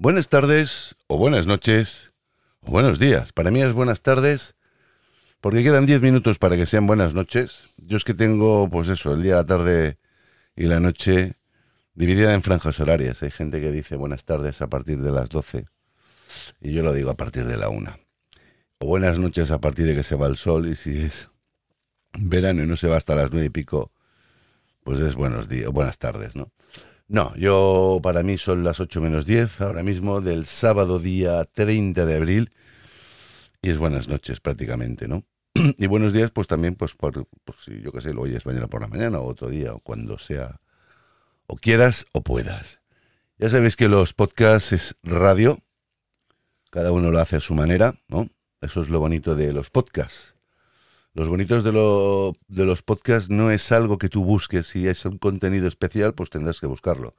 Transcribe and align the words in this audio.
Buenas 0.00 0.28
tardes, 0.28 0.94
o 1.08 1.18
buenas 1.18 1.48
noches, 1.48 2.14
o 2.60 2.70
buenos 2.70 3.00
días. 3.00 3.32
Para 3.32 3.50
mí 3.50 3.60
es 3.62 3.72
buenas 3.72 4.00
tardes, 4.00 4.54
porque 5.40 5.64
quedan 5.64 5.86
10 5.86 6.02
minutos 6.02 6.38
para 6.38 6.54
que 6.54 6.66
sean 6.66 6.86
buenas 6.86 7.14
noches. 7.14 7.74
Yo 7.78 7.96
es 7.96 8.04
que 8.04 8.14
tengo, 8.14 8.68
pues 8.70 8.88
eso, 8.90 9.12
el 9.12 9.24
día, 9.24 9.34
la 9.34 9.44
tarde 9.44 9.98
y 10.54 10.66
la 10.66 10.78
noche 10.78 11.34
dividida 11.94 12.32
en 12.32 12.44
franjas 12.44 12.78
horarias. 12.78 13.24
Hay 13.24 13.32
gente 13.32 13.60
que 13.60 13.72
dice 13.72 13.96
buenas 13.96 14.24
tardes 14.24 14.62
a 14.62 14.68
partir 14.68 15.02
de 15.02 15.10
las 15.10 15.30
12 15.30 15.66
y 16.60 16.72
yo 16.72 16.84
lo 16.84 16.92
digo 16.92 17.10
a 17.10 17.16
partir 17.16 17.44
de 17.44 17.56
la 17.56 17.68
1. 17.68 17.98
O 18.78 18.86
buenas 18.86 19.18
noches 19.18 19.50
a 19.50 19.60
partir 19.60 19.84
de 19.84 19.96
que 19.96 20.04
se 20.04 20.14
va 20.14 20.28
el 20.28 20.36
sol 20.36 20.68
y 20.68 20.76
si 20.76 20.96
es 20.96 21.28
verano 22.16 22.62
y 22.62 22.68
no 22.68 22.76
se 22.76 22.86
va 22.86 22.98
hasta 22.98 23.16
las 23.16 23.32
9 23.32 23.46
y 23.46 23.50
pico, 23.50 23.90
pues 24.84 25.00
es 25.00 25.16
buenos 25.16 25.48
días, 25.48 25.72
buenas 25.72 25.98
tardes, 25.98 26.36
¿no? 26.36 26.52
No, 27.08 27.34
yo 27.36 28.00
para 28.02 28.22
mí 28.22 28.36
son 28.36 28.64
las 28.64 28.80
8 28.80 29.00
menos 29.00 29.24
10 29.24 29.62
ahora 29.62 29.82
mismo 29.82 30.20
del 30.20 30.44
sábado 30.44 30.98
día 30.98 31.42
30 31.46 32.04
de 32.04 32.14
abril 32.14 32.52
y 33.62 33.70
es 33.70 33.78
buenas 33.78 34.08
noches 34.08 34.40
prácticamente, 34.40 35.08
¿no? 35.08 35.24
y 35.54 35.86
buenos 35.86 36.12
días 36.12 36.30
pues 36.30 36.46
también 36.46 36.74
pues 36.74 36.94
por, 36.94 37.26
si 37.64 37.80
yo 37.80 37.92
qué 37.92 38.02
sé, 38.02 38.12
lo 38.12 38.20
oyes 38.20 38.44
mañana 38.44 38.66
por 38.66 38.82
la 38.82 38.88
mañana 38.88 39.20
o 39.20 39.26
otro 39.26 39.48
día 39.48 39.72
o 39.72 39.78
cuando 39.78 40.18
sea 40.18 40.60
o 41.46 41.56
quieras 41.56 42.04
o 42.12 42.20
puedas. 42.20 42.82
Ya 43.38 43.48
sabéis 43.48 43.76
que 43.76 43.88
los 43.88 44.12
podcasts 44.12 44.74
es 44.74 44.96
radio, 45.02 45.60
cada 46.70 46.92
uno 46.92 47.10
lo 47.10 47.20
hace 47.20 47.36
a 47.36 47.40
su 47.40 47.54
manera, 47.54 47.94
¿no? 48.08 48.28
Eso 48.60 48.82
es 48.82 48.90
lo 48.90 49.00
bonito 49.00 49.34
de 49.34 49.54
los 49.54 49.70
podcasts. 49.70 50.34
Los 51.18 51.28
bonitos 51.28 51.64
de, 51.64 51.72
de 52.46 52.64
los 52.64 52.82
podcasts 52.82 53.28
no 53.28 53.50
es 53.50 53.72
algo 53.72 53.98
que 53.98 54.08
tú 54.08 54.22
busques. 54.22 54.68
Si 54.68 54.86
es 54.86 55.04
un 55.04 55.18
contenido 55.18 55.66
especial, 55.66 56.14
pues 56.14 56.30
tendrás 56.30 56.60
que 56.60 56.68
buscarlo. 56.68 57.16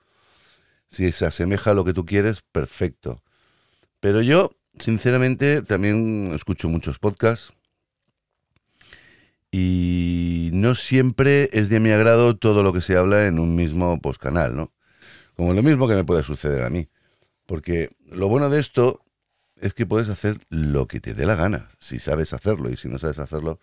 Si 0.88 1.12
se 1.12 1.26
asemeja 1.26 1.72
a 1.72 1.74
lo 1.74 1.84
que 1.84 1.94
tú 1.94 2.06
quieres, 2.06 2.42
perfecto. 2.42 3.22
Pero 4.00 4.22
yo, 4.22 4.52
sinceramente, 4.80 5.64
también 5.64 6.32
escucho 6.34 6.70
muchos 6.70 6.98
podcasts. 6.98 7.52
Y 9.52 10.50
no 10.54 10.76
siempre 10.76 11.50
es 11.52 11.68
de 11.68 11.82
mi 11.82 11.92
agrado 11.92 12.38
todo 12.38 12.64
lo 12.64 12.72
que 12.72 12.80
se 12.80 12.96
habla 12.96 13.28
en 13.28 13.38
un 13.38 13.54
mismo 13.54 14.00
pues, 14.00 14.18
canal, 14.18 14.56
¿no? 14.56 14.72
Como 15.36 15.54
lo 15.54 15.62
mismo 15.62 15.90
que 15.90 15.96
me 15.96 16.06
puede 16.06 16.24
suceder 16.24 16.64
a 16.64 16.70
mí. 16.70 16.88
Porque 17.46 17.90
lo 18.06 18.30
bueno 18.30 18.50
de 18.50 18.62
esto 18.62 19.04
es 19.58 19.74
que 19.74 19.86
puedes 19.86 20.08
hacer 20.08 20.40
lo 20.48 20.88
que 20.88 21.02
te 21.02 21.14
dé 21.14 21.26
la 21.26 21.36
gana, 21.36 21.68
si 21.80 22.00
sabes 22.00 22.32
hacerlo. 22.32 22.70
Y 22.70 22.78
si 22.78 22.88
no 22.88 22.98
sabes 22.98 23.20
hacerlo, 23.20 23.60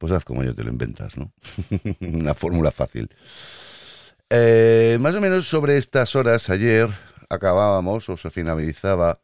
pues 0.00 0.14
haz 0.14 0.24
como 0.24 0.42
yo 0.42 0.54
te 0.54 0.64
lo 0.64 0.70
inventas, 0.70 1.18
¿no? 1.18 1.30
Una 2.00 2.32
fórmula 2.32 2.70
fácil. 2.70 3.10
Eh, 4.30 4.96
más 4.98 5.14
o 5.14 5.20
menos 5.20 5.46
sobre 5.46 5.76
estas 5.76 6.16
horas, 6.16 6.48
ayer 6.48 6.88
acabábamos 7.28 8.08
o 8.08 8.16
se 8.16 8.30
finalizaba 8.30 9.20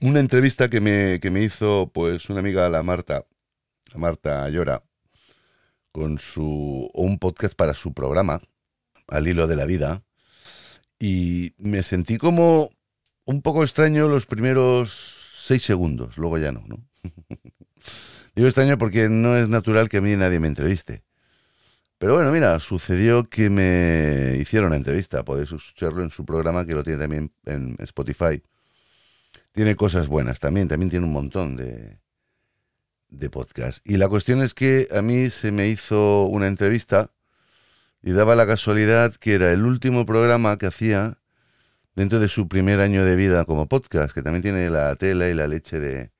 una 0.00 0.20
entrevista 0.20 0.70
que 0.70 0.80
me, 0.80 1.20
que 1.20 1.30
me 1.30 1.42
hizo 1.42 1.90
pues 1.92 2.30
una 2.30 2.40
amiga, 2.40 2.70
la 2.70 2.82
Marta, 2.82 3.26
la 3.92 4.00
Marta 4.00 4.48
Llora, 4.48 4.82
con 5.92 6.18
su, 6.18 6.90
un 6.94 7.18
podcast 7.18 7.54
para 7.54 7.74
su 7.74 7.92
programa, 7.92 8.40
Al 9.08 9.28
hilo 9.28 9.46
de 9.46 9.56
la 9.56 9.66
vida, 9.66 10.04
y 10.98 11.52
me 11.58 11.82
sentí 11.82 12.16
como 12.16 12.70
un 13.26 13.42
poco 13.42 13.62
extraño 13.62 14.08
los 14.08 14.24
primeros 14.24 15.15
seis 15.46 15.62
segundos, 15.62 16.18
luego 16.18 16.38
ya 16.38 16.52
no, 16.52 16.64
¿no? 16.66 16.78
Digo 18.34 18.48
extraño 18.48 18.76
porque 18.78 19.08
no 19.08 19.36
es 19.36 19.48
natural 19.48 19.88
que 19.88 19.98
a 19.98 20.00
mí 20.00 20.14
nadie 20.16 20.40
me 20.40 20.48
entreviste. 20.48 21.04
Pero 21.98 22.14
bueno, 22.14 22.30
mira, 22.30 22.60
sucedió 22.60 23.30
que 23.30 23.48
me 23.48 24.36
hicieron 24.38 24.68
una 24.68 24.76
entrevista. 24.76 25.24
Podéis 25.24 25.52
escucharlo 25.52 26.02
en 26.02 26.10
su 26.10 26.26
programa, 26.26 26.66
que 26.66 26.74
lo 26.74 26.84
tiene 26.84 26.98
también 26.98 27.32
en 27.46 27.76
Spotify. 27.78 28.42
Tiene 29.52 29.76
cosas 29.76 30.08
buenas 30.08 30.38
también, 30.38 30.68
también 30.68 30.90
tiene 30.90 31.06
un 31.06 31.12
montón 31.12 31.56
de, 31.56 31.98
de 33.08 33.30
podcasts. 33.30 33.80
Y 33.84 33.96
la 33.96 34.08
cuestión 34.08 34.42
es 34.42 34.52
que 34.52 34.88
a 34.90 35.00
mí 35.00 35.30
se 35.30 35.52
me 35.52 35.68
hizo 35.68 36.24
una 36.26 36.48
entrevista 36.48 37.12
y 38.02 38.12
daba 38.12 38.34
la 38.34 38.46
casualidad 38.46 39.14
que 39.14 39.34
era 39.34 39.52
el 39.52 39.64
último 39.64 40.04
programa 40.04 40.58
que 40.58 40.66
hacía 40.66 41.18
dentro 41.96 42.20
de 42.20 42.28
su 42.28 42.46
primer 42.46 42.80
año 42.80 43.04
de 43.04 43.16
vida 43.16 43.44
como 43.46 43.66
podcast, 43.66 44.14
que 44.14 44.22
también 44.22 44.42
tiene 44.42 44.70
la 44.70 44.94
tela 44.96 45.28
y 45.28 45.34
la 45.34 45.48
leche 45.48 45.80
de, 45.80 46.12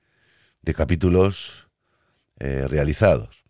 de 0.62 0.74
capítulos 0.74 1.68
eh, 2.38 2.66
realizados. 2.68 3.44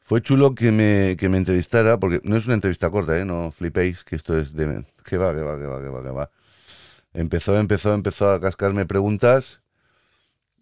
Fue 0.00 0.22
chulo 0.22 0.54
que 0.54 0.72
me, 0.72 1.16
que 1.18 1.28
me 1.28 1.38
entrevistara, 1.38 1.98
porque 1.98 2.20
no 2.24 2.36
es 2.36 2.46
una 2.46 2.54
entrevista 2.54 2.90
corta, 2.90 3.18
¿eh? 3.18 3.24
no 3.24 3.52
flipéis, 3.52 4.04
que 4.04 4.16
esto 4.16 4.38
es 4.38 4.54
de... 4.54 4.84
que 5.04 5.16
va, 5.18 5.34
que 5.34 5.42
va, 5.42 5.58
que 5.58 5.66
va, 5.66 5.80
que 5.80 5.88
va, 5.88 6.02
que 6.02 6.10
va. 6.10 6.30
Empezó, 7.12 7.56
empezó, 7.58 7.94
empezó 7.94 8.30
a 8.32 8.40
cascarme 8.40 8.86
preguntas 8.86 9.60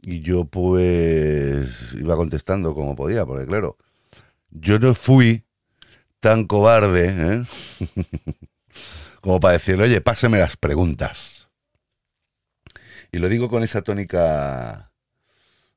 y 0.02 0.20
yo 0.20 0.44
pues 0.44 1.94
iba 1.94 2.16
contestando 2.16 2.74
como 2.74 2.94
podía, 2.96 3.24
porque 3.24 3.46
claro, 3.46 3.78
yo 4.50 4.78
no 4.78 4.94
fui 4.94 5.44
tan 6.20 6.46
cobarde 6.46 7.06
¿eh? 7.08 7.44
como 9.22 9.40
para 9.40 9.54
decirle, 9.54 9.84
oye, 9.84 10.00
páseme 10.00 10.38
las 10.38 10.56
preguntas. 10.56 11.48
Y 13.12 13.18
lo 13.18 13.28
digo 13.28 13.48
con 13.48 13.62
esa 13.62 13.82
tónica 13.82 14.92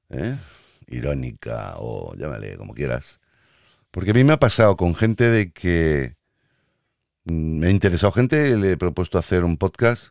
¿eh? 0.09 0.37
irónica 0.87 1.75
o 1.77 2.15
llámale 2.15 2.57
como 2.57 2.73
quieras. 2.73 3.19
Porque 3.91 4.11
a 4.11 4.13
mí 4.15 4.23
me 4.23 4.33
ha 4.33 4.39
pasado 4.39 4.75
con 4.75 4.95
gente 4.95 5.29
de 5.29 5.51
que 5.51 6.15
me 7.23 7.67
ha 7.67 7.69
interesado 7.69 8.11
gente, 8.11 8.57
le 8.57 8.71
he 8.71 8.77
propuesto 8.77 9.19
hacer 9.19 9.43
un 9.43 9.57
podcast 9.57 10.09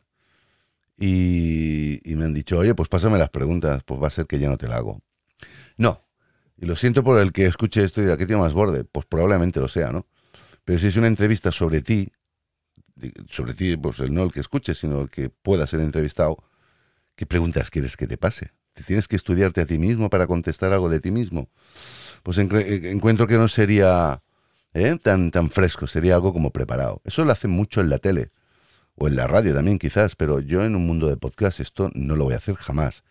y, 0.96 2.00
me 2.04 2.24
han 2.24 2.34
dicho, 2.34 2.58
oye, 2.58 2.74
pues 2.74 2.88
pásame 2.88 3.18
las 3.18 3.30
preguntas, 3.30 3.82
pues 3.84 4.00
va 4.00 4.06
a 4.06 4.10
ser 4.10 4.26
que 4.26 4.38
ya 4.38 4.48
no 4.48 4.58
te 4.58 4.68
la 4.68 4.76
hago. 4.76 5.02
No, 5.76 6.06
y 6.56 6.66
lo 6.66 6.76
siento 6.76 7.02
por 7.02 7.18
el 7.18 7.32
que 7.32 7.46
escuche 7.46 7.82
esto 7.82 8.00
y 8.00 8.04
diga, 8.04 8.16
¿qué 8.16 8.26
tiene 8.26 8.42
más 8.42 8.54
borde? 8.54 8.84
Pues 8.84 9.06
probablemente 9.06 9.58
lo 9.58 9.66
sea, 9.66 9.90
¿no? 9.90 10.06
Pero 10.64 10.78
si 10.78 10.86
es 10.86 10.96
una 10.96 11.08
entrevista 11.08 11.50
sobre 11.50 11.82
ti, 11.82 12.12
sobre 13.30 13.54
ti, 13.54 13.76
pues 13.76 13.98
no 14.10 14.22
el 14.22 14.32
que 14.32 14.40
escuche, 14.40 14.74
sino 14.74 15.02
el 15.02 15.10
que 15.10 15.30
pueda 15.30 15.66
ser 15.66 15.80
entrevistado, 15.80 16.44
¿qué 17.16 17.26
preguntas 17.26 17.70
quieres 17.70 17.96
que 17.96 18.06
te 18.06 18.16
pase? 18.16 18.52
te 18.74 18.82
tienes 18.82 19.08
que 19.08 19.16
estudiarte 19.16 19.60
a 19.60 19.66
ti 19.66 19.78
mismo 19.78 20.10
para 20.10 20.26
contestar 20.26 20.72
algo 20.72 20.88
de 20.88 21.00
ti 21.00 21.10
mismo. 21.10 21.48
Pues 22.22 22.38
eh, 22.38 22.90
encuentro 22.90 23.26
que 23.26 23.38
no 23.38 23.48
sería 23.48 24.22
¿eh? 24.74 24.98
tan, 25.00 25.30
tan 25.30 25.48
fresco, 25.48 25.86
sería 25.86 26.16
algo 26.16 26.32
como 26.32 26.50
preparado. 26.50 27.00
Eso 27.04 27.24
lo 27.24 27.32
hacen 27.32 27.50
mucho 27.50 27.80
en 27.80 27.88
la 27.88 27.98
tele 27.98 28.32
o 28.96 29.08
en 29.08 29.16
la 29.16 29.26
radio 29.26 29.54
también 29.54 29.78
quizás, 29.78 30.16
pero 30.16 30.40
yo 30.40 30.64
en 30.64 30.76
un 30.76 30.86
mundo 30.86 31.08
de 31.08 31.16
podcast 31.16 31.60
esto 31.60 31.90
no 31.94 32.16
lo 32.16 32.24
voy 32.24 32.34
a 32.34 32.38
hacer 32.38 32.56
jamás. 32.56 33.04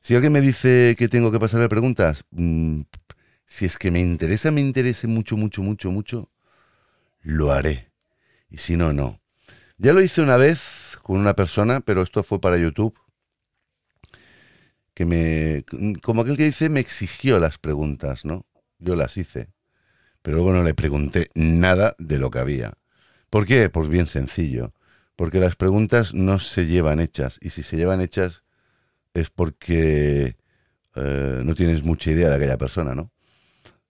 Si 0.00 0.14
alguien 0.14 0.32
me 0.32 0.40
dice 0.40 0.94
que 0.98 1.08
tengo 1.08 1.30
que 1.30 1.38
pasarle 1.38 1.68
preguntas, 1.68 2.24
mm, 2.30 2.82
si 3.46 3.66
es 3.66 3.78
que 3.78 3.90
me 3.90 4.00
interesa, 4.00 4.50
me 4.50 4.60
interese 4.60 5.06
mucho, 5.06 5.36
mucho, 5.36 5.62
mucho, 5.62 5.90
mucho, 5.90 6.30
lo 7.22 7.52
haré. 7.52 7.90
Y 8.50 8.58
si 8.58 8.76
no, 8.76 8.92
no. 8.92 9.20
Ya 9.78 9.92
lo 9.92 10.02
hice 10.02 10.22
una 10.22 10.36
vez 10.36 10.98
con 11.02 11.18
una 11.18 11.34
persona, 11.34 11.80
pero 11.80 12.02
esto 12.02 12.22
fue 12.22 12.40
para 12.40 12.58
YouTube 12.58 12.98
que 14.96 15.04
me, 15.04 15.64
como 16.00 16.22
aquel 16.22 16.38
que 16.38 16.44
dice, 16.44 16.70
me 16.70 16.80
exigió 16.80 17.38
las 17.38 17.58
preguntas, 17.58 18.24
¿no? 18.24 18.46
Yo 18.78 18.96
las 18.96 19.18
hice, 19.18 19.50
pero 20.22 20.38
luego 20.38 20.54
no 20.54 20.62
le 20.62 20.72
pregunté 20.72 21.28
nada 21.34 21.94
de 21.98 22.18
lo 22.18 22.30
que 22.30 22.38
había. 22.38 22.78
¿Por 23.28 23.44
qué? 23.44 23.68
Pues 23.68 23.90
bien 23.90 24.06
sencillo, 24.06 24.72
porque 25.14 25.38
las 25.38 25.54
preguntas 25.54 26.14
no 26.14 26.38
se 26.38 26.64
llevan 26.64 26.98
hechas, 27.00 27.38
y 27.42 27.50
si 27.50 27.62
se 27.62 27.76
llevan 27.76 28.00
hechas 28.00 28.42
es 29.12 29.28
porque 29.28 30.36
eh, 30.94 31.40
no 31.44 31.54
tienes 31.54 31.82
mucha 31.82 32.10
idea 32.10 32.30
de 32.30 32.36
aquella 32.36 32.56
persona, 32.56 32.94
¿no? 32.94 33.10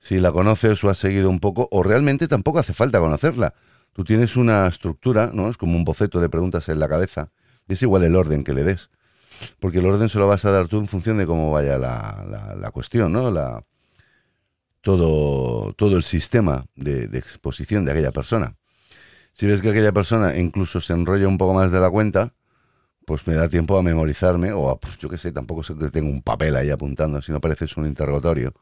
Si 0.01 0.19
la 0.19 0.33
conoces 0.33 0.83
o 0.83 0.91
has 0.91 0.99
seguido 0.99 1.31
un 1.31 1.39
poco, 1.39 1.69
o 1.71 1.85
realmente 1.85 2.27
tampoco 2.27 2.59
hace 2.59 2.75
falta 2.75 2.99
conocerla. 2.99 3.55
Tú 3.97 4.05
tienes 4.05 4.37
una 4.37 4.69
estructura, 4.69 5.31
¿no? 5.33 5.51
Es 5.51 5.57
como 5.57 5.77
un 5.77 5.85
boceto 5.85 6.21
de 6.21 6.29
preguntas 6.29 6.69
en 6.69 6.79
la 6.79 6.89
cabeza, 6.89 7.33
es 7.67 7.83
igual 7.83 8.05
el 8.05 8.15
orden 8.15 8.45
que 8.45 8.53
le 8.53 8.63
des 8.63 8.91
porque 9.61 9.79
el 9.79 9.87
orden 9.87 10.09
se 10.09 10.19
lo 10.19 10.27
vas 10.27 10.45
a 10.45 10.51
dar 10.51 10.69
tú 10.69 10.79
en 10.79 10.89
función 10.89 11.19
de 11.19 11.27
cómo 11.27 11.51
vaya 11.51 11.79
la, 11.79 12.55
la, 12.59 12.71
cuestión, 12.71 13.13
¿no? 13.13 13.31
La, 13.31 13.65
todo, 14.81 15.73
todo 15.75 15.97
el 15.97 16.05
sistema 16.05 16.67
de, 16.75 17.05
exposición 17.19 17.85
de 17.85 17.93
aquella 17.93 18.13
persona. 18.13 18.57
Si 19.33 19.47
ves 19.47 19.61
que 19.61 19.71
aquella 19.71 19.93
persona 19.93 20.37
incluso 20.37 20.81
se 20.81 20.93
enrolla 20.95 21.29
un 21.29 21.39
poco 21.39 21.55
más 21.55 21.71
de 21.71 21.81
la 21.81 21.91
cuenta, 21.91 22.35
pues 23.05 23.27
me 23.27 23.35
da 23.35 23.49
tiempo 23.49 23.77
a 23.79 23.83
memorizarme, 23.83 24.53
o 24.53 24.71
a, 24.71 24.81
pues 24.81 24.99
yo 24.99 25.09
qué 25.09 25.19
sé, 25.19 25.33
tampoco 25.33 25.63
sé 25.63 25.75
que 25.77 25.91
tengo 25.91 26.11
un 26.11 26.23
papel 26.23 26.57
ahí 26.57 26.71
apuntando, 26.71 27.21
si 27.23 27.33
no 27.33 27.41
parece 27.41 27.67
un 27.77 27.87
interrogatorio. 27.87 28.55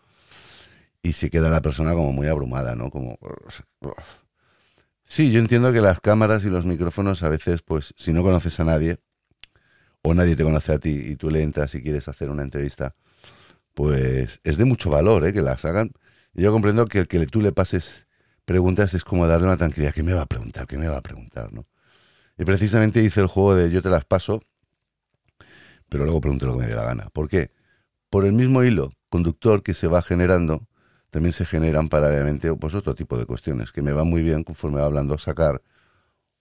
Y 1.02 1.12
se 1.12 1.30
queda 1.30 1.50
la 1.50 1.60
persona 1.60 1.92
como 1.92 2.12
muy 2.12 2.26
abrumada, 2.26 2.74
¿no? 2.74 2.90
Como... 2.90 3.18
Sí, 5.06 5.30
yo 5.30 5.38
entiendo 5.40 5.72
que 5.72 5.80
las 5.80 6.00
cámaras 6.00 6.44
y 6.44 6.48
los 6.48 6.64
micrófonos 6.66 7.22
a 7.22 7.28
veces, 7.28 7.62
pues, 7.62 7.94
si 7.96 8.12
no 8.12 8.22
conoces 8.22 8.58
a 8.60 8.64
nadie, 8.64 8.98
o 10.02 10.12
nadie 10.14 10.36
te 10.36 10.44
conoce 10.44 10.72
a 10.72 10.78
ti 10.78 10.90
y 10.90 11.16
tú 11.16 11.30
le 11.30 11.42
entras 11.42 11.74
y 11.74 11.82
quieres 11.82 12.08
hacer 12.08 12.28
una 12.28 12.42
entrevista, 12.42 12.94
pues 13.72 14.40
es 14.44 14.58
de 14.58 14.64
mucho 14.66 14.90
valor 14.90 15.26
¿eh? 15.26 15.32
que 15.32 15.40
las 15.40 15.64
hagan. 15.64 15.92
yo 16.34 16.52
comprendo 16.52 16.86
que 16.86 17.00
el 17.00 17.08
que 17.08 17.26
tú 17.26 17.40
le 17.40 17.52
pases 17.52 18.06
preguntas 18.44 18.92
es 18.94 19.02
como 19.02 19.26
darle 19.26 19.46
una 19.46 19.56
tranquilidad. 19.56 19.94
¿Qué 19.94 20.02
me 20.02 20.12
va 20.12 20.22
a 20.22 20.26
preguntar? 20.26 20.66
¿Qué 20.66 20.76
me 20.76 20.88
va 20.88 20.98
a 20.98 21.02
preguntar? 21.02 21.52
¿no? 21.52 21.66
Y 22.36 22.44
precisamente 22.44 23.02
hice 23.02 23.20
el 23.20 23.28
juego 23.28 23.54
de 23.54 23.70
yo 23.70 23.80
te 23.80 23.88
las 23.88 24.04
paso, 24.04 24.42
pero 25.88 26.04
luego 26.04 26.20
pregunto 26.20 26.46
lo 26.46 26.52
que 26.52 26.60
me 26.60 26.66
dé 26.66 26.74
la 26.74 26.84
gana. 26.84 27.08
¿Por 27.10 27.28
qué? 27.28 27.50
Por 28.10 28.26
el 28.26 28.32
mismo 28.32 28.62
hilo 28.62 28.92
conductor 29.08 29.62
que 29.62 29.72
se 29.72 29.86
va 29.86 30.02
generando, 30.02 30.68
también 31.14 31.32
se 31.32 31.44
generan 31.44 31.88
paralelamente 31.88 32.52
pues, 32.56 32.74
otro 32.74 32.96
tipo 32.96 33.16
de 33.16 33.24
cuestiones, 33.24 33.70
que 33.70 33.82
me 33.82 33.92
va 33.92 34.02
muy 34.02 34.20
bien 34.20 34.42
conforme 34.42 34.80
va 34.80 34.86
hablando 34.86 35.16
sacar 35.16 35.62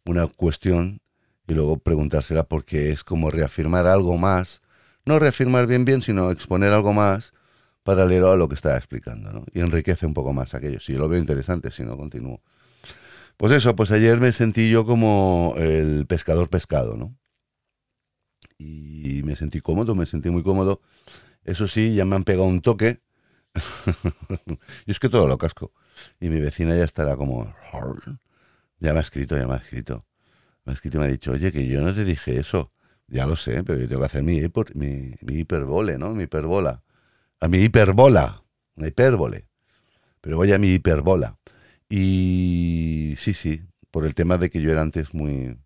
una 0.03 0.25
cuestión 0.25 0.99
y 1.47 1.53
luego 1.53 1.77
preguntársela 1.77 2.45
porque 2.45 2.89
es 2.89 3.03
como 3.03 3.29
reafirmar 3.29 3.85
algo 3.85 4.17
más, 4.17 4.63
no 5.05 5.19
reafirmar 5.19 5.67
bien 5.67 5.85
bien, 5.85 6.01
sino 6.01 6.31
exponer 6.31 6.73
algo 6.73 6.91
más 6.91 7.33
paralelo 7.83 8.31
a 8.31 8.35
lo 8.35 8.49
que 8.49 8.55
estaba 8.55 8.75
explicando, 8.75 9.31
¿no? 9.31 9.45
Y 9.53 9.59
enriquece 9.59 10.07
un 10.07 10.15
poco 10.15 10.33
más 10.33 10.55
aquello. 10.55 10.79
Si 10.79 10.93
lo 10.93 11.07
veo 11.07 11.19
interesante, 11.19 11.69
si 11.69 11.83
no, 11.83 11.95
continúo. 11.95 12.41
Pues 13.37 13.51
eso, 13.51 13.75
pues 13.75 13.91
ayer 13.91 14.19
me 14.19 14.31
sentí 14.31 14.71
yo 14.71 14.87
como 14.87 15.53
el 15.57 16.07
pescador 16.07 16.49
pescado, 16.49 16.97
¿no? 16.97 17.15
Y 18.57 19.21
me 19.23 19.35
sentí 19.35 19.61
cómodo, 19.61 19.93
me 19.93 20.07
sentí 20.07 20.31
muy 20.31 20.41
cómodo. 20.41 20.81
Eso 21.43 21.67
sí, 21.67 21.93
ya 21.93 22.05
me 22.05 22.15
han 22.15 22.23
pegado 22.23 22.45
un 22.45 22.61
toque. 22.61 23.02
y 24.85 24.91
es 24.91 24.99
que 24.99 25.09
todo 25.09 25.27
lo 25.27 25.37
casco. 25.37 25.71
Y 26.19 26.29
mi 26.29 26.39
vecina 26.39 26.75
ya 26.75 26.83
estará 26.83 27.15
como... 27.15 27.53
Ya 28.79 28.93
me 28.93 28.99
ha 28.99 29.01
escrito, 29.01 29.37
ya 29.37 29.47
me 29.47 29.53
ha 29.53 29.57
escrito. 29.57 30.05
Me 30.65 30.71
ha 30.71 30.73
escrito 30.73 30.97
y 30.97 30.99
me 31.01 31.05
ha 31.05 31.09
dicho, 31.09 31.31
oye, 31.31 31.51
que 31.51 31.67
yo 31.67 31.81
no 31.81 31.93
te 31.93 32.03
dije 32.03 32.39
eso. 32.39 32.71
Ya 33.07 33.25
lo 33.27 33.35
sé, 33.35 33.63
pero 33.63 33.79
yo 33.79 33.87
tengo 33.87 34.01
que 34.01 34.05
hacer 34.05 34.23
mi, 34.23 34.41
mi, 34.73 35.15
mi 35.21 35.39
hiperbole, 35.39 35.97
¿no? 35.97 36.13
Mi 36.15 36.23
hiperbola. 36.23 36.83
A 37.39 37.47
mi 37.47 37.59
hiperbola. 37.59 38.43
Una 38.75 38.87
hipérbole. 38.87 39.47
Pero 40.21 40.37
voy 40.37 40.51
a 40.51 40.57
mi 40.57 40.73
hiperbola. 40.73 41.37
Y 41.89 43.15
sí, 43.17 43.33
sí, 43.33 43.61
por 43.91 44.05
el 44.05 44.15
tema 44.15 44.37
de 44.37 44.49
que 44.49 44.61
yo 44.61 44.71
era 44.71 44.81
antes 44.81 45.13
muy, 45.13 45.57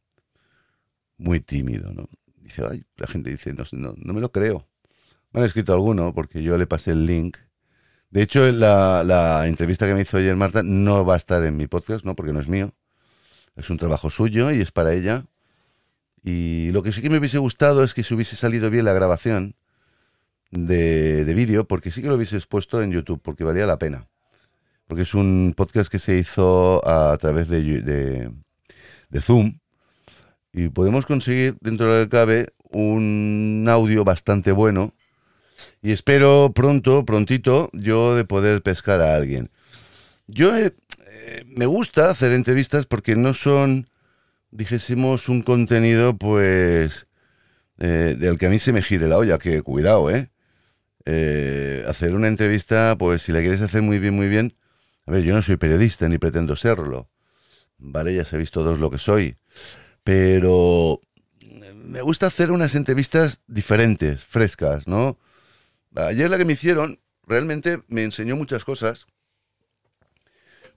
muy 1.18 1.40
tímido, 1.40 1.94
¿no? 1.94 2.10
Dice, 2.36 2.64
ay, 2.70 2.84
la 2.98 3.08
gente 3.08 3.30
dice, 3.30 3.54
no, 3.54 3.64
no, 3.72 3.94
no 3.98 4.14
me 4.14 4.22
lo 4.22 4.32
creo. 4.32 4.68
Me 5.32 5.40
han 5.40 5.46
escrito 5.46 5.74
alguno 5.74 6.14
porque 6.14 6.42
yo 6.44 6.58
le 6.58 6.68
pasé 6.68 6.92
el 6.92 7.06
link. 7.06 7.38
De 8.10 8.22
hecho, 8.22 8.50
la, 8.52 9.44
entrevista 9.48 9.86
que 9.88 9.94
me 9.94 10.02
hizo 10.02 10.18
ayer 10.18 10.36
Marta 10.36 10.64
no 10.64 11.06
va 11.06 11.16
a 11.16 11.18
estar 11.18 11.44
en 11.44 11.58
mi 11.58 11.68
podcast, 11.68 12.06
¿no? 12.06 12.16
Porque 12.16 12.34
no 12.34 12.40
es 12.40 12.48
mío. 12.48 12.74
Es 13.56 13.70
un 13.70 13.78
trabajo 13.78 14.10
suyo 14.10 14.52
y 14.52 14.62
es 14.62 14.72
para 14.72 14.94
ella. 14.94 15.26
Y 16.24 16.72
lo 16.72 16.84
que 16.84 16.92
sí 16.92 17.02
que 17.02 17.10
me 17.10 17.18
hubiese 17.18 17.38
gustado 17.38 17.84
es 17.84 17.94
que 17.94 18.04
se 18.04 18.14
hubiese 18.14 18.36
salido 18.36 18.70
bien 18.70 18.86
la 18.86 18.94
grabación 18.94 19.56
de, 20.52 21.26
de 21.26 21.34
vídeo, 21.34 21.68
porque 21.68 21.92
sí 21.92 22.02
que 22.02 22.10
lo 22.10 22.16
hubiese 22.16 22.38
expuesto 22.38 22.82
en 22.82 22.92
YouTube, 22.92 23.22
porque 23.22 23.44
valía 23.44 23.66
la 23.66 23.80
pena 23.80 24.08
porque 24.88 25.04
es 25.04 25.14
un 25.14 25.54
podcast 25.56 25.92
que 25.92 26.00
se 26.00 26.18
hizo 26.18 26.82
a, 26.88 27.18
través 27.18 27.50
de, 27.50 28.32
Zoom 29.22 29.60
y 30.54 30.70
podemos 30.70 31.06
conseguir 31.06 31.58
dentro 31.60 31.94
del 31.94 32.10
cabe 32.10 32.54
un 32.72 33.66
audio 33.70 34.04
bastante 34.04 34.52
bueno 34.52 34.94
y 35.82 35.92
espero 35.92 36.52
pronto, 36.54 37.06
prontito, 37.06 37.70
yo 37.74 38.16
de 38.16 38.26
poder 38.26 38.62
pescar 38.62 39.02
a 39.02 39.16
alguien. 39.16 39.50
Yo 40.28 40.56
eh, 40.58 40.72
me 41.46 41.66
gusta 41.66 42.10
hacer 42.10 42.32
entrevistas 42.32 42.86
porque 42.86 43.16
no 43.16 43.34
son, 43.34 43.90
dijésemos, 44.52 45.30
un 45.30 45.42
contenido 45.42 46.18
pues 46.18 47.08
eh, 47.80 48.16
del 48.18 48.38
que 48.38 48.48
a 48.48 48.50
mí 48.50 48.60
se 48.60 48.74
me 48.74 48.82
gire 48.82 49.08
la 49.08 49.18
olla, 49.18 49.38
que 49.38 49.62
cuidado, 49.62 50.10
¿eh? 50.10 50.30
¿eh? 51.06 51.84
Hacer 51.88 52.16
una 52.16 52.28
entrevista, 52.28 52.96
pues 52.98 53.22
si 53.22 53.32
la 53.32 53.40
quieres 53.40 53.62
hacer 53.62 53.82
muy 53.82 54.00
bien, 54.00 54.16
muy 54.16 54.28
bien, 54.28 54.56
a 55.06 55.12
ver, 55.12 55.24
yo 55.24 55.34
no 55.34 55.42
soy 55.42 55.58
periodista 55.58 56.10
ni 56.10 56.18
pretendo 56.18 56.56
serlo. 56.56 57.10
Vale, 57.78 58.14
ya 58.14 58.26
sabéis 58.26 58.52
todos 58.52 58.80
lo 58.80 58.90
que 58.90 58.98
soy. 58.98 59.38
Pero 60.04 61.02
me 61.74 62.02
gusta 62.02 62.28
hacer 62.28 62.52
unas 62.52 62.76
entrevistas 62.76 63.42
diferentes, 63.48 64.26
frescas, 64.26 64.88
¿no? 64.88 65.18
Ayer 65.98 66.30
la 66.30 66.38
que 66.38 66.46
me 66.46 66.54
hicieron 66.54 67.00
realmente 67.26 67.82
me 67.88 68.04
enseñó 68.04 68.36
muchas 68.36 68.64
cosas. 68.66 69.08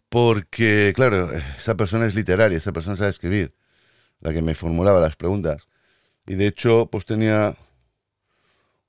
Porque, 0.09 0.93
claro, 0.97 1.31
esa 1.57 1.77
persona 1.77 2.07
es 2.07 2.15
literaria, 2.17 2.59
esa 2.59 2.73
persona 2.73 2.97
sabe 2.97 3.11
escribir, 3.11 3.55
la 4.21 4.33
que 4.33 4.43
me 4.43 4.57
formulaba 4.57 5.01
las 5.01 5.15
preguntas. 5.15 5.69
Y 6.27 6.35
de 6.35 6.49
hecho, 6.49 6.87
pues 6.91 7.07
tenía 7.07 7.57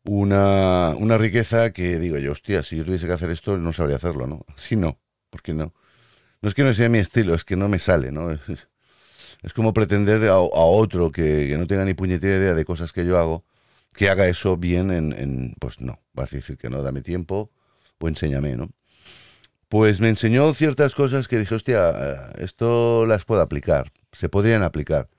una, 0.04 0.96
una 0.98 1.18
riqueza 1.20 1.72
que 1.74 2.00
digo 2.00 2.18
yo, 2.18 2.32
hostia, 2.32 2.64
si 2.64 2.78
yo 2.78 2.86
tuviese 2.86 3.06
que 3.06 3.14
hacer 3.14 3.30
esto, 3.30 3.58
no 3.58 3.72
sabría 3.72 3.98
hacerlo, 3.98 4.26
¿no? 4.26 4.46
Si 4.56 4.76
no 4.76 4.98
porque 5.32 5.54
no. 5.54 5.74
No 6.42 6.50
es 6.50 6.54
que 6.54 6.64
no 6.64 6.74
sea 6.76 6.90
mi 6.90 7.00
estilo, 7.00 7.34
es 7.34 7.44
que 7.44 7.56
no 7.56 7.68
me 7.70 7.80
sale, 7.80 8.12
¿no? 8.12 8.32
Es, 8.32 9.54
como 9.56 9.74
pretender 9.74 10.28
a, 10.28 10.38
otro 10.38 11.12
que, 11.12 11.56
no 11.58 11.66
tenga 11.66 11.86
ni 11.86 11.96
puñetera 11.96 12.38
idea 12.38 12.54
de 12.54 12.66
cosas 12.66 12.94
que 12.94 13.06
yo 13.06 13.18
hago, 13.18 13.44
que 13.94 14.10
haga 14.10 14.28
eso 14.28 14.58
bien 14.58 14.92
en, 14.92 15.56
pues 15.60 15.82
no, 15.82 16.00
vas 16.14 16.32
a 16.34 16.36
decir 16.36 16.58
que 16.58 16.70
no, 16.70 16.82
dame 16.84 17.02
tiempo 17.02 17.52
o 18.00 18.08
enséñame, 18.08 18.56
¿no? 18.56 18.70
Pues 19.70 20.02
me 20.02 20.10
enseñó 20.10 20.54
ciertas 20.54 20.96
cosas 20.96 21.28
que 21.28 21.40
dije, 21.40 21.56
hostia, 21.56 22.32
esto 22.38 23.06
las 23.06 23.24
puedo 23.24 23.42
aplicar, 23.42 23.92
se 24.12 24.28
podrían 24.28 24.64
aplicar. 24.64 25.10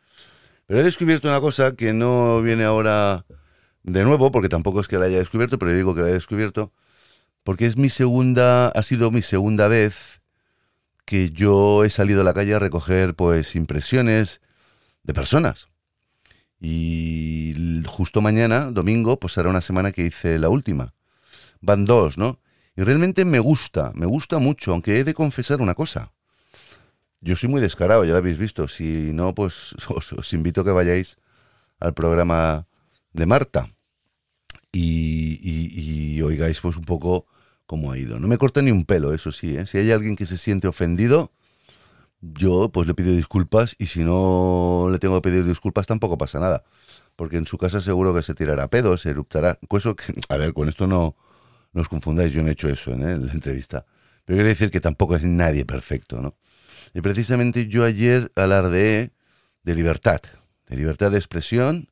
Pero 0.66 0.80
he 0.80 0.82
descubierto 0.82 1.28
una 1.28 1.40
cosa 1.40 1.74
que 1.74 1.92
no 1.92 2.42
viene 2.42 2.64
ahora 2.64 3.24
de 3.82 4.04
nuevo, 4.04 4.30
porque 4.30 4.48
tampoco 4.48 4.80
es 4.80 4.88
que 4.88 4.98
la 4.98 5.06
haya 5.06 5.18
descubierto, 5.18 5.58
pero 5.58 5.70
yo 5.70 5.76
digo 5.78 5.94
que 5.94 6.02
la 6.02 6.10
he 6.10 6.12
descubierto, 6.12 6.72
porque 7.44 7.66
es 7.66 7.76
mi 7.76 7.88
segunda, 7.88 8.68
ha 8.68 8.82
sido 8.82 9.10
mi 9.10 9.22
segunda 9.22 9.68
vez 9.68 10.20
que 11.04 11.30
yo 11.30 11.84
he 11.84 11.90
salido 11.90 12.20
a 12.20 12.24
la 12.24 12.34
calle 12.34 12.54
a 12.54 12.58
recoger 12.58 13.14
pues 13.14 13.56
impresiones 13.56 14.40
de 15.02 15.14
personas. 15.14 15.71
Y 16.64 17.82
justo 17.88 18.20
mañana, 18.20 18.70
domingo, 18.70 19.18
pues 19.18 19.32
será 19.32 19.50
una 19.50 19.60
semana 19.60 19.90
que 19.90 20.06
hice 20.06 20.38
la 20.38 20.48
última. 20.48 20.94
Van 21.60 21.84
dos, 21.84 22.16
¿no? 22.16 22.38
Y 22.76 22.82
realmente 22.82 23.24
me 23.24 23.40
gusta, 23.40 23.90
me 23.96 24.06
gusta 24.06 24.38
mucho, 24.38 24.70
aunque 24.70 25.00
he 25.00 25.04
de 25.04 25.12
confesar 25.12 25.60
una 25.60 25.74
cosa. 25.74 26.12
Yo 27.20 27.34
soy 27.34 27.48
muy 27.48 27.60
descarado, 27.60 28.04
ya 28.04 28.12
lo 28.12 28.18
habéis 28.18 28.38
visto. 28.38 28.68
Si 28.68 29.10
no, 29.12 29.34
pues 29.34 29.74
os, 29.88 30.32
invito 30.32 30.60
a 30.60 30.64
que 30.64 30.70
vayáis 30.70 31.16
al 31.80 31.94
programa 31.94 32.68
de 33.12 33.26
Marta 33.26 33.68
y, 34.70 36.22
oigáis 36.22 36.60
pues 36.60 36.76
un 36.76 36.84
poco 36.84 37.26
cómo 37.66 37.90
ha 37.90 37.98
ido. 37.98 38.20
No 38.20 38.28
me 38.28 38.38
corta 38.38 38.62
ni 38.62 38.70
un 38.70 38.84
pelo, 38.84 39.12
eso 39.12 39.32
sí. 39.32 39.56
¿eh? 39.56 39.66
Si 39.66 39.78
hay 39.78 39.90
alguien 39.90 40.14
que 40.14 40.26
se 40.26 40.38
siente 40.38 40.68
ofendido, 40.68 41.32
yo 42.22 42.70
pues 42.70 42.86
le 42.86 42.94
pido 42.94 43.12
disculpas 43.14 43.74
y 43.78 43.86
si 43.86 44.04
no 44.04 44.88
le 44.90 44.98
tengo 44.98 45.20
que 45.20 45.28
pedir 45.28 45.44
disculpas 45.44 45.86
tampoco 45.86 46.16
pasa 46.16 46.38
nada. 46.38 46.64
Porque 47.16 47.36
en 47.36 47.46
su 47.46 47.58
casa 47.58 47.80
seguro 47.80 48.14
que 48.14 48.22
se 48.22 48.34
tirará 48.34 48.68
pedo, 48.68 48.96
se 48.96 49.10
eruptará. 49.10 49.58
Eso 49.70 49.96
a 50.28 50.36
ver, 50.36 50.54
con 50.54 50.68
esto 50.68 50.86
no, 50.86 51.16
os 51.74 51.88
confundáis, 51.88 52.32
yo 52.32 52.42
no 52.42 52.48
he 52.48 52.52
hecho 52.52 52.68
eso 52.68 52.92
¿eh? 52.92 52.94
en 52.94 53.26
la 53.26 53.32
entrevista. 53.32 53.84
Pero 54.24 54.36
quiero 54.36 54.48
decir 54.48 54.70
que 54.70 54.80
tampoco 54.80 55.16
es 55.16 55.24
nadie 55.24 55.64
perfecto, 55.64 56.22
¿no? 56.22 56.36
Y 56.94 57.00
precisamente 57.00 57.66
yo 57.66 57.84
ayer 57.84 58.30
alardeé 58.36 59.10
de 59.64 59.74
libertad, 59.74 60.20
de 60.68 60.76
libertad 60.76 61.10
de 61.10 61.18
expresión, 61.18 61.88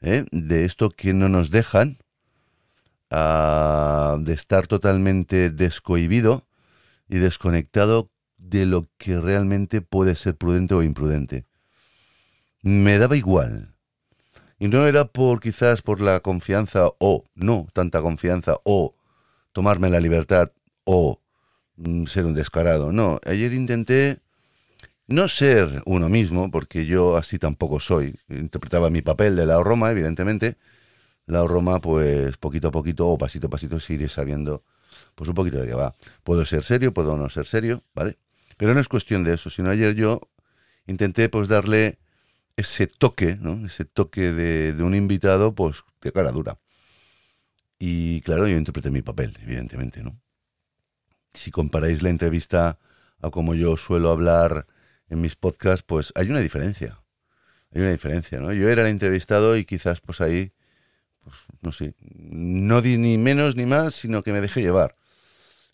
¿eh? 0.00 0.24
de 0.32 0.64
esto 0.64 0.90
que 0.90 1.14
no 1.14 1.28
nos 1.28 1.50
dejan, 1.50 1.98
de 3.10 4.32
estar 4.32 4.66
totalmente 4.66 5.50
descohibido 5.50 6.48
y 7.08 7.18
desconectado 7.18 8.10
de 8.48 8.66
lo 8.66 8.88
que 8.98 9.18
realmente 9.18 9.80
puede 9.80 10.14
ser 10.16 10.36
prudente 10.36 10.74
o 10.74 10.82
imprudente. 10.82 11.44
Me 12.62 12.98
daba 12.98 13.16
igual. 13.16 13.74
Y 14.58 14.68
no 14.68 14.86
era 14.86 15.06
por 15.06 15.40
quizás 15.40 15.82
por 15.82 16.00
la 16.00 16.20
confianza 16.20 16.88
o 16.98 17.24
no 17.34 17.66
tanta 17.72 18.00
confianza 18.00 18.56
o 18.64 18.94
tomarme 19.52 19.90
la 19.90 20.00
libertad 20.00 20.52
o 20.84 21.20
mm, 21.76 22.06
ser 22.06 22.26
un 22.26 22.34
descarado. 22.34 22.92
No, 22.92 23.20
ayer 23.24 23.52
intenté 23.52 24.20
no 25.06 25.28
ser 25.28 25.82
uno 25.86 26.08
mismo, 26.08 26.50
porque 26.50 26.86
yo 26.86 27.16
así 27.16 27.38
tampoco 27.38 27.80
soy. 27.80 28.14
Interpretaba 28.28 28.90
mi 28.90 29.02
papel 29.02 29.36
de 29.36 29.46
la 29.46 29.62
Roma, 29.62 29.90
evidentemente, 29.90 30.56
la 31.26 31.46
Roma, 31.46 31.80
pues 31.80 32.36
poquito 32.36 32.68
a 32.68 32.70
poquito 32.70 33.08
o 33.08 33.18
pasito 33.18 33.48
a 33.48 33.50
pasito 33.50 33.80
se 33.80 34.08
sabiendo 34.08 34.62
pues 35.14 35.28
un 35.28 35.34
poquito 35.34 35.58
de 35.58 35.66
qué 35.68 35.74
va. 35.74 35.94
Puedo 36.22 36.44
ser 36.44 36.62
serio, 36.62 36.92
puedo 36.94 37.16
no 37.16 37.28
ser 37.28 37.46
serio, 37.46 37.82
¿vale? 37.94 38.18
Pero 38.56 38.74
no 38.74 38.80
es 38.80 38.88
cuestión 38.88 39.24
de 39.24 39.34
eso, 39.34 39.50
sino 39.50 39.70
ayer 39.70 39.94
yo 39.94 40.20
intenté 40.86 41.28
pues 41.28 41.48
darle 41.48 41.98
ese 42.56 42.86
toque, 42.86 43.36
¿no? 43.40 43.66
Ese 43.66 43.84
toque 43.84 44.32
de, 44.32 44.82
un 44.82 44.94
invitado, 44.94 45.54
pues 45.54 45.82
de 46.00 46.12
cara 46.12 46.30
dura. 46.30 46.58
Y 47.78 48.20
claro, 48.22 48.46
yo 48.46 48.56
interpreté 48.56 48.90
mi 48.90 49.02
papel, 49.02 49.36
evidentemente, 49.42 50.02
¿no? 50.02 50.20
Si 51.32 51.50
comparáis 51.50 52.02
la 52.02 52.10
entrevista 52.10 52.78
a 53.20 53.30
como 53.30 53.54
yo 53.54 53.76
suelo 53.76 54.10
hablar 54.10 54.66
en 55.08 55.20
mis 55.20 55.34
podcasts, 55.34 55.84
pues 55.86 56.12
hay 56.14 56.30
una 56.30 56.40
diferencia. 56.40 57.00
Hay 57.72 57.80
una 57.80 57.90
diferencia, 57.90 58.38
¿no? 58.38 58.52
Yo 58.52 58.68
era 58.68 58.82
el 58.82 58.88
entrevistado 58.88 59.56
y 59.56 59.64
quizás 59.64 60.00
pues 60.00 60.20
ahí 60.20 60.52
pues 61.24 61.36
no 61.62 61.72
sé, 61.72 61.94
no 62.10 62.82
di 62.82 62.98
ni 62.98 63.18
menos 63.18 63.56
ni 63.56 63.66
más, 63.66 63.94
sino 63.94 64.22
que 64.22 64.32
me 64.32 64.40
dejé 64.40 64.60
llevar. 64.60 64.96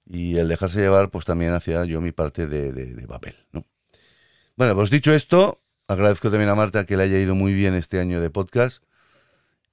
Y 0.06 0.36
el 0.38 0.48
dejarse 0.48 0.80
llevar, 0.80 1.10
pues 1.10 1.24
también 1.24 1.52
hacía 1.52 1.84
yo 1.84 2.00
mi 2.00 2.12
parte 2.12 2.46
de, 2.46 3.06
papel, 3.06 3.36
¿no? 3.52 3.64
Bueno, 4.56 4.74
pues 4.74 4.90
dicho 4.90 5.12
esto, 5.14 5.60
Agradezco 5.90 6.30
también 6.30 6.50
a 6.50 6.54
Marta 6.54 6.86
que 6.86 6.96
le 6.96 7.02
haya 7.02 7.18
ido 7.18 7.34
muy 7.34 7.52
bien 7.52 7.74
este 7.74 7.98
año 7.98 8.20
de 8.20 8.30
podcast 8.30 8.80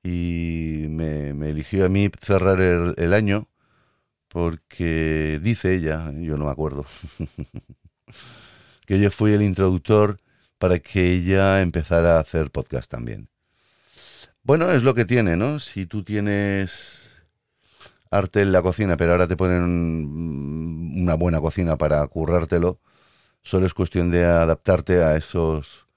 y 0.01 0.87
me, 0.89 1.29
eligió 1.47 1.85
a 1.85 1.89
mí 1.89 2.09
cerrar 2.19 2.59
el, 2.59 3.13
año 3.13 3.47
porque 4.27 5.39
dice 5.43 5.75
ella, 5.75 6.11
yo 6.15 6.37
no 6.37 6.45
me 6.45 6.51
acuerdo, 6.51 6.87
que 8.87 8.99
yo 8.99 9.11
fui 9.11 9.33
el 9.33 9.43
introductor 9.43 10.19
para 10.57 10.79
que 10.79 11.11
ella 11.11 11.61
empezara 11.61 12.17
a 12.17 12.21
hacer 12.21 12.49
podcast 12.49 12.89
también. 12.89 13.29
Bueno, 14.41 14.71
es 14.71 14.81
lo 14.81 14.95
que 14.95 15.05
tiene, 15.05 15.37
¿no? 15.37 15.59
Si 15.59 15.85
tú 15.85 16.03
tienes 16.03 17.06
arte 18.11 18.41
en 18.41 18.51
la 18.51 18.61
cocina, 18.61 18.97
pero 18.97 19.11
ahora 19.11 19.27
te 19.27 19.37
ponen 19.37 19.63
una 20.97 21.15
buena 21.15 21.39
cocina 21.41 21.77
para 21.77 22.05
currártelo, 22.07 22.79
solo 23.43 23.65
es 23.65 23.73
cuestión 23.73 24.11
de 24.11 24.25
adaptarte 24.25 25.03
a 25.03 25.15
esos 25.15 25.87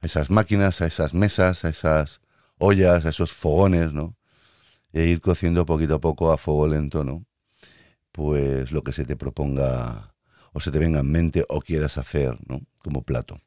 a 0.00 0.06
esas 0.06 0.30
máquinas, 0.30 0.82
a 0.82 0.86
esas 0.86 1.14
mesas, 1.14 1.64
a 1.64 1.70
esas 1.70 2.20
ollas, 2.58 3.06
a 3.06 3.08
esos 3.08 3.32
fogones, 3.32 3.92
¿no? 3.92 4.16
E 4.92 5.06
ir 5.06 5.20
cociendo 5.20 5.66
poquito 5.66 5.94
a 5.96 6.00
poco 6.00 6.30
a 6.30 6.38
fuego 6.38 6.68
lento, 6.68 7.04
¿no? 7.04 7.24
Pues 8.12 8.70
lo 8.70 8.82
que 8.82 8.92
se 8.92 9.04
te 9.04 9.16
proponga 9.16 10.14
o 10.52 10.60
se 10.60 10.70
te 10.70 10.78
venga 10.78 11.00
en 11.00 11.10
mente 11.10 11.44
o 11.48 11.60
quieras 11.60 11.98
hacer, 11.98 12.38
¿no? 12.46 12.60
Como 12.82 13.02
plato. 13.02 13.40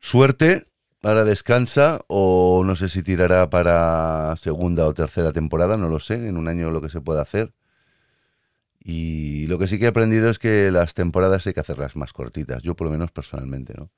Suerte, 0.00 0.66
ahora 1.02 1.24
descansa 1.24 2.00
o 2.08 2.62
no 2.64 2.76
sé 2.76 2.88
si 2.88 3.02
tirará 3.02 3.48
para 3.50 4.34
segunda 4.36 4.86
o 4.86 4.94
tercera 4.94 5.32
temporada, 5.32 5.76
no 5.76 5.88
lo 5.88 6.00
sé, 6.00 6.14
en 6.28 6.36
un 6.36 6.48
año 6.48 6.70
lo 6.70 6.80
que 6.80 6.90
se 6.90 7.00
pueda 7.00 7.22
hacer. 7.22 7.52
Y 8.80 9.46
lo 9.48 9.58
que 9.58 9.66
sí 9.66 9.78
que 9.78 9.86
he 9.86 9.88
aprendido 9.88 10.30
es 10.30 10.38
que 10.38 10.70
las 10.70 10.94
temporadas 10.94 11.46
hay 11.46 11.52
que 11.54 11.60
hacerlas 11.60 11.96
más 11.96 12.12
cortitas, 12.12 12.62
yo 12.62 12.76
por 12.76 12.86
lo 12.86 12.92
menos 12.92 13.10
personalmente, 13.10 13.74
¿no? 13.76 13.90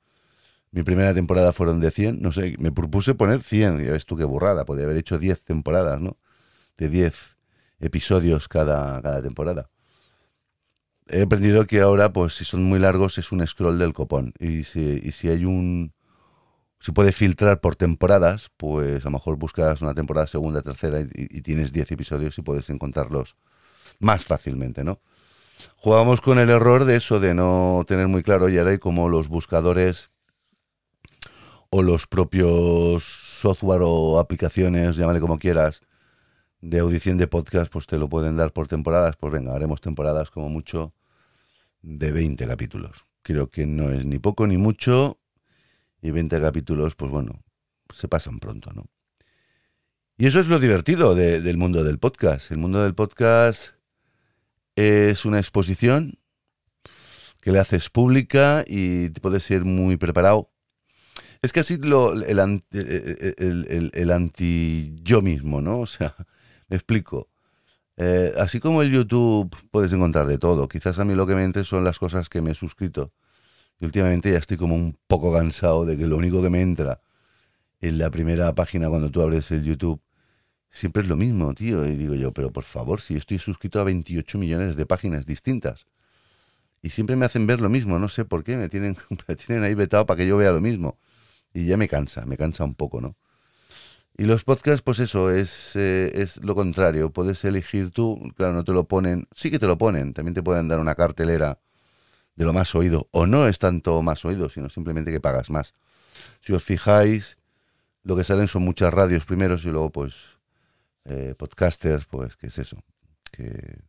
Mi 0.71 0.83
primera 0.83 1.13
temporada 1.13 1.51
fueron 1.53 1.79
de 1.79 1.91
100, 1.91 2.21
no 2.21 2.31
sé, 2.31 2.55
me 2.59 2.71
propuse 2.71 3.15
poner 3.15 3.41
100, 3.41 3.83
ya 3.83 3.91
ves 3.91 4.05
tú 4.05 4.15
qué 4.17 4.23
burrada, 4.23 4.65
podría 4.65 4.85
haber 4.85 4.97
hecho 4.97 5.17
10 5.17 5.43
temporadas, 5.43 5.99
¿no? 5.99 6.17
De 6.77 6.89
10 6.89 7.37
episodios 7.79 8.47
cada, 8.47 9.01
cada 9.01 9.21
temporada. 9.21 9.69
He 11.07 11.23
aprendido 11.23 11.65
que 11.65 11.81
ahora, 11.81 12.13
pues 12.13 12.35
si 12.35 12.45
son 12.45 12.63
muy 12.63 12.77
largos, 12.79 13.17
es 13.17 13.31
un 13.31 13.45
scroll 13.45 13.79
del 13.79 13.93
copón. 13.93 14.33
Y 14.39 14.63
si, 14.63 15.01
y 15.03 15.11
si 15.11 15.29
hay 15.29 15.43
un... 15.43 15.93
Si 16.79 16.91
puede 16.91 17.11
filtrar 17.11 17.59
por 17.59 17.75
temporadas, 17.75 18.51
pues 18.55 19.05
a 19.05 19.09
lo 19.09 19.11
mejor 19.11 19.35
buscas 19.35 19.81
una 19.81 19.93
temporada 19.93 20.27
segunda, 20.27 20.61
tercera 20.61 21.01
y, 21.01 21.41
tienes 21.41 21.73
10 21.73 21.91
episodios 21.91 22.37
y 22.37 22.41
puedes 22.41 22.69
encontrarlos 22.69 23.35
más 23.99 24.23
fácilmente, 24.23 24.83
¿no? 24.83 24.99
Jugábamos 25.75 26.21
con 26.21 26.39
el 26.39 26.49
error 26.49 26.85
de 26.85 26.95
eso, 26.95 27.19
de 27.19 27.33
no 27.33 27.83
tener 27.85 28.07
muy 28.07 28.23
claro, 28.23 28.47
y 28.47 28.57
ahora 28.57 28.77
como 28.77 29.09
los 29.09 29.27
buscadores 29.27 30.09
o 31.69 31.83
los 31.83 32.07
propios 32.07 33.03
software 33.41 33.81
o 33.83 34.19
aplicaciones, 34.19 34.95
llámale 34.95 35.19
como 35.19 35.37
quieras, 35.37 35.81
de 36.61 36.79
audición 36.79 37.17
de 37.17 37.27
podcast, 37.27 37.71
pues 37.71 37.87
te 37.87 37.97
lo 37.97 38.09
pueden 38.09 38.37
dar 38.37 38.51
por 38.51 38.67
temporadas. 38.67 39.15
Pues 39.15 39.31
venga, 39.31 39.53
haremos 39.53 39.81
temporadas 39.81 40.29
como 40.29 40.49
mucho 40.49 40.93
de 41.81 42.11
20 42.11 42.47
capítulos. 42.47 43.05
Creo 43.21 43.49
que 43.49 43.65
no 43.65 43.91
es 43.91 44.05
ni 44.05 44.19
poco 44.19 44.47
ni 44.47 44.57
mucho. 44.57 45.18
Y 46.01 46.11
20 46.11 46.39
capítulos, 46.41 46.95
pues 46.95 47.11
bueno, 47.11 47.43
se 47.93 48.07
pasan 48.07 48.39
pronto, 48.39 48.71
¿no? 48.73 48.85
Y 50.17 50.27
eso 50.27 50.39
es 50.39 50.47
lo 50.47 50.59
divertido 50.59 51.15
del 51.15 51.57
mundo 51.57 51.83
del 51.83 51.97
podcast. 51.97 52.51
El 52.51 52.57
mundo 52.57 52.83
del 52.83 52.93
podcast 52.93 53.73
es 54.75 55.23
una 55.25 55.39
exposición 55.39 56.19
que 57.41 57.51
le 57.51 57.59
haces 57.59 57.89
pública 57.89 58.65
y 58.67 59.09
puedes 59.09 59.43
ser 59.43 59.63
muy 59.63 59.95
preparado 59.95 60.51
es 61.41 61.53
que 61.53 61.61
así 61.61 61.77
lo, 61.77 62.13
el, 62.13 62.63
el, 63.93 64.11
anti 64.11 64.95
yo 65.03 65.21
mismo, 65.21 65.61
¿no? 65.61 65.79
O 65.79 65.85
sea, 65.85 66.15
me 66.67 66.75
explico. 66.75 67.29
Eh, 67.97 68.33
así 68.37 68.59
como 68.59 68.81
el 68.81 68.91
YouTube 68.91 69.55
puedes 69.71 69.91
encontrar 69.93 70.27
de 70.27 70.37
todo. 70.37 70.67
Quizás 70.67 70.99
a 70.99 71.05
mí 71.05 71.15
lo 71.15 71.27
que 71.27 71.35
me 71.35 71.43
entre 71.43 71.63
son 71.63 71.83
las 71.83 71.99
cosas 71.99 72.29
que 72.29 72.41
me 72.41 72.51
he 72.51 72.55
suscrito. 72.55 73.13
Y 73.79 73.85
últimamente 73.85 74.31
ya 74.31 74.37
estoy 74.37 74.57
como 74.57 74.75
un 74.75 74.97
poco 75.07 75.33
cansado 75.33 75.85
de 75.85 75.97
que 75.97 76.07
lo 76.07 76.17
único 76.17 76.41
que 76.41 76.49
me 76.49 76.61
entra 76.61 77.01
en 77.81 77.97
la 77.97 78.09
primera 78.09 78.53
página 78.55 78.89
cuando 78.89 79.09
tú 79.09 79.21
abres 79.21 79.51
el 79.51 79.63
YouTube 79.63 80.01
siempre 80.71 81.03
es 81.03 81.09
lo 81.09 81.15
mismo, 81.15 81.53
tío. 81.53 81.85
Y 81.87 81.95
digo 81.95 82.15
yo, 82.15 82.33
pero 82.33 82.51
por 82.51 82.63
favor, 82.63 83.01
si 83.01 83.15
estoy 83.15 83.39
suscrito 83.39 83.79
a 83.79 83.83
28 83.85 84.37
millones 84.37 84.75
de 84.75 84.85
páginas 84.85 85.25
distintas. 85.25 85.85
Y 86.81 86.89
siempre 86.91 87.15
me 87.15 87.25
hacen 87.25 87.47
ver 87.47 87.61
lo 87.61 87.69
mismo, 87.69 87.99
no 87.99 88.07
sé 88.09 88.25
por 88.25 88.43
qué, 88.43 88.55
me 88.57 88.69
tienen, 88.69 88.97
me 89.27 89.35
tienen 89.35 89.63
ahí 89.63 89.75
vetado 89.75 90.05
para 90.05 90.17
que 90.17 90.27
yo 90.27 90.37
vea 90.37 90.51
lo 90.51 90.61
mismo 90.61 90.97
y 91.53 91.65
ya 91.65 91.77
me 91.77 91.87
cansa, 91.87 92.25
me 92.25 92.37
cansa 92.37 92.63
un 92.63 92.75
poco, 92.75 93.01
¿no? 93.01 93.15
Y 94.17 94.25
los 94.25 94.43
podcasts, 94.43 94.81
pues 94.81 94.99
eso, 94.99 95.31
es, 95.31 95.75
eh, 95.77 96.11
es 96.13 96.43
lo 96.43 96.53
contrario. 96.53 97.11
Puedes 97.11 97.43
elegir 97.45 97.91
tú, 97.91 98.19
claro, 98.35 98.53
no 98.53 98.63
te 98.65 98.73
lo 98.73 98.85
ponen, 98.85 99.27
sí 99.33 99.49
que 99.49 99.59
te 99.59 99.67
lo 99.67 99.77
ponen, 99.77 100.13
también 100.13 100.35
te 100.35 100.43
pueden 100.43 100.67
dar 100.67 100.79
una 100.79 100.95
cartelera 100.95 101.59
de 102.39 102.45
lo 102.45 102.53
más 102.53 102.73
oído, 102.73 103.09
o 103.11 103.25
no 103.25 103.49
es 103.49 103.59
tanto 103.59 104.01
más 104.01 104.23
oído, 104.23 104.49
sino 104.49 104.69
simplemente 104.69 105.11
que 105.11 105.19
pagas 105.19 105.49
más. 105.49 105.73
Si 106.39 106.53
os 106.53 106.63
fijáis, 106.63 107.37
lo 108.03 108.15
que 108.15 108.23
salen 108.23 108.47
son 108.47 108.63
muchas 108.63 108.93
radios 108.93 109.25
primeros 109.25 109.65
y 109.65 109.67
luego, 109.67 109.91
pues, 109.91 110.13
eh, 111.03 111.35
podcasters, 111.37 112.05
pues, 112.05 112.37
¿qué 112.37 112.47
es 112.47 112.57
eso? 112.57 112.77
Que, 113.29 113.81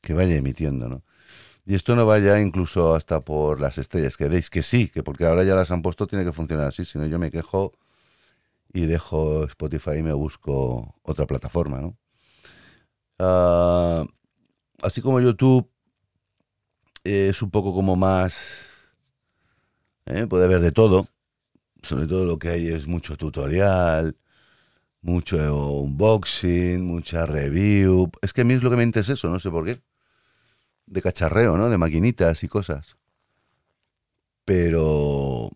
que 0.00 0.14
vaya 0.14 0.36
emitiendo, 0.36 0.88
¿no? 0.88 1.02
Y 1.66 1.74
esto 1.74 1.96
no 1.96 2.06
vaya 2.06 2.38
incluso 2.38 2.94
hasta 2.94 3.22
por 3.22 3.60
las 3.60 3.76
estrellas 3.76 4.16
que 4.16 4.28
deis, 4.28 4.50
que 4.50 4.62
sí, 4.62 4.86
que 4.86 5.02
porque 5.02 5.26
ahora 5.26 5.42
ya 5.42 5.56
las 5.56 5.72
han 5.72 5.82
puesto 5.82 6.06
tiene 6.06 6.24
que 6.24 6.32
funcionar 6.32 6.68
así, 6.68 6.84
si 6.84 6.98
no 6.98 7.06
yo 7.06 7.18
me 7.18 7.32
quejo 7.32 7.72
y 8.72 8.86
dejo 8.86 9.44
Spotify 9.46 9.96
y 9.98 10.02
me 10.04 10.12
busco 10.12 10.94
otra 11.02 11.26
plataforma, 11.26 11.80
¿no? 11.80 11.96
Ah, 13.18 14.04
así 14.82 15.00
como 15.00 15.20
YouTube 15.20 15.73
es 17.04 17.42
un 17.42 17.50
poco 17.50 17.74
como 17.74 17.96
más... 17.96 18.36
¿eh? 20.06 20.26
Puede 20.26 20.44
haber 20.44 20.60
de 20.60 20.72
todo, 20.72 21.08
sobre 21.82 22.06
todo 22.06 22.24
lo 22.24 22.38
que 22.38 22.48
hay 22.48 22.68
es 22.68 22.86
mucho 22.86 23.16
tutorial, 23.16 24.16
mucho 25.02 25.36
unboxing, 25.80 26.84
mucha 26.84 27.26
review. 27.26 28.10
Es 28.22 28.32
que 28.32 28.42
a 28.42 28.44
mí 28.44 28.54
es 28.54 28.62
lo 28.62 28.70
que 28.70 28.76
me 28.76 28.82
interesa 28.82 29.14
eso, 29.14 29.28
no 29.28 29.38
sé 29.38 29.50
por 29.50 29.64
qué 29.64 29.80
de 30.86 31.02
cacharreo, 31.02 31.56
¿no? 31.56 31.70
De 31.70 31.78
maquinitas 31.78 32.42
y 32.44 32.48
cosas. 32.48 32.96
Pero 34.44 35.50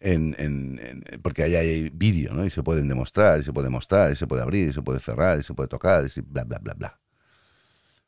en, 0.00 0.34
en, 0.38 1.20
porque 1.22 1.44
ahí 1.44 1.54
hay 1.54 1.90
vídeo, 1.90 2.34
¿no? 2.34 2.44
Y 2.44 2.50
se 2.50 2.62
pueden 2.62 2.88
demostrar, 2.88 3.40
y 3.40 3.44
se 3.44 3.52
puede 3.52 3.70
mostrar, 3.70 4.12
y 4.12 4.16
se 4.16 4.26
puede 4.26 4.42
abrir, 4.42 4.68
y 4.68 4.72
se 4.72 4.82
puede 4.82 5.00
cerrar, 5.00 5.38
y 5.40 5.42
se 5.42 5.54
puede 5.54 5.68
tocar, 5.68 6.06
y 6.14 6.20
bla, 6.20 6.44
bla, 6.44 6.58
bla, 6.58 6.74
bla. 6.74 7.00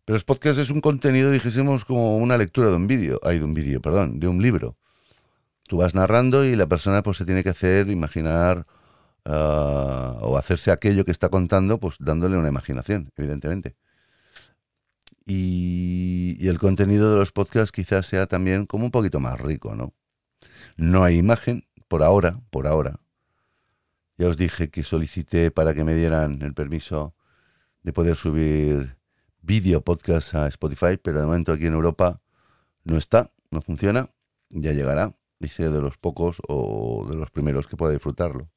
Pero 0.06 0.14
los 0.14 0.24
podcasts 0.24 0.60
es 0.60 0.70
un 0.70 0.80
contenido, 0.80 1.32
dijésemos, 1.32 1.84
como 1.84 2.16
una 2.18 2.38
lectura 2.38 2.70
de 2.70 2.76
un 2.76 2.86
vídeo, 2.86 3.18
hay 3.24 3.38
de 3.40 3.44
un 3.44 3.54
vídeo, 3.54 3.82
perdón, 3.82 4.20
de 4.20 4.28
un 4.28 4.40
libro. 4.40 4.76
Tú 5.68 5.78
vas 5.78 5.96
narrando 5.96 6.44
y 6.44 6.54
la 6.54 6.68
persona 6.68 7.02
pues 7.02 7.16
se 7.18 7.24
tiene 7.26 7.42
que 7.42 7.50
hacer, 7.50 7.90
imaginar 7.90 8.66
ah, 9.24 10.16
o 10.20 10.38
hacerse 10.38 10.70
aquello 10.70 11.04
que 11.04 11.10
está 11.10 11.28
contando, 11.28 11.80
pues 11.80 11.96
dándole 11.98 12.36
una 12.36 12.48
imaginación, 12.48 13.10
evidentemente. 13.16 13.74
Y, 15.26 16.46
el 16.48 16.60
contenido 16.60 17.10
de 17.10 17.18
los 17.18 17.32
podcasts 17.32 17.72
quizás 17.72 18.06
sea 18.06 18.26
también 18.26 18.66
como 18.66 18.84
un 18.84 18.92
poquito 18.92 19.18
más 19.18 19.40
rico, 19.40 19.74
¿no? 19.74 19.92
No 20.76 21.02
hay 21.02 21.18
imagen, 21.18 21.66
por 21.88 22.04
ahora, 22.04 22.40
por 22.50 22.68
ahora. 22.68 23.00
Ya 24.18 24.28
os 24.28 24.36
dije 24.36 24.70
que 24.70 24.84
solicité 24.84 25.50
para 25.50 25.74
que 25.74 25.82
me 25.82 25.96
dieran 25.96 26.42
el 26.42 26.54
permiso 26.54 27.16
de 27.82 27.92
poder 27.92 28.16
subir 28.16 28.96
vídeo 29.46 29.80
podcast 29.80 30.34
a 30.34 30.48
Spotify, 30.48 30.96
pero 31.00 31.20
de 31.20 31.26
momento 31.26 31.52
aquí 31.52 31.66
en 31.66 31.74
Europa 31.74 32.20
no 32.82 32.98
está, 32.98 33.30
no 33.50 33.62
funciona, 33.62 34.10
ya 34.50 34.72
llegará 34.72 35.14
y 35.38 35.46
seré 35.48 35.70
de 35.70 35.80
los 35.80 35.96
pocos 35.96 36.38
o 36.48 37.06
de 37.08 37.16
los 37.16 37.30
primeros 37.30 37.68
que 37.68 37.76
pueda 37.76 37.92
disfrutarlo. 37.92 38.48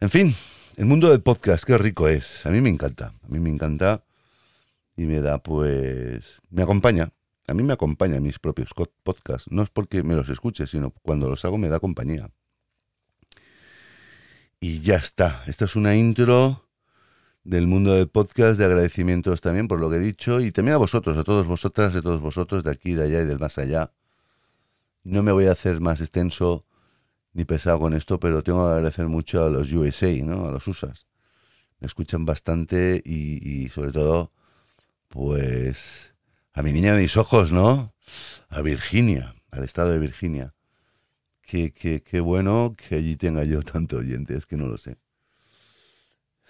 En 0.00 0.10
fin, 0.10 0.34
el 0.76 0.86
mundo 0.86 1.08
del 1.08 1.22
podcast, 1.22 1.64
qué 1.64 1.78
rico 1.78 2.08
es. 2.08 2.44
A 2.46 2.50
mí 2.50 2.60
me 2.60 2.68
encanta, 2.68 3.14
a 3.22 3.28
mí 3.28 3.38
me 3.38 3.50
encanta 3.50 4.04
y 4.96 5.04
me 5.04 5.20
da 5.20 5.38
pues 5.38 6.40
me 6.50 6.64
acompaña. 6.64 7.12
A 7.46 7.54
mí 7.54 7.62
me 7.62 7.72
acompaña 7.72 8.18
mis 8.20 8.38
propios 8.38 8.70
podcasts. 9.02 9.50
No 9.50 9.62
es 9.62 9.70
porque 9.70 10.02
me 10.02 10.14
los 10.14 10.28
escuche 10.28 10.66
sino 10.66 10.90
cuando 10.90 11.28
los 11.28 11.44
hago 11.44 11.58
me 11.58 11.68
da 11.68 11.78
compañía. 11.78 12.30
Y 14.58 14.80
ya 14.80 14.96
está. 14.96 15.44
Esta 15.46 15.64
es 15.66 15.76
una 15.76 15.94
intro 15.94 16.71
del 17.44 17.66
mundo 17.66 17.94
del 17.94 18.08
podcast 18.08 18.58
de 18.58 18.64
agradecimientos 18.64 19.40
también 19.40 19.68
por 19.68 19.80
lo 19.80 19.90
que 19.90 19.96
he 19.96 20.00
dicho 20.00 20.40
y 20.40 20.52
también 20.52 20.74
a 20.74 20.78
vosotros 20.78 21.18
a 21.18 21.24
todos 21.24 21.46
vosotras 21.46 21.94
a 21.96 22.02
todos 22.02 22.20
vosotros 22.20 22.64
de 22.64 22.70
aquí 22.70 22.94
de 22.94 23.04
allá 23.04 23.22
y 23.22 23.24
del 23.24 23.38
más 23.38 23.58
allá 23.58 23.92
no 25.04 25.22
me 25.22 25.32
voy 25.32 25.46
a 25.46 25.52
hacer 25.52 25.80
más 25.80 26.00
extenso 26.00 26.64
ni 27.32 27.44
pesado 27.44 27.80
con 27.80 27.94
esto 27.94 28.20
pero 28.20 28.42
tengo 28.42 28.66
que 28.66 28.74
agradecer 28.74 29.08
mucho 29.08 29.44
a 29.44 29.50
los 29.50 29.72
USA 29.72 30.12
no 30.22 30.48
a 30.48 30.52
los 30.52 30.66
USAs 30.68 31.06
me 31.80 31.86
escuchan 31.86 32.24
bastante 32.24 33.02
y, 33.04 33.64
y 33.64 33.68
sobre 33.70 33.92
todo 33.92 34.30
pues 35.08 36.12
a 36.54 36.62
mi 36.62 36.72
niña 36.72 36.94
de 36.94 37.02
mis 37.02 37.16
ojos, 37.16 37.52
¿no? 37.52 37.94
A 38.48 38.60
Virginia, 38.62 39.34
al 39.50 39.64
estado 39.64 39.90
de 39.90 39.98
Virginia. 39.98 40.54
qué 41.42 42.20
bueno 42.22 42.74
que 42.76 42.94
allí 42.96 43.16
tenga 43.16 43.44
yo 43.44 43.62
tanto 43.62 43.98
oyente, 43.98 44.36
es 44.36 44.46
que 44.46 44.56
no 44.56 44.66
lo 44.66 44.78
sé. 44.78 44.96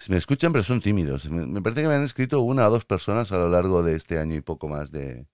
Me 0.09 0.17
escuchan, 0.17 0.51
pero 0.51 0.63
son 0.63 0.81
tímidos. 0.81 1.29
Me, 1.29 1.61
parece 1.61 1.83
que 1.83 1.87
me 1.87 1.95
han 1.95 2.03
escrito 2.03 2.41
una 2.41 2.67
o 2.67 2.71
dos 2.71 2.85
personas 2.85 3.31
a 3.31 3.37
lo 3.37 3.49
largo 3.49 3.83
de 3.83 3.95
este 3.95 4.19
año 4.19 4.35
y 4.35 4.41
poco 4.41 4.67
más 4.67 4.91
de, 4.91 5.27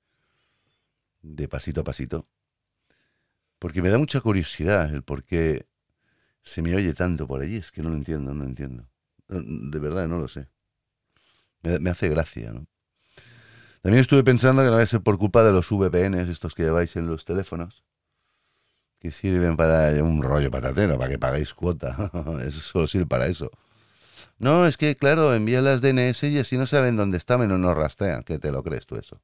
de 1.21 1.47
pasito 1.47 1.81
a 1.81 1.83
pasito. 1.83 2.27
Porque 3.57 3.81
me 3.81 3.89
da 3.89 3.97
mucha 3.97 4.21
curiosidad 4.21 4.93
el 4.93 5.03
por 5.03 5.23
qué 5.23 5.67
se 6.41 6.61
me 6.61 6.75
oye 6.75 6.93
tanto 6.93 7.27
por 7.27 7.41
allí. 7.41 7.57
Es 7.57 7.71
que 7.71 7.81
no 7.81 7.89
lo 7.89 7.95
entiendo, 7.95 8.33
no 8.33 8.43
lo 8.43 8.49
entiendo. 8.49 8.87
De 9.27 9.79
verdad, 9.79 10.07
no 10.07 10.17
lo 10.17 10.27
sé. 10.27 10.47
Me, 11.61 11.89
hace 11.89 12.09
gracia, 12.09 12.51
¿no? 12.51 12.65
También 13.81 14.01
estuve 14.01 14.23
pensando 14.23 14.61
que 14.61 14.69
no 14.69 14.75
va 14.75 14.81
a 14.81 14.85
ser 14.85 15.01
por 15.01 15.17
culpa 15.17 15.43
de 15.43 15.51
los 15.51 15.69
VPNs, 15.69 16.29
estos 16.29 16.53
que 16.53 16.63
lleváis 16.63 16.95
en 16.95 17.07
los 17.07 17.23
teléfonos, 17.23 17.83
que 18.99 19.11
sirven 19.11 19.55
para 19.55 19.91
un 20.03 20.21
rollo 20.21 20.51
patatero, 20.51 20.97
para 20.97 21.09
que 21.09 21.17
paguéis 21.17 21.53
cuota. 21.53 22.11
eso 22.45 22.59
solo 22.59 22.87
sirve 22.87 23.05
para 23.05 23.27
eso. 23.27 23.51
No, 24.37 24.67
es 24.67 24.77
que, 24.77 24.95
claro, 24.95 25.33
envía 25.33 25.61
las 25.61 25.81
DNS 25.81 26.23
y 26.23 26.39
así 26.39 26.57
no 26.57 26.67
saben 26.67 26.95
dónde 26.95 27.17
están 27.17 27.43
y 27.43 27.47
no 27.47 27.57
nos 27.57 27.75
rastrean. 27.75 28.23
¿Qué 28.23 28.39
te 28.39 28.51
lo 28.51 28.63
crees 28.63 28.85
tú 28.85 28.95
eso? 28.95 29.21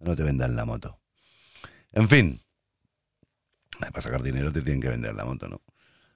No 0.00 0.16
te 0.16 0.22
vendan 0.22 0.56
la 0.56 0.64
moto. 0.64 0.98
En 1.92 2.08
fin, 2.08 2.42
para 3.78 4.00
sacar 4.00 4.22
dinero 4.22 4.52
te 4.52 4.62
tienen 4.62 4.80
que 4.80 4.88
vender 4.88 5.14
la 5.14 5.24
moto, 5.24 5.48
¿no? 5.48 5.60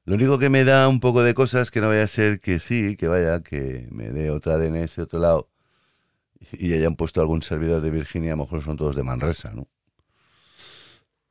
Lo 0.05 0.15
único 0.15 0.39
que 0.39 0.51
me 0.51 0.65
da 0.65 0.87
un 0.87 1.01
poco 1.01 1.23
de 1.23 1.35
cosas 1.35 1.71
que 1.71 1.81
no 1.81 1.89
vaya 1.89 2.05
a 2.05 2.09
ser 2.09 2.41
que 2.41 2.61
sí, 2.61 2.97
que 2.97 3.09
vaya, 3.09 3.43
que 3.43 3.89
me 3.91 4.11
dé 4.11 4.31
otra 4.31 4.57
DNS 4.57 4.97
de 4.97 5.03
otro 5.03 5.19
lado 5.19 5.51
y 6.53 6.75
hayan 6.75 6.95
puesto 6.95 7.21
algún 7.21 7.43
servidor 7.43 7.83
de 7.83 7.91
Virginia, 7.91 8.35
a 8.35 8.37
lo 8.37 8.45
mejor 8.45 8.63
son 8.63 8.77
todos 8.77 8.95
de 8.95 9.03
Manresa, 9.03 9.53
¿no? 9.53 9.69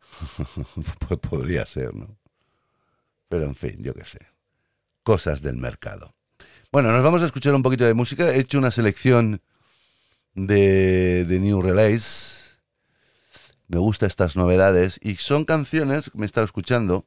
pues 1.08 1.20
podría 1.20 1.66
ser, 1.66 1.96
¿no? 1.96 2.18
Pero 3.30 3.46
en 3.46 3.56
fin, 3.56 3.82
yo 3.82 3.94
qué 3.94 4.04
sé. 4.04 4.20
Cosas 5.04 5.42
del 5.42 5.56
mercado. 5.56 6.16
Bueno, 6.72 6.92
nos 6.92 7.04
vamos 7.04 7.22
a 7.22 7.26
escuchar 7.26 7.54
un 7.56 7.62
poquito 7.62 7.86
de 7.86 7.94
música. 7.94 8.34
He 8.34 8.40
hecho 8.40 8.58
una 8.58 8.72
selección 8.72 9.42
de, 10.34 11.26
de 11.26 11.40
New 11.40 11.62
Release. 11.62 12.58
Me 13.68 13.80
gustan 13.80 14.08
estas 14.08 14.36
novedades. 14.36 15.00
Y 15.02 15.16
son 15.16 15.46
canciones, 15.46 16.12
me 16.14 16.24
he 16.24 16.26
estado 16.26 16.46
escuchando, 16.46 17.06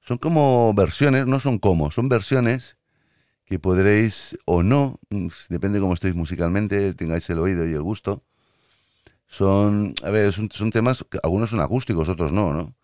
son 0.00 0.18
como 0.18 0.72
versiones, 0.74 1.26
no 1.26 1.40
son 1.40 1.58
como, 1.58 1.90
son 1.90 2.08
versiones 2.08 2.76
que 3.44 3.58
podréis 3.58 4.38
o 4.44 4.62
no, 4.62 5.00
depende 5.48 5.80
cómo 5.80 5.94
estéis 5.94 6.14
musicalmente, 6.14 6.92
tengáis 6.94 7.28
el 7.30 7.38
oído 7.38 7.66
y 7.66 7.72
el 7.72 7.82
gusto. 7.82 8.22
Son, 9.26 9.94
a 10.02 10.10
ver, 10.10 10.32
son, 10.32 10.48
temas, 10.70 11.04
algunos 11.22 11.50
son 11.50 11.60
acústicos, 11.60 12.08
otros 12.08 12.32
no, 12.32 12.52
¿no? 12.52 12.74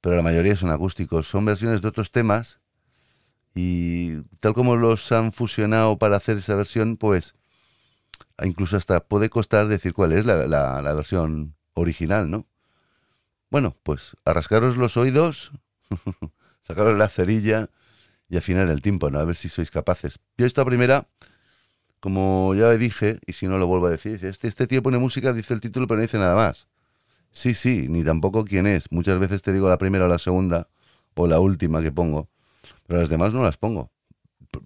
Pero 0.00 0.14
la 0.14 0.22
mayoría 0.22 0.56
son 0.56 0.70
acústicos. 0.70 1.26
Son 1.28 1.44
versiones 1.44 1.82
de 1.82 1.88
otros 1.88 2.12
temas 2.12 2.60
y 3.56 4.22
tal 4.38 4.54
como 4.54 4.76
los 4.76 5.10
han 5.10 5.32
fusionado 5.32 5.98
para 5.98 6.16
hacer 6.16 6.36
esa 6.36 6.54
versión, 6.54 6.96
pues 6.96 7.34
incluso 8.44 8.76
hasta 8.76 9.00
puede 9.00 9.30
costar 9.30 9.66
decir 9.66 9.94
cuál 9.94 10.12
es 10.12 10.26
la, 10.26 10.46
la 10.46 10.94
versión 10.94 11.56
original, 11.74 12.30
¿no? 12.30 12.46
Bueno, 13.50 13.74
pues 13.82 14.16
arrascaros 14.26 14.76
los 14.76 14.98
oídos, 14.98 15.52
sacaros 16.62 16.98
la 16.98 17.08
cerilla 17.08 17.70
y 18.28 18.36
afinar 18.36 18.68
el 18.68 18.82
tímpano, 18.82 19.18
a 19.18 19.24
ver 19.24 19.36
si 19.36 19.48
sois 19.48 19.70
capaces. 19.70 20.18
Yo 20.36 20.46
esta 20.46 20.64
primera, 20.64 21.08
como 22.00 22.54
ya 22.54 22.70
dije, 22.72 23.20
y 23.26 23.32
si 23.32 23.46
no 23.46 23.56
lo 23.56 23.66
vuelvo 23.66 23.86
a 23.86 23.90
decir, 23.90 24.22
este, 24.24 24.48
este 24.48 24.66
tío 24.66 24.82
pone 24.82 24.98
música, 24.98 25.32
dice 25.32 25.54
el 25.54 25.62
título, 25.62 25.86
pero 25.86 25.96
no 25.96 26.02
dice 26.02 26.18
nada 26.18 26.34
más. 26.34 26.68
Sí, 27.30 27.54
sí, 27.54 27.86
ni 27.88 28.04
tampoco 28.04 28.44
quién 28.44 28.66
es. 28.66 28.92
Muchas 28.92 29.18
veces 29.18 29.42
te 29.42 29.52
digo 29.52 29.68
la 29.68 29.78
primera 29.78 30.04
o 30.06 30.08
la 30.08 30.18
segunda, 30.18 30.68
o 31.14 31.26
la 31.26 31.40
última 31.40 31.80
que 31.82 31.92
pongo, 31.92 32.28
pero 32.86 33.00
las 33.00 33.08
demás 33.08 33.34
no 33.34 33.42
las 33.42 33.56
pongo. 33.56 33.90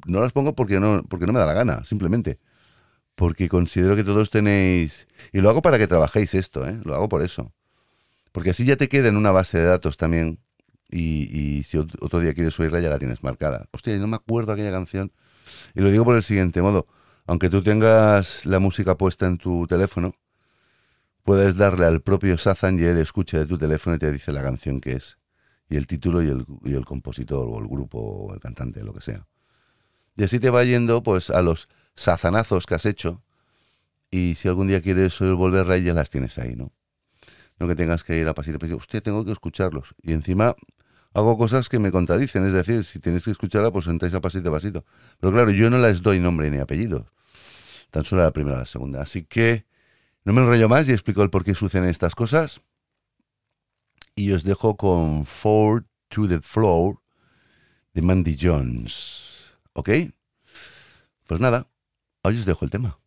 No 0.06 0.20
las 0.20 0.32
pongo 0.32 0.54
porque 0.54 0.78
no, 0.80 1.02
porque 1.08 1.26
no 1.26 1.32
me 1.32 1.40
da 1.40 1.46
la 1.46 1.54
gana, 1.54 1.84
simplemente. 1.84 2.38
Porque 3.14 3.48
considero 3.48 3.96
que 3.96 4.04
todos 4.04 4.30
tenéis... 4.30 5.06
Y 5.32 5.40
lo 5.40 5.50
hago 5.50 5.62
para 5.62 5.78
que 5.78 5.86
trabajéis 5.86 6.34
esto, 6.34 6.66
¿eh? 6.66 6.78
Lo 6.84 6.94
hago 6.94 7.08
por 7.08 7.22
eso. 7.22 7.52
Porque 8.32 8.50
así 8.50 8.64
ya 8.64 8.76
te 8.76 8.88
queda 8.88 9.08
en 9.08 9.16
una 9.16 9.32
base 9.32 9.58
de 9.58 9.64
datos 9.64 9.96
también 9.96 10.38
y, 10.90 11.62
si 11.64 11.78
otro 11.78 12.20
día 12.20 12.34
quieres 12.34 12.58
oírla 12.58 12.80
ya 12.80 12.90
la 12.90 12.98
tienes 12.98 13.22
marcada. 13.22 13.68
Hostia, 13.72 13.96
no 13.98 14.06
me 14.06 14.16
acuerdo 14.16 14.52
aquella 14.52 14.70
canción. 14.70 15.12
Y 15.74 15.80
lo 15.80 15.90
digo 15.90 16.04
por 16.04 16.16
el 16.16 16.22
siguiente 16.22 16.62
modo. 16.62 16.86
Aunque 17.26 17.48
tú 17.48 17.62
tengas 17.62 18.44
la 18.44 18.58
música 18.58 18.96
puesta 18.96 19.26
en 19.26 19.38
tu 19.38 19.66
teléfono, 19.66 20.14
puedes 21.22 21.56
darle 21.56 21.86
al 21.86 22.00
propio 22.00 22.38
Sazan 22.38 22.78
y 22.80 22.84
él 22.84 22.98
escucha 22.98 23.38
de 23.38 23.46
tu 23.46 23.56
teléfono 23.56 23.96
y 23.96 23.98
te 23.98 24.10
dice 24.10 24.32
la 24.32 24.42
canción 24.42 24.80
que 24.80 24.92
es. 24.92 25.19
Y 25.70 25.76
el 25.76 25.86
título 25.86 26.22
y 26.22 26.28
el, 26.28 26.44
y 26.64 26.74
el 26.74 26.84
compositor 26.84 27.48
o 27.48 27.58
el 27.58 27.68
grupo 27.68 27.98
o 27.98 28.34
el 28.34 28.40
cantante, 28.40 28.84
lo 28.84 28.92
que 28.92 29.00
sea. 29.00 29.26
Y 30.16 30.24
así 30.24 30.38
te 30.38 30.50
va 30.50 30.64
yendo 30.64 31.02
pues 31.02 31.30
a 31.30 31.40
los 31.40 31.68
sazanazos 31.94 32.66
que 32.66 32.74
has 32.74 32.84
hecho. 32.84 33.22
Y 34.10 34.34
si 34.34 34.48
algún 34.48 34.66
día 34.66 34.82
quieres 34.82 35.18
volver 35.20 35.70
a 35.70 35.78
ya 35.78 35.94
las 35.94 36.10
tienes 36.10 36.36
ahí, 36.38 36.56
¿no? 36.56 36.72
No 37.58 37.68
que 37.68 37.76
tengas 37.76 38.04
que 38.04 38.18
ir 38.18 38.26
a 38.26 38.34
pasito, 38.34 38.58
pues, 38.58 38.72
hostia, 38.72 39.00
tengo 39.00 39.24
que 39.24 39.32
escucharlos. 39.32 39.94
Y 40.02 40.12
encima 40.12 40.56
hago 41.14 41.38
cosas 41.38 41.68
que 41.68 41.78
me 41.78 41.92
contradicen. 41.92 42.44
Es 42.46 42.52
decir, 42.52 42.84
si 42.84 42.98
tenéis 42.98 43.24
que 43.24 43.30
escucharla, 43.30 43.70
pues 43.70 43.86
entráis 43.86 44.14
a 44.14 44.20
pasito 44.20 44.48
a 44.48 44.52
pasito. 44.52 44.84
Pero 45.20 45.32
claro, 45.32 45.50
yo 45.50 45.70
no 45.70 45.78
les 45.78 46.02
doy 46.02 46.18
nombre 46.18 46.50
ni 46.50 46.58
apellido. 46.58 47.06
Tan 47.90 48.04
solo 48.04 48.22
la 48.22 48.32
primera 48.32 48.56
o 48.56 48.60
la 48.60 48.66
segunda. 48.66 49.02
Así 49.02 49.24
que 49.24 49.66
no 50.24 50.32
me 50.32 50.40
enrollo 50.40 50.68
más 50.68 50.88
y 50.88 50.92
explico 50.92 51.22
el 51.22 51.30
por 51.30 51.44
qué 51.44 51.54
suceden 51.54 51.88
estas 51.88 52.14
cosas. 52.14 52.60
Y 54.14 54.32
os 54.32 54.44
dejo 54.44 54.76
con 54.76 55.24
Four 55.24 55.86
to 56.08 56.28
the 56.28 56.40
Floor 56.40 57.00
de 57.94 58.02
Mandy 58.02 58.36
Jones. 58.40 59.52
¿Ok? 59.72 59.90
Pues 61.26 61.40
nada, 61.40 61.68
hoy 62.22 62.38
os 62.38 62.44
dejo 62.46 62.64
el 62.64 62.70
tema. 62.70 62.99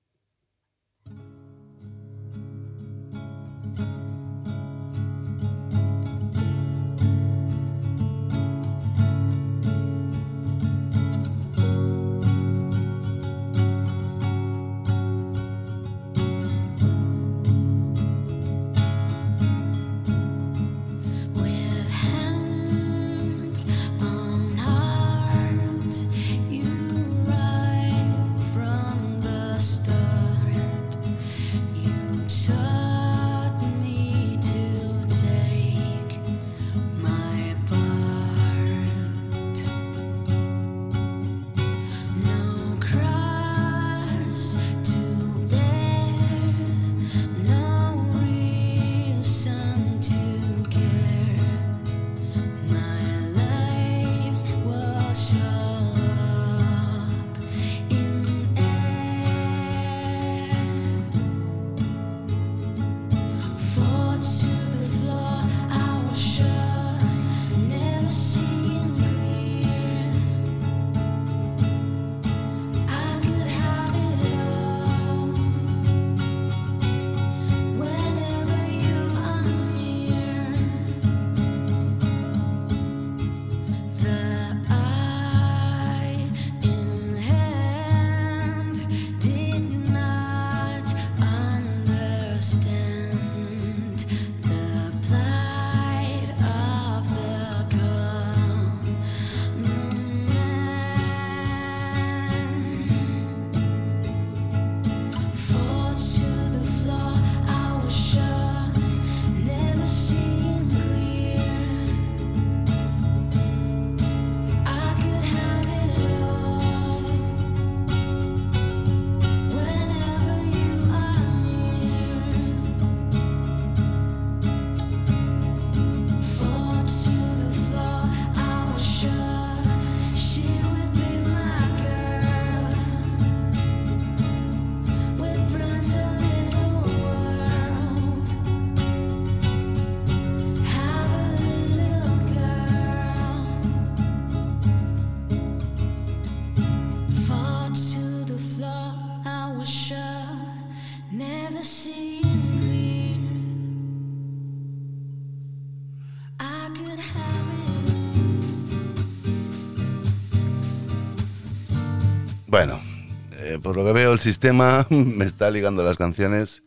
Por 163.64 163.78
lo 163.78 163.86
que 163.86 163.94
veo 163.94 164.12
el 164.12 164.20
sistema 164.20 164.86
me 164.90 165.26
está 165.26 165.50
ligando 165.50 165.84
las 165.84 165.98
canciones 165.98 166.62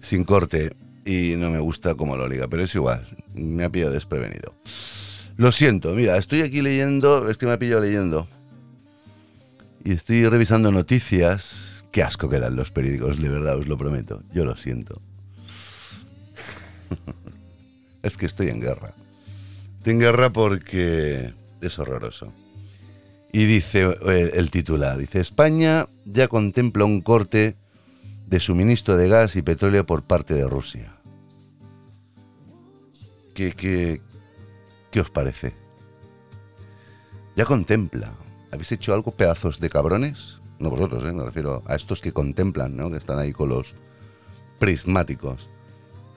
sin 0.00 0.24
corte 0.24 0.74
y 1.04 1.34
no 1.36 1.50
me 1.50 1.58
gusta 1.58 1.94
cómo 1.94 2.16
lo 2.16 2.26
liga, 2.26 2.48
pero 2.48 2.62
es 2.62 2.74
igual, 2.74 3.06
me 3.34 3.64
ha 3.64 3.70
pillado 3.70 3.92
desprevenido. 3.92 4.54
Lo 5.36 5.52
siento, 5.52 5.92
mira, 5.92 6.16
estoy 6.16 6.42
aquí 6.42 6.62
leyendo, 6.62 7.28
es 7.28 7.36
que 7.36 7.46
me 7.46 7.52
ha 7.52 7.58
pillado 7.58 7.82
leyendo 7.82 8.26
y 9.84 9.92
estoy 9.92 10.26
revisando 10.26 10.72
noticias. 10.72 11.84
Qué 11.92 12.02
asco 12.02 12.28
que 12.28 12.40
dan 12.40 12.56
los 12.56 12.72
periódicos, 12.72 13.20
de 13.20 13.28
verdad, 13.28 13.56
os 13.56 13.68
lo 13.68 13.76
prometo, 13.76 14.22
yo 14.32 14.44
lo 14.44 14.56
siento. 14.56 15.00
es 18.02 18.16
que 18.16 18.26
estoy 18.26 18.48
en 18.48 18.60
guerra. 18.60 18.94
Estoy 19.78 19.92
en 19.92 20.00
guerra 20.00 20.32
porque 20.32 21.34
es 21.60 21.78
horroroso. 21.78 22.32
Y 23.34 23.46
dice 23.46 23.98
eh, 24.06 24.30
el 24.34 24.52
titular, 24.52 24.96
dice, 24.96 25.18
España 25.18 25.88
ya 26.04 26.28
contempla 26.28 26.84
un 26.84 27.00
corte 27.00 27.56
de 28.28 28.38
suministro 28.38 28.96
de 28.96 29.08
gas 29.08 29.34
y 29.34 29.42
petróleo 29.42 29.84
por 29.84 30.04
parte 30.04 30.34
de 30.34 30.48
Rusia. 30.48 30.94
¿Qué, 33.34 33.50
qué, 33.50 34.00
qué 34.92 35.00
os 35.00 35.10
parece? 35.10 35.52
Ya 37.34 37.44
contempla. 37.44 38.14
¿Habéis 38.52 38.70
hecho 38.70 38.94
algo, 38.94 39.10
pedazos 39.10 39.58
de 39.58 39.68
cabrones? 39.68 40.38
No 40.60 40.70
vosotros, 40.70 41.02
¿eh? 41.02 41.12
me 41.12 41.24
refiero 41.24 41.64
a 41.66 41.74
estos 41.74 42.00
que 42.00 42.12
contemplan, 42.12 42.76
¿no? 42.76 42.88
que 42.88 42.98
están 42.98 43.18
ahí 43.18 43.32
con 43.32 43.48
los 43.48 43.74
prismáticos. 44.60 45.48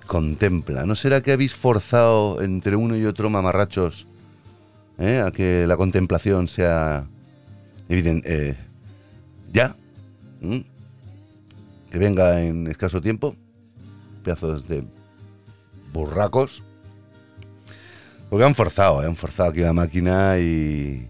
Contempla. 0.05 0.85
¿No 0.85 0.93
será 0.93 1.23
que 1.23 1.31
habéis 1.31 1.55
forzado 1.55 2.43
entre 2.43 2.75
uno 2.75 2.95
y 2.95 3.05
otro 3.05 3.31
mamarrachos 3.31 4.05
¿eh? 4.97 5.19
a 5.19 5.31
que 5.31 5.65
la 5.67 5.77
contemplación 5.77 6.47
sea 6.47 7.07
evidente. 7.89 8.49
Eh, 8.49 8.55
ya, 9.51 9.75
que 11.89 11.97
venga 11.97 12.41
en 12.41 12.67
escaso 12.67 13.01
tiempo, 13.01 13.35
pedazos 14.23 14.67
de 14.67 14.83
burracos, 15.93 16.61
porque 18.29 18.45
han 18.45 18.55
forzado, 18.55 18.99
han 18.99 19.15
forzado 19.15 19.49
aquí 19.49 19.61
la 19.61 19.73
máquina 19.73 20.37
y, 20.37 21.09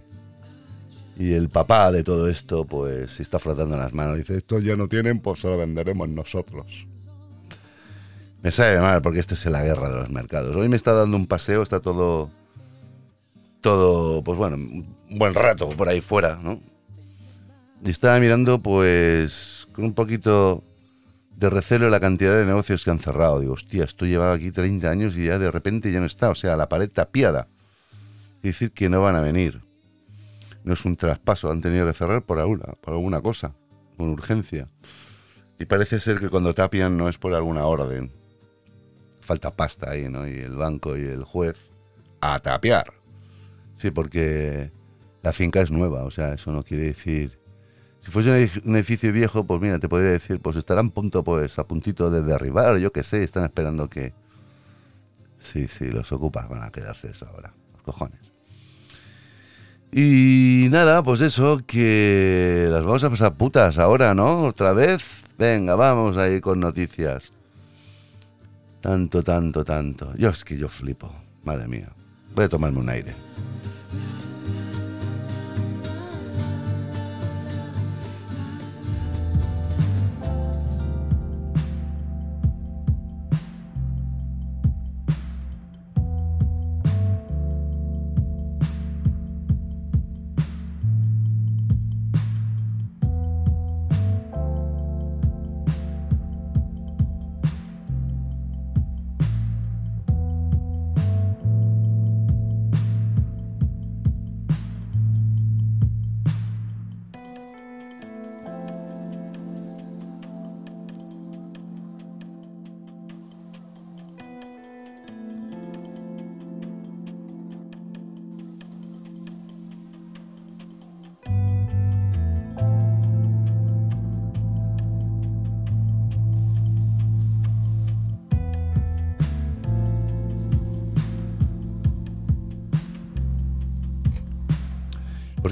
y 1.18 1.34
el 1.34 1.50
papá 1.50 1.92
de 1.92 2.04
todo 2.04 2.30
esto, 2.30 2.66
pues 2.66 3.12
se 3.12 3.24
está 3.24 3.40
frotando 3.40 3.76
las 3.76 3.94
manos. 3.94 4.18
Dice, 4.18 4.38
esto 4.38 4.60
ya 4.60 4.76
no 4.76 4.88
tienen, 4.88 5.20
pues 5.20 5.40
se 5.42 5.48
lo 5.48 5.58
venderemos 5.58 6.08
nosotros. 6.10 6.86
Me 8.44 8.52
sabe 8.52 8.80
mal 8.80 9.02
porque 9.02 9.20
esta 9.20 9.34
es 9.34 9.46
la 9.48 9.64
guerra 9.64 9.90
de 9.90 9.96
los 9.96 10.10
mercados. 10.12 10.56
Hoy 10.56 10.70
me 10.70 10.76
está 10.76 10.94
dando 10.94 11.18
un 11.18 11.26
paseo, 11.26 11.64
está 11.64 11.80
todo 11.80 12.30
todo, 13.62 14.24
pues 14.24 14.38
bueno, 14.38 14.56
un 14.58 14.96
buen 15.10 15.34
rato 15.34 15.70
por 15.70 15.90
ahí 15.90 16.02
fuera, 16.02 16.40
¿no? 16.42 16.60
Y 17.84 17.90
estaba 17.90 18.20
mirando, 18.20 18.60
pues, 18.60 19.68
con 19.74 19.86
un 19.86 19.94
poquito 19.94 20.64
de 21.36 21.50
recelo 21.52 21.90
la 21.90 22.00
cantidad 22.00 22.36
de 22.36 22.46
negocios 22.46 22.84
que 22.84 22.90
han 22.90 23.00
cerrado. 23.00 23.40
Digo, 23.40 23.54
hostia, 23.54 23.84
esto 23.84 24.06
llevaba 24.06 24.34
aquí 24.34 24.52
30 24.52 24.90
años 24.90 25.16
y 25.16 25.26
ya 25.26 25.38
de 25.38 25.52
repente 25.52 25.92
ya 25.92 26.00
no 26.00 26.08
está. 26.08 26.30
O 26.30 26.36
sea, 26.36 26.58
la 26.58 26.68
pared 26.68 26.90
tapiada. 26.90 27.48
Es 28.38 28.54
decir, 28.54 28.72
que 28.72 28.90
no 28.90 29.02
van 29.02 29.16
a 29.16 29.22
venir. 29.22 29.62
No 30.64 30.74
es 30.74 30.84
un 30.86 30.96
traspaso, 30.96 31.50
han 31.50 31.62
tenido 31.62 31.86
que 31.88 31.94
cerrar 31.94 32.24
por 32.24 32.40
alguna, 32.40 32.74
por 32.82 32.94
alguna 32.94 33.22
cosa, 33.22 33.54
con 33.96 34.10
urgencia. 34.10 34.68
Y 35.60 35.66
parece 35.66 36.00
ser 36.00 36.20
que 36.20 36.30
cuando 36.30 36.54
tapian 36.54 36.98
no 36.98 37.08
es 37.08 37.18
por 37.18 37.34
alguna 37.34 37.66
orden. 37.66 38.12
Falta 39.22 39.56
pasta 39.56 39.92
ahí, 39.92 40.10
¿no? 40.10 40.28
Y 40.28 40.40
el 40.40 40.56
banco 40.56 40.98
y 40.98 41.06
el 41.06 41.24
juez 41.24 41.58
a 42.22 42.40
tapiar. 42.40 42.94
Sí, 43.78 43.92
porque 43.92 44.72
la 45.24 45.32
finca 45.32 45.62
es 45.62 45.72
nueva, 45.72 46.04
o 46.04 46.12
sea, 46.12 46.34
eso 46.34 46.52
no 46.52 46.64
quiere 46.64 46.88
decir... 46.88 47.40
Si 48.04 48.12
fuese 48.12 48.50
un 48.64 48.76
edificio 48.76 49.12
viejo, 49.12 49.46
pues 49.46 49.60
mira, 49.60 49.80
te 49.80 49.90
podría 49.90 50.12
decir, 50.12 50.40
pues 50.40 50.56
estarán 50.56 50.92
punto, 50.92 51.24
pues 51.24 51.60
a 51.60 51.68
puntito 51.68 52.10
de 52.10 52.22
derribar, 52.22 52.78
yo 52.78 52.92
qué 52.92 53.04
sé, 53.04 53.24
están 53.24 53.44
esperando 53.44 53.90
que... 53.90 54.14
Sí, 55.40 55.68
sí, 55.68 55.90
los 55.90 56.12
ocupas 56.12 56.48
van 56.50 56.64
a 56.64 56.72
quedarse 56.72 57.10
eso 57.10 57.28
ahora, 57.28 57.54
los 57.74 57.82
cojones. 57.82 58.32
Y 59.92 60.68
nada, 60.70 61.04
pues 61.04 61.22
eso, 61.22 61.62
que 61.66 62.68
las 62.70 62.86
vamos 62.86 63.04
a 63.04 63.10
pasar 63.10 63.36
putas 63.36 63.78
ahora, 63.78 64.14
¿no? 64.14 64.44
Otra 64.44 64.74
vez. 64.74 65.24
Venga, 65.38 65.76
vamos 65.76 66.18
a 66.18 66.28
ir 66.30 66.42
con 66.42 66.60
noticias. 66.60 67.32
Tanto, 68.82 69.24
tanto, 69.24 69.64
tanto. 69.64 70.14
Yo 70.18 70.30
es 70.30 70.44
que 70.44 70.58
yo 70.58 70.68
flipo, 70.68 71.12
madre 71.44 71.68
mía. 71.68 71.90
Voy 72.36 72.46
a 72.46 72.50
tomarme 72.50 72.80
un 72.80 72.90
aire. 72.90 73.14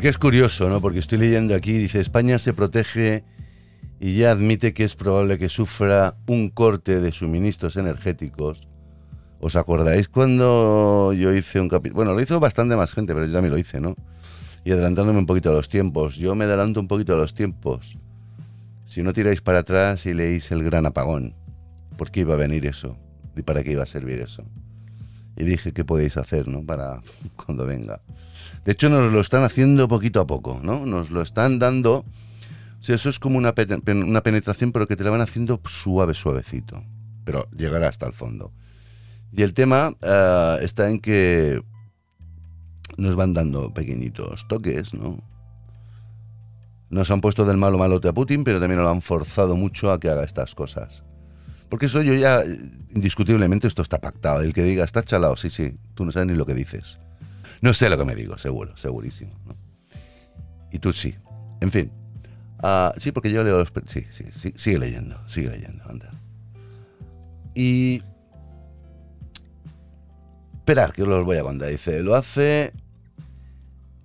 Porque 0.05 0.11
es 0.11 0.17
curioso, 0.19 0.69
¿no? 0.69 0.81
Porque 0.81 0.99
estoy 0.99 1.17
leyendo 1.17 1.55
aquí, 1.55 1.71
dice, 1.71 1.99
España 1.99 2.37
se 2.37 2.53
protege 2.53 3.23
y 3.99 4.15
ya 4.15 4.29
admite 4.29 4.71
que 4.71 4.83
es 4.83 4.95
probable 4.95 5.39
que 5.39 5.49
sufra 5.49 6.13
un 6.27 6.51
corte 6.51 7.01
de 7.01 7.11
suministros 7.11 7.75
energéticos. 7.75 8.67
¿Os 9.39 9.55
acordáis 9.55 10.07
cuando 10.07 11.11
yo 11.13 11.33
hice 11.33 11.59
un 11.59 11.69
capítulo? 11.69 11.95
Bueno, 11.95 12.13
lo 12.13 12.21
hizo 12.21 12.39
bastante 12.39 12.75
más 12.75 12.93
gente, 12.93 13.15
pero 13.15 13.25
yo 13.25 13.33
también 13.33 13.51
lo 13.51 13.57
hice, 13.57 13.79
¿no? 13.79 13.95
Y 14.63 14.73
adelantándome 14.73 15.17
un 15.17 15.25
poquito 15.25 15.49
a 15.49 15.53
los 15.53 15.69
tiempos. 15.69 16.17
Yo 16.17 16.35
me 16.35 16.45
adelanto 16.45 16.79
un 16.79 16.87
poquito 16.87 17.15
a 17.15 17.17
los 17.17 17.33
tiempos. 17.33 17.97
Si 18.85 19.01
no 19.01 19.11
tiráis 19.11 19.41
para 19.41 19.61
atrás 19.61 20.05
y 20.05 20.13
leéis 20.13 20.51
el 20.51 20.63
gran 20.63 20.85
apagón, 20.85 21.33
¿por 21.97 22.11
qué 22.11 22.19
iba 22.19 22.35
a 22.35 22.37
venir 22.37 22.67
eso? 22.67 22.95
¿Y 23.35 23.41
para 23.41 23.63
qué 23.63 23.71
iba 23.71 23.81
a 23.81 23.87
servir 23.87 24.21
eso? 24.21 24.45
Y 25.35 25.43
dije, 25.43 25.73
¿qué 25.73 25.83
podéis 25.83 26.17
hacer, 26.17 26.47
no? 26.47 26.63
Para 26.63 27.01
cuando 27.45 27.65
venga. 27.65 28.01
De 28.63 28.71
hecho, 28.71 28.89
nos 28.89 29.11
lo 29.11 29.19
están 29.19 29.43
haciendo 29.43 29.87
poquito 29.87 30.19
a 30.19 30.27
poco, 30.27 30.59
¿no? 30.63 30.85
Nos 30.85 31.11
lo 31.11 31.21
están 31.21 31.59
dando. 31.59 32.05
O 32.79 32.83
sea, 32.83 32.95
eso 32.95 33.09
es 33.09 33.19
como 33.19 33.37
una, 33.37 33.53
una 33.87 34.21
penetración, 34.21 34.71
pero 34.71 34.87
que 34.87 34.95
te 34.95 35.03
la 35.03 35.11
van 35.11 35.21
haciendo 35.21 35.59
suave, 35.65 36.13
suavecito. 36.13 36.83
Pero 37.23 37.47
llegará 37.55 37.89
hasta 37.89 38.05
el 38.05 38.13
fondo. 38.13 38.51
Y 39.31 39.41
el 39.41 39.53
tema 39.53 39.95
eh, 40.01 40.57
está 40.61 40.89
en 40.89 40.99
que 40.99 41.61
nos 42.97 43.15
van 43.15 43.33
dando 43.33 43.73
pequeñitos 43.73 44.47
toques, 44.47 44.93
¿no? 44.93 45.17
Nos 46.89 47.11
han 47.11 47.19
puesto 47.19 47.43
del 47.45 47.57
malo 47.57 47.77
malote 47.77 48.07
a 48.07 48.13
Putin, 48.13 48.43
pero 48.43 48.59
también 48.59 48.81
lo 48.81 48.89
han 48.89 49.01
forzado 49.01 49.55
mucho 49.55 49.91
a 49.91 49.99
que 49.99 50.09
haga 50.09 50.23
estas 50.23 50.55
cosas. 50.55 51.03
Porque 51.69 51.87
eso 51.87 52.01
yo 52.01 52.13
ya, 52.13 52.43
indiscutiblemente, 52.91 53.67
esto 53.67 53.81
está 53.81 53.99
pactado. 53.99 54.41
El 54.41 54.53
que 54.53 54.63
diga, 54.63 54.83
está 54.83 55.03
chalado, 55.03 55.35
sí, 55.37 55.49
sí, 55.49 55.77
tú 55.93 56.05
no 56.05 56.11
sabes 56.11 56.27
ni 56.27 56.35
lo 56.35 56.45
que 56.45 56.53
dices. 56.53 56.99
No 57.61 57.73
sé 57.73 57.89
lo 57.89 57.97
que 57.97 58.05
me 58.05 58.15
digo, 58.15 58.37
seguro, 58.37 58.77
segurísimo. 58.77 59.31
Y 60.71 60.79
tú 60.79 60.93
sí. 60.93 61.15
En 61.61 61.71
fin. 61.71 61.91
Ah, 62.61 62.93
sí, 62.97 63.11
porque 63.11 63.31
yo 63.31 63.43
leo 63.43 63.57
los... 63.57 63.71
Sí, 63.87 64.05
sí, 64.11 64.25
sí, 64.37 64.53
sigue 64.55 64.79
leyendo, 64.79 65.17
sigue 65.27 65.49
leyendo, 65.49 65.83
anda. 65.89 66.11
Y... 67.53 68.03
Esperar, 70.57 70.93
que 70.93 71.03
os 71.03 71.07
lo 71.07 71.23
voy 71.23 71.37
a 71.37 71.43
contar. 71.43 71.69
Dice, 71.69 72.01
lo 72.01 72.15
hace 72.15 72.73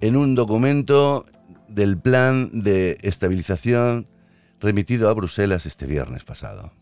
en 0.01 0.17
un 0.17 0.35
documento 0.35 1.27
del 1.69 1.99
plan 1.99 2.63
de 2.63 2.99
estabilización 3.03 4.07
remitido 4.61 5.09
a 5.09 5.15
Bruselas 5.15 5.67
este 5.67 5.87
viernes 5.87 6.25
pasado. 6.25 6.73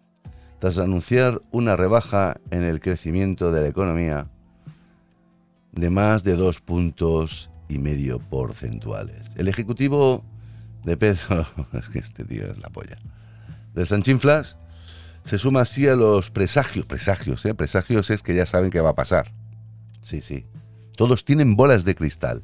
Tras 0.59 0.79
anunciar 0.79 1.40
una 1.53 1.77
rebaja 1.77 2.40
en 2.51 2.64
el 2.64 2.81
crecimiento 2.81 3.53
de 3.53 3.62
la 3.62 3.68
economía, 3.68 4.29
de 5.73 5.90
más 5.90 6.25
de 6.25 6.35
dos 6.35 6.61
puntos 6.61 7.51
y 7.68 7.79
medio 7.79 8.18
porcentuales. 8.18 9.31
El 9.37 9.49
Ejecutivo 9.49 10.25
de 10.85 10.97
peso, 10.97 11.47
es 11.73 11.88
que 11.88 12.01
este 12.01 12.25
tío 12.25 12.51
es 12.51 12.59
la 12.59 12.71
polla, 12.71 12.99
del 13.75 13.87
Sanchinflas, 13.87 14.57
se 15.25 15.38
suma 15.38 15.61
así 15.61 15.87
a 15.87 15.94
los 15.94 16.31
presagios, 16.31 16.87
presagios, 16.87 17.44
¿eh? 17.44 17.55
Presagios 17.55 18.11
es 18.11 18.23
que 18.23 18.35
ya 18.35 18.47
saben 18.47 18.71
que 18.71 18.81
va 18.81 18.90
a 18.90 18.94
pasar. 18.94 19.33
Sí, 20.03 20.23
sí. 20.23 20.47
Todos 20.97 21.25
tienen 21.25 21.55
bolas 21.55 21.85
de 21.85 21.94
cristal. 21.94 22.42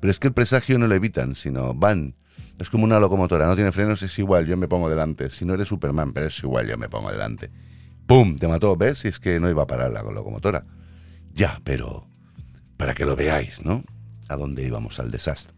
Pero 0.00 0.10
es 0.10 0.18
que 0.18 0.28
el 0.28 0.34
presagio 0.34 0.78
no 0.78 0.88
lo 0.88 0.94
evitan, 0.94 1.34
sino 1.36 1.74
van. 1.74 2.14
Es 2.58 2.70
como 2.70 2.84
una 2.84 2.98
locomotora, 2.98 3.46
no 3.46 3.54
tiene 3.54 3.70
frenos, 3.70 4.02
es 4.02 4.18
igual, 4.18 4.46
yo 4.46 4.56
me 4.56 4.66
pongo 4.66 4.90
delante. 4.90 5.30
Si 5.30 5.44
no 5.44 5.54
eres 5.54 5.68
Superman, 5.68 6.12
pero 6.12 6.26
es 6.26 6.38
igual, 6.42 6.66
yo 6.66 6.76
me 6.76 6.88
pongo 6.88 7.10
delante. 7.10 7.50
¡Pum! 8.06 8.36
Te 8.36 8.48
mató, 8.48 8.76
¿ves? 8.76 8.98
Si 8.98 9.08
es 9.08 9.20
que 9.20 9.38
no 9.38 9.48
iba 9.48 9.62
a 9.62 9.66
parar 9.66 9.92
la 9.92 10.02
locomotora. 10.02 10.64
Ya, 11.32 11.60
pero 11.62 12.08
para 12.76 12.94
que 12.94 13.04
lo 13.04 13.14
veáis, 13.14 13.64
¿no? 13.64 13.84
A 14.28 14.36
dónde 14.36 14.66
íbamos 14.66 14.98
al 14.98 15.10
desastre. 15.10 15.54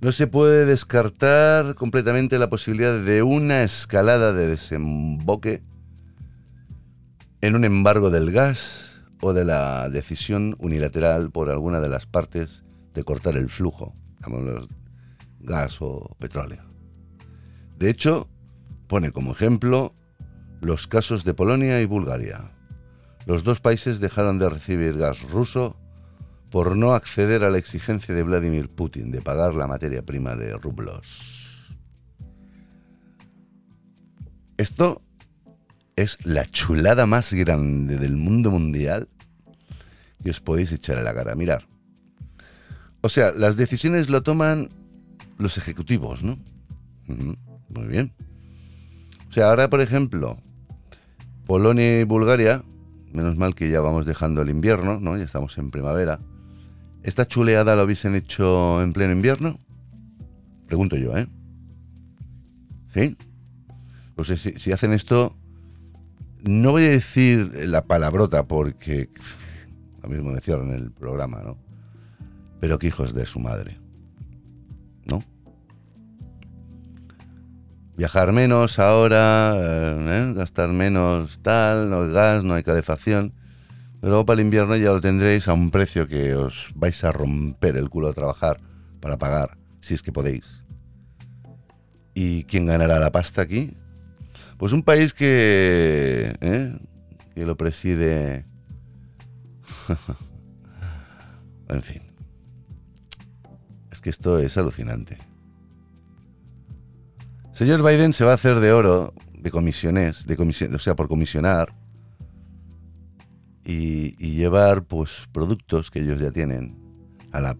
No 0.00 0.12
se 0.12 0.26
puede 0.26 0.64
descartar 0.64 1.74
completamente 1.74 2.38
la 2.38 2.48
posibilidad 2.48 3.04
de 3.04 3.22
una 3.22 3.62
escalada 3.62 4.32
de 4.32 4.46
desemboque 4.46 5.62
en 7.42 7.54
un 7.54 7.64
embargo 7.64 8.08
del 8.08 8.32
gas 8.32 9.02
o 9.20 9.34
de 9.34 9.44
la 9.44 9.90
decisión 9.90 10.56
unilateral 10.58 11.30
por 11.30 11.50
alguna 11.50 11.80
de 11.80 11.90
las 11.90 12.06
partes 12.06 12.64
de 12.94 13.04
cortar 13.04 13.36
el 13.36 13.50
flujo, 13.50 13.94
gas 15.40 15.80
o 15.80 16.16
petróleo. 16.18 16.62
De 17.78 17.90
hecho, 17.90 18.28
pone 18.86 19.12
como 19.12 19.32
ejemplo 19.32 19.94
los 20.60 20.86
casos 20.86 21.24
de 21.24 21.34
Polonia 21.34 21.80
y 21.80 21.86
Bulgaria. 21.86 22.52
Los 23.26 23.44
dos 23.44 23.60
países 23.60 24.00
dejaron 24.00 24.38
de 24.38 24.50
recibir 24.50 24.96
gas 24.98 25.22
ruso 25.22 25.76
por 26.50 26.76
no 26.76 26.92
acceder 26.92 27.44
a 27.44 27.50
la 27.50 27.58
exigencia 27.58 28.14
de 28.14 28.22
Vladimir 28.22 28.68
Putin 28.68 29.10
de 29.10 29.22
pagar 29.22 29.54
la 29.54 29.66
materia 29.66 30.02
prima 30.02 30.34
de 30.34 30.56
rublos. 30.56 31.48
Esto 34.56 35.00
es 35.96 36.18
la 36.24 36.44
chulada 36.44 37.06
más 37.06 37.32
grande 37.32 37.96
del 37.96 38.16
mundo 38.16 38.50
mundial 38.50 39.08
que 40.22 40.30
os 40.30 40.40
podéis 40.40 40.72
echar 40.72 40.98
a 40.98 41.02
la 41.02 41.14
cara. 41.14 41.34
Mirar. 41.34 41.69
O 43.02 43.08
sea, 43.08 43.32
las 43.32 43.56
decisiones 43.56 44.10
lo 44.10 44.22
toman 44.22 44.70
los 45.38 45.56
ejecutivos, 45.56 46.22
¿no? 46.22 46.38
Muy 47.06 47.86
bien. 47.88 48.12
O 49.28 49.32
sea, 49.32 49.48
ahora, 49.50 49.70
por 49.70 49.80
ejemplo, 49.80 50.38
Polonia 51.46 52.00
y 52.00 52.04
Bulgaria, 52.04 52.62
menos 53.12 53.36
mal 53.36 53.54
que 53.54 53.70
ya 53.70 53.80
vamos 53.80 54.06
dejando 54.06 54.42
el 54.42 54.50
invierno, 54.50 55.00
¿no? 55.00 55.16
Ya 55.16 55.24
estamos 55.24 55.56
en 55.58 55.70
primavera. 55.70 56.20
¿Esta 57.02 57.26
chuleada 57.26 57.74
lo 57.74 57.84
hubiesen 57.84 58.14
hecho 58.14 58.82
en 58.82 58.92
pleno 58.92 59.12
invierno? 59.12 59.58
Pregunto 60.66 60.96
yo, 60.96 61.16
¿eh? 61.16 61.26
¿Sí? 62.88 63.16
Pues 64.14 64.28
si, 64.40 64.58
si 64.58 64.72
hacen 64.72 64.92
esto, 64.92 65.34
no 66.42 66.72
voy 66.72 66.84
a 66.84 66.90
decir 66.90 67.52
la 67.66 67.84
palabrota 67.84 68.46
porque 68.46 69.08
lo 70.02 70.08
mismo 70.08 70.32
decía 70.32 70.56
en 70.56 70.72
el 70.72 70.90
programa, 70.90 71.42
¿no? 71.42 71.69
Pero 72.60 72.78
que 72.78 72.88
hijos 72.88 73.14
de 73.14 73.26
su 73.26 73.40
madre, 73.40 73.78
¿no? 75.04 75.24
Viajar 77.96 78.32
menos 78.32 78.78
ahora, 78.78 79.54
¿eh? 79.56 80.32
gastar 80.34 80.70
menos 80.70 81.40
tal, 81.42 81.90
no 81.90 82.02
hay 82.02 82.12
gas, 82.12 82.44
no 82.44 82.54
hay 82.54 82.62
calefacción. 82.62 83.32
Pero 84.00 84.10
luego 84.10 84.26
para 84.26 84.40
el 84.40 84.46
invierno 84.46 84.76
ya 84.76 84.90
lo 84.90 85.00
tendréis 85.00 85.48
a 85.48 85.52
un 85.52 85.70
precio 85.70 86.08
que 86.08 86.34
os 86.34 86.70
vais 86.74 87.04
a 87.04 87.12
romper 87.12 87.76
el 87.76 87.90
culo 87.90 88.08
a 88.08 88.14
trabajar 88.14 88.60
para 89.00 89.18
pagar, 89.18 89.58
si 89.80 89.94
es 89.94 90.02
que 90.02 90.12
podéis. 90.12 90.64
¿Y 92.14 92.44
quién 92.44 92.66
ganará 92.66 92.98
la 92.98 93.12
pasta 93.12 93.42
aquí? 93.42 93.76
Pues 94.56 94.72
un 94.72 94.82
país 94.82 95.14
que, 95.14 96.36
¿eh? 96.40 96.78
que 97.34 97.46
lo 97.46 97.56
preside... 97.56 98.44
en 101.68 101.82
fin. 101.82 102.09
Que 104.02 104.10
esto 104.10 104.38
es 104.38 104.56
alucinante. 104.56 105.18
Señor 107.52 107.82
Biden 107.82 108.12
se 108.12 108.24
va 108.24 108.32
a 108.32 108.34
hacer 108.34 108.60
de 108.60 108.72
oro 108.72 109.12
de 109.34 109.50
comisiones, 109.50 110.26
de 110.26 110.36
comisión, 110.36 110.74
o 110.74 110.78
sea, 110.78 110.94
por 110.94 111.08
comisionar 111.08 111.74
y, 113.64 114.16
llevar 114.34 114.84
pues 114.84 115.28
productos 115.32 115.90
que 115.90 116.00
ellos 116.00 116.20
ya 116.20 116.30
tienen 116.30 116.76
a 117.32 117.40
la 117.40 117.56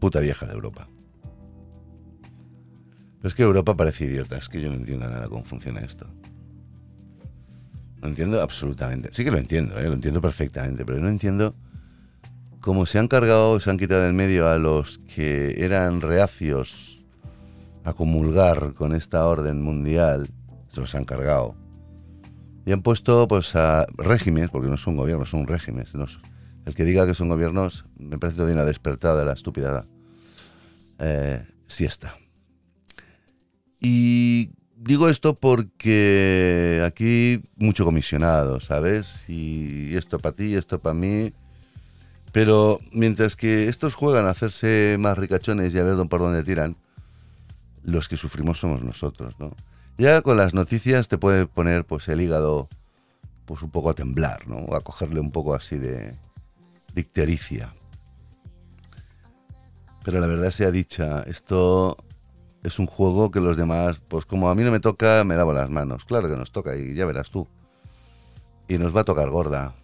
puta 0.00 0.20
vieja 0.20 0.46
de 0.46 0.54
Europa. 0.54 0.88
Pero 3.18 3.28
es 3.28 3.34
que 3.34 3.42
Europa 3.42 3.76
parece 3.76 4.06
idiota, 4.06 4.38
es 4.38 4.48
que 4.48 4.60
yo 4.60 4.68
no 4.70 4.76
entiendo 4.76 5.08
nada 5.08 5.28
cómo 5.28 5.44
funciona 5.44 5.80
esto. 5.80 6.06
No 8.00 8.08
entiendo 8.08 8.40
absolutamente. 8.40 9.10
Sí 9.12 9.24
que 9.24 9.30
lo 9.30 9.38
entiendo, 9.38 9.78
¿eh? 9.78 9.88
lo 9.88 9.94
entiendo 9.94 10.20
perfectamente, 10.20 10.84
pero 10.84 10.98
no 10.98 11.08
entiendo 11.08 11.54
cómo 12.64 12.86
se 12.86 12.98
han 12.98 13.08
cargado, 13.08 13.60
se 13.60 13.68
han 13.68 13.76
quitado 13.76 14.04
del 14.04 14.14
medio 14.14 14.48
a 14.48 14.56
los 14.56 14.96
que 15.14 15.62
eran 15.62 16.00
reacios 16.00 17.04
a 17.84 17.92
comulgar 17.92 18.72
con 18.72 18.94
esta 18.94 19.26
orden 19.26 19.60
mundial, 19.60 20.30
se 20.72 20.80
los 20.80 20.94
han 20.94 21.04
cargado 21.04 21.54
y 22.64 22.72
han 22.72 22.80
puesto 22.80 23.28
pues 23.28 23.54
a 23.54 23.84
regímenes, 23.98 24.48
porque 24.48 24.68
no 24.68 24.78
son 24.78 24.96
gobiernos, 24.96 25.28
son 25.28 25.46
regímenes. 25.46 25.92
el 26.64 26.74
que 26.74 26.84
diga 26.84 27.06
que 27.06 27.12
son 27.12 27.28
gobiernos 27.28 27.84
me 27.98 28.18
parece 28.18 28.42
de 28.42 28.54
una 28.54 28.64
despertada 28.64 29.18
de 29.18 29.26
la 29.26 29.34
estúpida 29.34 29.84
eh, 31.00 31.46
siesta. 31.66 32.16
Y 33.78 34.52
digo 34.74 35.10
esto 35.10 35.34
porque 35.38 36.82
aquí 36.82 37.42
mucho 37.56 37.84
comisionado, 37.84 38.58
¿sabes? 38.60 39.28
Y 39.28 39.94
esto 39.98 40.18
para 40.18 40.34
ti, 40.34 40.54
esto 40.56 40.80
para 40.80 40.94
mí. 40.94 41.34
Pero 42.34 42.80
mientras 42.90 43.36
que 43.36 43.68
estos 43.68 43.94
juegan 43.94 44.26
a 44.26 44.30
hacerse 44.30 44.96
más 44.98 45.16
ricachones 45.16 45.72
y 45.72 45.78
a 45.78 45.84
ver 45.84 45.96
por 46.08 46.18
dónde 46.18 46.42
tiran, 46.42 46.76
los 47.84 48.08
que 48.08 48.16
sufrimos 48.16 48.58
somos 48.58 48.82
nosotros, 48.82 49.36
¿no? 49.38 49.52
Ya 49.98 50.20
con 50.20 50.36
las 50.36 50.52
noticias 50.52 51.06
te 51.06 51.16
puede 51.16 51.46
poner 51.46 51.84
pues 51.84 52.08
el 52.08 52.20
hígado 52.20 52.68
pues 53.44 53.62
un 53.62 53.70
poco 53.70 53.90
a 53.90 53.94
temblar, 53.94 54.48
¿no? 54.48 54.56
O 54.56 54.74
a 54.74 54.80
cogerle 54.80 55.20
un 55.20 55.30
poco 55.30 55.54
así 55.54 55.78
de 55.78 56.16
dictericia. 56.92 57.72
Pero 60.02 60.18
la 60.18 60.26
verdad 60.26 60.50
sea 60.50 60.72
dicha, 60.72 61.20
esto 61.28 61.96
es 62.64 62.80
un 62.80 62.86
juego 62.86 63.30
que 63.30 63.38
los 63.38 63.56
demás, 63.56 64.00
pues 64.08 64.26
como 64.26 64.50
a 64.50 64.56
mí 64.56 64.64
no 64.64 64.72
me 64.72 64.80
toca, 64.80 65.22
me 65.22 65.36
lavo 65.36 65.52
las 65.52 65.70
manos. 65.70 66.04
Claro 66.04 66.28
que 66.28 66.34
nos 66.34 66.50
toca 66.50 66.74
y 66.74 66.94
ya 66.94 67.06
verás 67.06 67.30
tú. 67.30 67.46
Y 68.66 68.76
nos 68.78 68.94
va 68.94 69.02
a 69.02 69.04
tocar 69.04 69.30
gorda. 69.30 69.76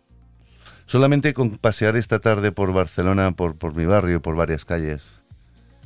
Solamente 0.90 1.34
con 1.34 1.50
pasear 1.50 1.94
esta 1.94 2.18
tarde 2.18 2.50
por 2.50 2.72
Barcelona, 2.72 3.30
por, 3.30 3.76
mi 3.76 3.84
barrio, 3.84 4.20
por 4.20 4.34
varias 4.34 4.64
calles, 4.64 5.04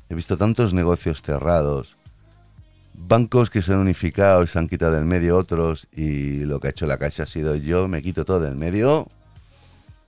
he 0.09 0.15
visto 0.15 0.39
tantos 0.39 0.73
negocios 0.73 1.21
cerrados, 1.21 1.99
bancos 2.95 3.51
que 3.51 3.61
se 3.61 3.75
han 3.75 3.81
unificado 3.81 4.43
y 4.43 4.47
se 4.47 4.59
han 4.59 4.67
quitado 4.67 4.93
del 4.95 5.05
medio 5.05 5.37
otros 5.37 5.89
y 5.93 6.47
lo 6.47 6.59
que 6.59 6.69
ha 6.69 6.71
hecho 6.71 6.87
la 6.87 6.97
Caixa 6.97 7.25
ha 7.25 7.27
sido 7.27 7.55
yo 7.55 7.87
me 7.87 8.01
quito 8.01 8.25
todo 8.25 8.41
del 8.41 8.57
medio. 8.57 9.07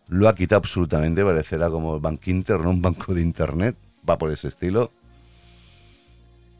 Lo 0.08 0.30
ha 0.30 0.34
quitado 0.34 0.60
absolutamente, 0.60 1.22
parecerá 1.22 1.68
como 1.68 2.00
Bank 2.00 2.26
Inter, 2.28 2.60
no 2.60 2.70
un 2.70 2.80
banco 2.80 3.12
de 3.12 3.20
internet, 3.20 3.76
va 4.08 4.16
por 4.16 4.32
ese 4.32 4.48
estilo. 4.48 4.92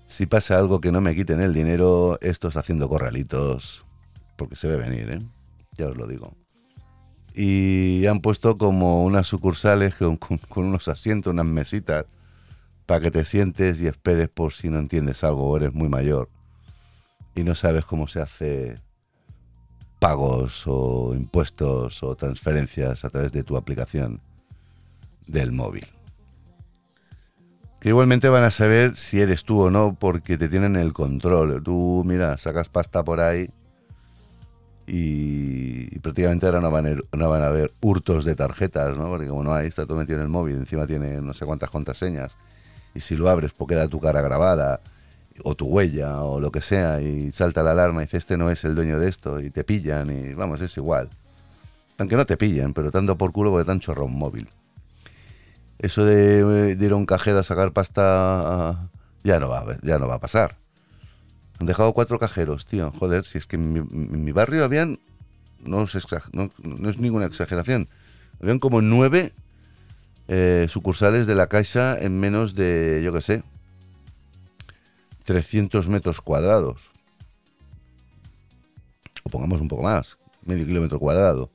Si 0.08 0.26
pasa 0.26 0.58
algo 0.58 0.82
que 0.82 0.92
no 0.92 1.00
me 1.00 1.14
quiten 1.14 1.40
el 1.40 1.54
dinero, 1.54 2.18
estos 2.20 2.58
haciendo 2.58 2.86
corralitos, 2.86 3.86
porque 4.36 4.56
se 4.56 4.68
ve 4.68 4.76
venir, 4.76 5.10
¿eh? 5.10 5.22
ya 5.72 5.86
os 5.86 5.96
lo 5.96 6.06
digo. 6.06 6.36
Y 7.36 8.06
han 8.06 8.20
puesto 8.20 8.58
como 8.58 9.04
unas 9.04 9.26
sucursales 9.26 9.94
con 9.96 10.18
unos 10.56 10.88
asientos, 10.88 11.32
unas 11.32 11.46
mesitas 11.46 12.06
para 12.86 13.00
que 13.00 13.10
te 13.10 13.24
sientes 13.24 13.80
y 13.80 13.86
esperes 13.86 14.28
por 14.30 14.54
si 14.54 14.70
no 14.70 14.78
entiendes 14.78 15.22
algo 15.22 15.50
o 15.50 15.56
eres 15.56 15.74
muy 15.74 15.88
mayor 15.88 16.30
y 17.36 17.44
no 17.44 17.54
sabes 17.54 17.84
cómo 17.84 18.08
se 18.08 18.20
hace 18.20 18.76
pagos 20.00 20.64
o 20.66 21.14
impuestos 21.14 22.02
o 22.02 22.16
transferencias 22.16 23.04
a 23.04 23.10
través 23.10 23.30
de 23.30 23.44
tu 23.44 23.56
aplicación 23.56 24.20
del 25.26 25.52
móvil. 25.52 25.86
Que 27.78 27.90
igualmente 27.90 28.30
van 28.30 28.44
a 28.44 28.50
saber 28.50 28.96
si 28.96 29.20
eres 29.20 29.44
tú 29.44 29.60
o 29.60 29.70
no 29.70 29.94
porque 29.94 30.38
te 30.38 30.48
tienen 30.48 30.76
el 30.76 30.94
control. 30.94 31.62
Tú, 31.62 32.02
mira, 32.06 32.38
sacas 32.38 32.70
pasta 32.70 33.04
por 33.04 33.20
ahí 33.20 33.50
y, 34.86 35.55
prácticamente 35.98 36.46
ahora 36.46 36.60
no 36.60 36.70
van, 36.70 36.86
a, 36.86 37.16
no 37.16 37.28
van 37.28 37.42
a 37.42 37.46
haber 37.46 37.72
hurtos 37.80 38.24
de 38.24 38.34
tarjetas, 38.34 38.96
¿no? 38.96 39.08
Porque 39.08 39.26
como 39.26 39.42
no 39.42 39.54
hay, 39.54 39.68
está 39.68 39.86
todo 39.86 39.98
metido 39.98 40.18
en 40.18 40.24
el 40.24 40.28
móvil, 40.28 40.56
encima 40.56 40.86
tiene 40.86 41.20
no 41.20 41.34
sé 41.34 41.44
cuántas 41.46 41.70
contraseñas 41.70 42.36
y 42.96 43.00
si 43.00 43.16
lo 43.16 43.28
abres 43.28 43.52
porque 43.52 43.74
queda 43.74 43.88
tu 43.88 44.00
cara 44.00 44.22
grabada 44.22 44.80
o 45.44 45.54
tu 45.54 45.66
huella 45.66 46.22
o 46.22 46.40
lo 46.40 46.50
que 46.50 46.62
sea 46.62 47.00
y 47.02 47.30
salta 47.30 47.62
la 47.62 47.72
alarma 47.72 48.02
y 48.02 48.06
dice 48.06 48.16
este 48.16 48.38
no 48.38 48.50
es 48.50 48.64
el 48.64 48.74
dueño 48.74 48.98
de 48.98 49.08
esto 49.08 49.38
y 49.40 49.50
te 49.50 49.64
pillan 49.64 50.10
y 50.10 50.34
vamos, 50.34 50.60
es 50.62 50.76
igual. 50.76 51.10
Aunque 51.98 52.16
no 52.16 52.26
te 52.26 52.36
pillen, 52.36 52.74
pero 52.74 52.90
tanto 52.90 53.16
por 53.16 53.32
culo 53.32 53.50
porque 53.50 53.78
chorrado 53.78 54.06
un 54.06 54.18
móvil. 54.18 54.48
eso 55.78 56.04
de, 56.04 56.76
ir 56.78 56.92
a 56.92 56.96
un 56.96 57.06
cajero 57.06 57.38
a 57.38 57.44
sacar 57.44 57.72
pasta 57.72 58.88
ya 59.22 59.40
no 59.40 59.48
va, 59.48 59.76
ya 59.82 59.98
no 59.98 60.08
va 60.08 60.14
a 60.14 60.20
pasar. 60.20 60.56
Han 61.58 61.66
dejado 61.66 61.92
cuatro 61.92 62.18
cajeros, 62.18 62.66
tío. 62.66 62.92
Joder, 62.98 63.24
si 63.24 63.38
es 63.38 63.46
que 63.46 63.56
en 63.56 64.24
mi, 64.24 64.32
barrio 64.32 64.64
habían, 64.64 64.98
no 65.64 65.84
es, 65.84 66.06
no, 66.32 66.90
es, 66.90 66.98
ninguna 66.98 67.26
exageración, 67.26 67.88
habían 68.40 68.58
como 68.58 68.80
nueve 68.80 69.32
eh, 70.28 70.66
sucursales 70.68 71.26
de 71.26 71.34
la 71.34 71.48
Caixa 71.48 71.98
en 71.98 72.18
menos 72.18 72.54
de, 72.54 73.00
yo 73.04 73.12
qué 73.12 73.22
sé, 73.22 73.42
300 75.24 75.88
metros 75.88 76.20
cuadrados. 76.20 76.90
O 79.24 79.28
pongamos 79.28 79.60
un 79.60 79.68
poco 79.68 79.82
más, 79.82 80.18
medio 80.44 80.64
kilómetro 80.64 80.98
cuadrado. 81.00 81.50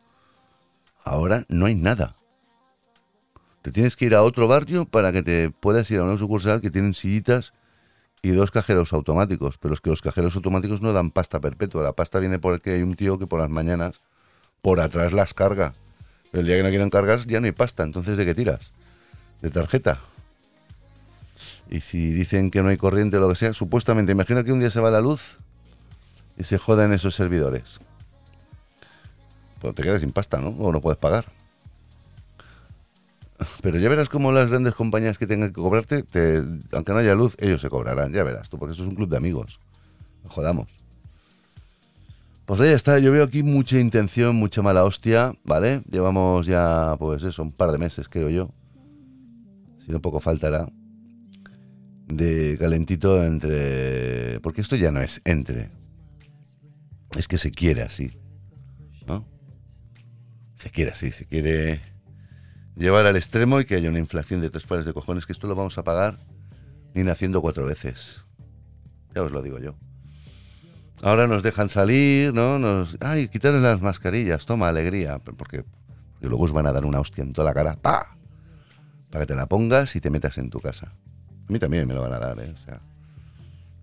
Ahora 1.03 1.45
no 1.47 1.65
hay 1.65 1.75
nada. 1.75 2.15
Te 3.61 3.71
tienes 3.71 3.95
que 3.95 4.05
ir 4.05 4.15
a 4.15 4.23
otro 4.23 4.47
barrio 4.47 4.85
para 4.85 5.11
que 5.11 5.23
te 5.23 5.51
puedas 5.51 5.89
ir 5.91 5.99
a 5.99 6.03
una 6.03 6.17
sucursal 6.17 6.61
que 6.61 6.71
tienen 6.71 6.93
sillitas 6.93 7.53
y 8.21 8.29
dos 8.31 8.51
cajeros 8.51 8.93
automáticos. 8.93 9.57
Pero 9.57 9.73
es 9.73 9.81
que 9.81 9.89
los 9.89 10.01
cajeros 10.01 10.35
automáticos 10.35 10.81
no 10.81 10.93
dan 10.93 11.11
pasta 11.11 11.39
perpetua. 11.39 11.83
La 11.83 11.93
pasta 11.93 12.19
viene 12.19 12.39
porque 12.39 12.71
hay 12.71 12.83
un 12.83 12.95
tío 12.95 13.17
que 13.19 13.27
por 13.27 13.39
las 13.39 13.49
mañanas 13.49 14.01
por 14.61 14.79
atrás 14.79 15.13
las 15.13 15.33
carga. 15.33 15.73
Pero 16.31 16.41
el 16.41 16.47
día 16.47 16.57
que 16.57 16.63
no 16.63 16.69
quieren 16.69 16.89
cargar 16.89 17.25
ya 17.25 17.39
no 17.39 17.45
hay 17.45 17.51
pasta. 17.51 17.83
Entonces, 17.83 18.17
¿de 18.17 18.25
qué 18.25 18.33
tiras? 18.33 18.71
De 19.41 19.49
tarjeta. 19.49 19.99
Y 21.69 21.81
si 21.81 22.11
dicen 22.11 22.51
que 22.51 22.61
no 22.61 22.69
hay 22.69 22.77
corriente 22.77 23.17
o 23.17 23.19
lo 23.21 23.29
que 23.29 23.35
sea, 23.35 23.53
supuestamente, 23.53 24.11
imagina 24.11 24.43
que 24.43 24.51
un 24.51 24.59
día 24.59 24.69
se 24.69 24.81
va 24.81 24.91
la 24.91 25.01
luz 25.01 25.37
y 26.37 26.43
se 26.43 26.57
jodan 26.57 26.91
esos 26.91 27.15
servidores. 27.15 27.79
Pues 29.61 29.75
te 29.75 29.83
quedas 29.83 30.01
sin 30.01 30.11
pasta, 30.11 30.39
¿no? 30.39 30.49
O 30.49 30.71
no 30.71 30.81
puedes 30.81 30.97
pagar. 30.97 31.25
Pero 33.61 33.79
ya 33.79 33.89
verás 33.89 34.09
cómo 34.09 34.31
las 34.31 34.49
grandes 34.49 34.75
compañías 34.75 35.17
que 35.17 35.27
tengan 35.27 35.49
que 35.49 35.61
cobrarte, 35.61 36.03
aunque 36.71 36.91
no 36.91 36.99
haya 36.99 37.15
luz, 37.15 37.35
ellos 37.39 37.61
se 37.61 37.69
cobrarán. 37.69 38.13
Ya 38.13 38.23
verás 38.23 38.49
tú, 38.49 38.57
porque 38.57 38.73
eso 38.73 38.83
es 38.83 38.89
un 38.89 38.95
club 38.95 39.09
de 39.09 39.17
amigos. 39.17 39.59
jodamos. 40.25 40.67
Pues 42.45 42.59
ahí 42.59 42.69
está, 42.69 42.99
yo 42.99 43.11
veo 43.11 43.23
aquí 43.23 43.43
mucha 43.43 43.79
intención, 43.79 44.35
mucha 44.35 44.61
mala 44.61 44.83
hostia, 44.83 45.33
¿vale? 45.43 45.83
Llevamos 45.89 46.45
ya, 46.45 46.95
pues 46.99 47.23
eso, 47.23 47.43
un 47.43 47.51
par 47.51 47.71
de 47.71 47.77
meses, 47.77 48.09
creo 48.09 48.29
yo. 48.29 48.49
Si 49.85 49.91
no 49.91 50.01
poco 50.01 50.19
faltará. 50.19 50.67
De 52.07 52.57
calentito 52.59 53.23
entre... 53.23 54.39
Porque 54.41 54.61
esto 54.61 54.75
ya 54.75 54.91
no 54.91 54.99
es 55.01 55.21
entre. 55.23 55.69
Es 57.17 57.27
que 57.27 57.37
se 57.37 57.51
quiere 57.51 57.83
así. 57.83 58.11
¿No? 59.07 59.25
Se 60.55 60.69
quiere 60.69 60.91
así, 60.91 61.11
se 61.11 61.25
quiere 61.25 61.79
llevar 62.75 63.05
al 63.05 63.15
extremo 63.15 63.59
y 63.59 63.65
que 63.65 63.75
haya 63.75 63.89
una 63.89 63.99
inflación 63.99 64.41
de 64.41 64.49
tres 64.49 64.65
pares 64.65 64.85
de 64.85 64.93
cojones, 64.93 65.25
que 65.25 65.33
esto 65.33 65.47
lo 65.47 65.55
vamos 65.55 65.77
a 65.77 65.83
pagar 65.83 66.19
ni 66.93 67.03
naciendo 67.03 67.41
cuatro 67.41 67.65
veces. 67.65 68.21
Ya 69.13 69.23
os 69.23 69.31
lo 69.31 69.41
digo 69.41 69.59
yo. 69.59 69.75
Ahora 71.01 71.27
nos 71.27 71.41
dejan 71.41 71.69
salir, 71.69 72.33
¿no? 72.33 72.59
Nos, 72.59 72.97
ay, 73.01 73.27
quitaron 73.27 73.63
las 73.63 73.81
mascarillas, 73.81 74.45
toma 74.45 74.69
alegría, 74.69 75.19
porque, 75.19 75.65
luego 76.21 76.43
os 76.43 76.51
van 76.51 76.67
a 76.67 76.71
dar 76.71 76.85
una 76.85 76.99
hostia 76.99 77.23
en 77.23 77.33
toda 77.33 77.49
la 77.49 77.53
cara, 77.53 77.75
¡pa! 77.75 78.17
Para 79.09 79.25
que 79.25 79.33
te 79.33 79.35
la 79.35 79.47
pongas 79.47 79.95
y 79.95 80.01
te 80.01 80.09
metas 80.09 80.37
en 80.37 80.49
tu 80.49 80.59
casa. 80.59 80.93
A 81.47 81.51
mí 81.51 81.57
también 81.59 81.87
me 81.87 81.95
lo 81.95 82.01
van 82.01 82.13
a 82.13 82.19
dar, 82.19 82.39
¿eh? 82.39 82.53
O 82.53 82.65
sea, 82.65 82.81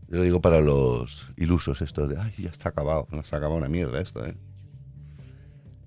yo 0.09 0.19
lo 0.19 0.23
digo 0.23 0.41
para 0.41 0.61
los 0.61 1.29
ilusos 1.37 1.83
estos 1.83 2.09
de, 2.09 2.19
ay, 2.19 2.33
ya 2.39 2.51
está 2.51 2.69
acabado, 2.69 3.09
no 3.11 3.23
se 3.23 3.35
ha 3.35 3.39
acabado 3.39 3.59
una 3.59 3.69
mierda 3.69 4.01
esto, 4.01 4.25
¿eh? 4.25 4.37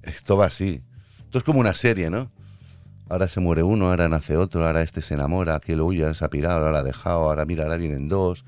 Esto 0.04 0.36
va 0.36 0.48
así. 0.48 0.84
Esto 1.24 1.38
es 1.38 1.44
como 1.44 1.60
una 1.60 1.74
serie, 1.74 2.10
¿no? 2.10 2.30
Ahora 3.12 3.28
se 3.28 3.42
muere 3.42 3.62
uno, 3.62 3.90
ahora 3.90 4.08
nace 4.08 4.38
otro, 4.38 4.66
ahora 4.66 4.82
este 4.82 5.02
se 5.02 5.16
enamora, 5.16 5.56
aquel 5.56 5.82
huye, 5.82 6.14
se 6.14 6.24
ha 6.24 6.30
pirado, 6.30 6.66
ahora 6.66 6.80
ha 6.80 6.84
dejado, 6.84 7.24
ahora 7.24 7.46
mira, 7.46 7.64
ahora 7.64 7.76
vienen 7.76 8.08
dos, 8.08 8.46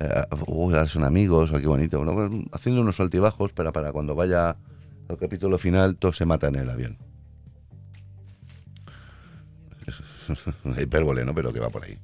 eh, 0.00 0.24
ahora 0.48 0.86
son 0.86 1.04
amigos, 1.04 1.50
qué 1.50 1.66
bonito, 1.66 2.02
haciendo 2.52 2.80
unos 2.80 2.98
altibajos 3.00 3.52
para, 3.52 3.70
para 3.70 3.92
cuando 3.92 4.14
vaya 4.14 4.56
al 5.08 5.18
capítulo 5.18 5.58
final 5.58 5.96
todos 5.96 6.16
se 6.16 6.24
matan 6.24 6.54
en 6.54 6.62
el 6.62 6.70
avión. 6.70 6.98
Hipérbole, 10.80 11.26
¿no? 11.26 11.34
Pero 11.34 11.52
que 11.52 11.60
va 11.60 11.68
por 11.68 11.84
ahí. 11.84 11.98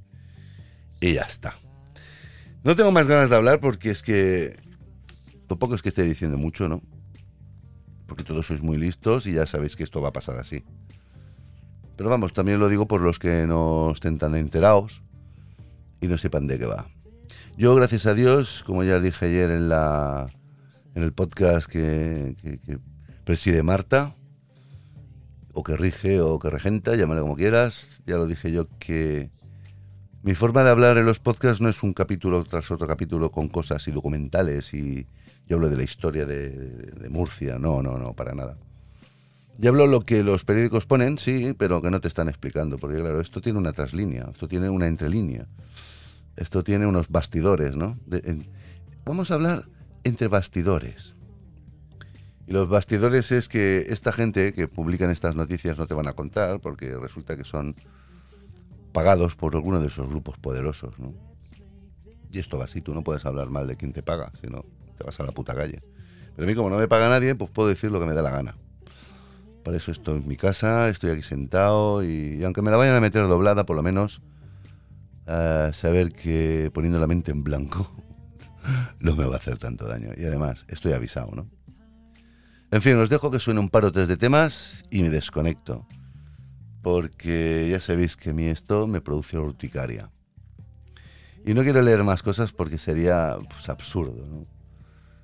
Y 1.00 1.14
ya 1.14 1.22
está. 1.22 1.54
No 2.64 2.76
tengo 2.76 2.92
más 2.92 3.08
ganas 3.08 3.30
de 3.30 3.36
hablar 3.36 3.60
porque 3.60 3.90
es 3.90 4.02
que 4.02 4.56
tampoco 5.46 5.74
es 5.74 5.80
que 5.80 5.88
esté 5.88 6.02
diciendo 6.02 6.36
mucho, 6.36 6.68
¿no? 6.68 6.82
Porque 8.06 8.24
todos 8.24 8.46
sois 8.46 8.60
muy 8.60 8.76
listos 8.76 9.26
y 9.26 9.32
ya 9.32 9.46
sabéis 9.46 9.74
que 9.74 9.84
esto 9.84 10.02
va 10.02 10.10
a 10.10 10.12
pasar 10.12 10.38
así. 10.38 10.64
Pero 11.98 12.10
vamos, 12.10 12.32
también 12.32 12.60
lo 12.60 12.68
digo 12.68 12.86
por 12.86 13.00
los 13.00 13.18
que 13.18 13.44
no 13.48 13.90
estén 13.90 14.18
tan 14.18 14.36
enterados 14.36 15.02
y 16.00 16.06
no 16.06 16.16
sepan 16.16 16.46
de 16.46 16.56
qué 16.56 16.64
va. 16.64 16.86
Yo, 17.56 17.74
gracias 17.74 18.06
a 18.06 18.14
Dios, 18.14 18.62
como 18.64 18.84
ya 18.84 19.00
dije 19.00 19.26
ayer 19.26 19.50
en, 19.50 19.68
la, 19.68 20.28
en 20.94 21.02
el 21.02 21.12
podcast 21.12 21.66
que, 21.66 22.36
preside 23.24 23.64
Marta, 23.64 24.14
o 25.52 25.64
que 25.64 25.76
rige 25.76 26.20
o 26.20 26.38
que 26.38 26.50
regenta, 26.50 26.94
llámale 26.94 27.20
como 27.20 27.34
quieras, 27.34 28.00
ya 28.06 28.14
lo 28.14 28.26
dije 28.26 28.52
yo 28.52 28.68
que 28.78 29.30
mi 30.22 30.36
forma 30.36 30.62
de 30.62 30.70
hablar 30.70 30.98
en 30.98 31.04
los 31.04 31.18
podcasts 31.18 31.60
no 31.60 31.68
es 31.68 31.82
un 31.82 31.94
capítulo 31.94 32.44
tras 32.44 32.70
otro 32.70 32.86
capítulo 32.86 33.32
con 33.32 33.48
cosas 33.48 33.88
y 33.88 33.90
documentales 33.90 34.72
y 34.72 35.04
yo 35.48 35.56
hablo 35.56 35.68
de 35.68 35.76
la 35.76 35.82
historia 35.82 36.26
de 36.26 37.08
Murcia, 37.10 37.58
no, 37.58 37.82
no, 37.82 37.98
no, 37.98 38.14
para 38.14 38.36
nada. 38.36 38.56
Ya 39.60 39.70
hablo 39.70 39.88
lo 39.88 40.02
que 40.02 40.22
los 40.22 40.44
periódicos 40.44 40.86
ponen, 40.86 41.18
sí, 41.18 41.52
pero 41.58 41.82
que 41.82 41.90
no 41.90 42.00
te 42.00 42.06
están 42.06 42.28
explicando, 42.28 42.78
porque 42.78 43.00
claro, 43.00 43.20
esto 43.20 43.40
tiene 43.40 43.58
una 43.58 43.72
traslínea, 43.72 44.28
esto 44.30 44.46
tiene 44.46 44.70
una 44.70 44.86
entrelínea, 44.86 45.48
esto 46.36 46.62
tiene 46.62 46.86
unos 46.86 47.08
bastidores, 47.08 47.74
¿no? 47.74 47.98
vamos 49.04 49.32
a 49.32 49.34
hablar 49.34 49.64
entre 50.04 50.28
bastidores. 50.28 51.14
Y 52.46 52.52
los 52.52 52.68
bastidores 52.68 53.32
es 53.32 53.48
que 53.48 53.86
esta 53.88 54.12
gente 54.12 54.52
que 54.52 54.68
publican 54.68 55.10
estas 55.10 55.34
noticias 55.34 55.76
no 55.76 55.88
te 55.88 55.94
van 55.94 56.06
a 56.06 56.12
contar, 56.12 56.60
porque 56.60 56.96
resulta 56.96 57.36
que 57.36 57.42
son 57.44 57.74
pagados 58.92 59.34
por 59.34 59.56
alguno 59.56 59.80
de 59.80 59.88
esos 59.88 60.08
grupos 60.08 60.38
poderosos, 60.38 60.96
¿no? 61.00 61.12
Y 62.30 62.38
esto 62.38 62.58
va 62.58 62.64
así, 62.64 62.80
tú 62.80 62.94
no 62.94 63.02
puedes 63.02 63.26
hablar 63.26 63.50
mal 63.50 63.66
de 63.66 63.76
quien 63.76 63.92
te 63.92 64.04
paga, 64.04 64.30
si 64.40 64.46
no, 64.46 64.64
te 64.96 65.02
vas 65.02 65.18
a 65.18 65.24
la 65.24 65.32
puta 65.32 65.56
calle. 65.56 65.80
Pero 66.36 66.46
a 66.46 66.48
mí 66.48 66.54
como 66.54 66.70
no 66.70 66.78
me 66.78 66.86
paga 66.86 67.08
nadie, 67.08 67.34
pues 67.34 67.50
puedo 67.50 67.68
decir 67.68 67.90
lo 67.90 67.98
que 67.98 68.06
me 68.06 68.14
da 68.14 68.22
la 68.22 68.30
gana. 68.30 68.54
Por 69.64 69.74
eso 69.74 69.92
estoy 69.92 70.18
en 70.18 70.28
mi 70.28 70.36
casa, 70.36 70.88
estoy 70.88 71.10
aquí 71.10 71.22
sentado 71.22 72.02
y, 72.02 72.42
aunque 72.44 72.62
me 72.62 72.70
la 72.70 72.76
vayan 72.76 72.94
a 72.94 73.00
meter 73.00 73.26
doblada, 73.26 73.66
por 73.66 73.76
lo 73.76 73.82
menos 73.82 74.20
uh, 75.26 75.72
saber 75.72 76.12
que 76.12 76.70
poniendo 76.72 76.98
la 76.98 77.06
mente 77.06 77.30
en 77.30 77.42
blanco 77.44 77.90
no 79.00 79.14
me 79.14 79.24
va 79.24 79.34
a 79.34 79.38
hacer 79.38 79.58
tanto 79.58 79.86
daño. 79.86 80.10
Y 80.16 80.24
además, 80.24 80.64
estoy 80.68 80.92
avisado, 80.92 81.32
¿no? 81.34 81.48
En 82.70 82.82
fin, 82.82 82.96
os 82.96 83.08
dejo 83.08 83.30
que 83.30 83.40
suene 83.40 83.60
un 83.60 83.70
par 83.70 83.84
o 83.84 83.92
tres 83.92 84.08
de 84.08 84.16
temas 84.16 84.84
y 84.90 85.02
me 85.02 85.08
desconecto. 85.08 85.86
Porque 86.82 87.68
ya 87.70 87.80
sabéis 87.80 88.16
que 88.16 88.30
a 88.30 88.34
mí 88.34 88.44
esto 88.46 88.86
me 88.86 89.00
produce 89.00 89.38
urticaria. 89.38 90.10
Y 91.46 91.54
no 91.54 91.62
quiero 91.62 91.80
leer 91.80 92.04
más 92.04 92.22
cosas 92.22 92.52
porque 92.52 92.78
sería 92.78 93.38
pues, 93.48 93.68
absurdo, 93.68 94.26
¿no? 94.26 94.46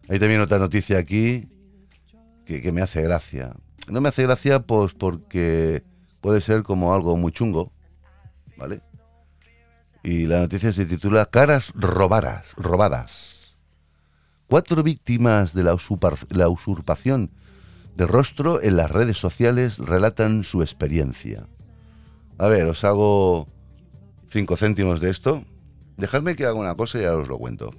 Hay 0.09 0.19
también 0.19 0.41
otra 0.41 0.59
noticia 0.59 0.99
aquí 0.99 1.49
que 2.45 2.73
me 2.73 2.83
hace 2.83 3.03
gracia. 3.03 3.55
No 3.89 4.01
me 4.01 4.09
hace 4.09 4.23
gracia 4.23 4.61
pues 4.61 4.95
porque 4.95 5.83
puede 6.21 6.41
ser 6.41 6.63
como 6.63 6.95
algo 6.95 7.17
muy 7.17 7.33
chungo, 7.33 7.73
¿vale? 8.57 8.81
Y 10.03 10.27
la 10.27 10.41
noticia 10.41 10.73
se 10.73 10.87
titula 10.87 11.27
Caras 11.27 11.73
robadas, 11.75 12.55
robadas. 12.57 13.57
Cuatro 14.49 14.83
víctimas 14.83 15.55
de 15.55 15.63
la, 15.63 15.77
la 16.31 16.49
usurpación 16.49 17.31
de 17.97 18.07
rostro 18.07 18.63
en 18.63 18.77
las 18.77 18.91
redes 18.91 19.19
sociales 19.19 19.79
relatan 19.79 20.45
su 20.45 20.63
experiencia. 20.63 21.47
A 22.39 22.49
ver, 22.49 22.67
os 22.67 22.85
hago 22.85 23.49
cinco 24.29 24.57
céntimos 24.57 25.01
de 25.01 25.11
esto. 25.11 25.45
Dejadme 25.97 26.35
que 26.37 26.45
haga 26.45 26.55
una 26.55 26.75
cosa 26.75 26.99
y 26.99 27.03
ya 27.03 27.15
os 27.15 27.29
lo 27.29 27.39
cuento. 27.39 27.71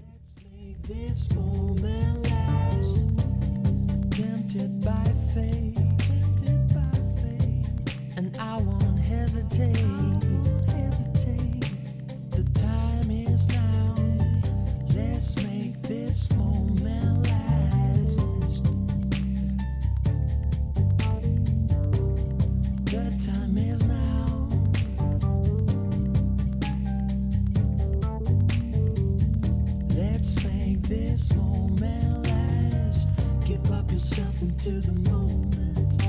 The 34.16 35.12
moment. 35.12 36.00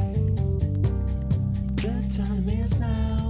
The 1.76 2.16
time 2.16 2.48
is 2.48 2.78
now. 2.78 3.26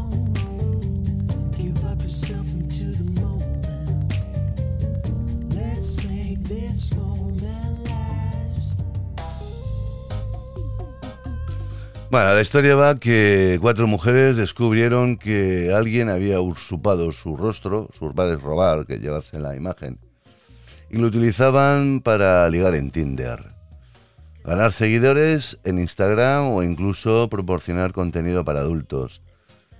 Bueno, 12.08 12.34
la 12.34 12.40
historia 12.40 12.74
va 12.76 12.98
que 12.98 13.58
cuatro 13.60 13.86
mujeres 13.86 14.36
descubrieron 14.36 15.18
que 15.18 15.72
alguien 15.74 16.08
había 16.08 16.40
usurpado 16.40 17.12
su 17.12 17.36
rostro, 17.36 17.88
usurpar 17.92 18.32
es 18.32 18.40
robar, 18.40 18.86
que 18.86 18.98
llevarse 18.98 19.38
la 19.38 19.56
imagen, 19.56 19.98
y 20.88 20.96
lo 20.96 21.08
utilizaban 21.08 22.00
para 22.00 22.48
ligar 22.48 22.74
en 22.74 22.90
Tinder, 22.90 23.55
ganar 24.46 24.72
seguidores 24.72 25.58
en 25.64 25.80
Instagram 25.80 26.52
o 26.52 26.62
incluso 26.62 27.28
proporcionar 27.28 27.92
contenido 27.92 28.44
para 28.44 28.60
adultos 28.60 29.20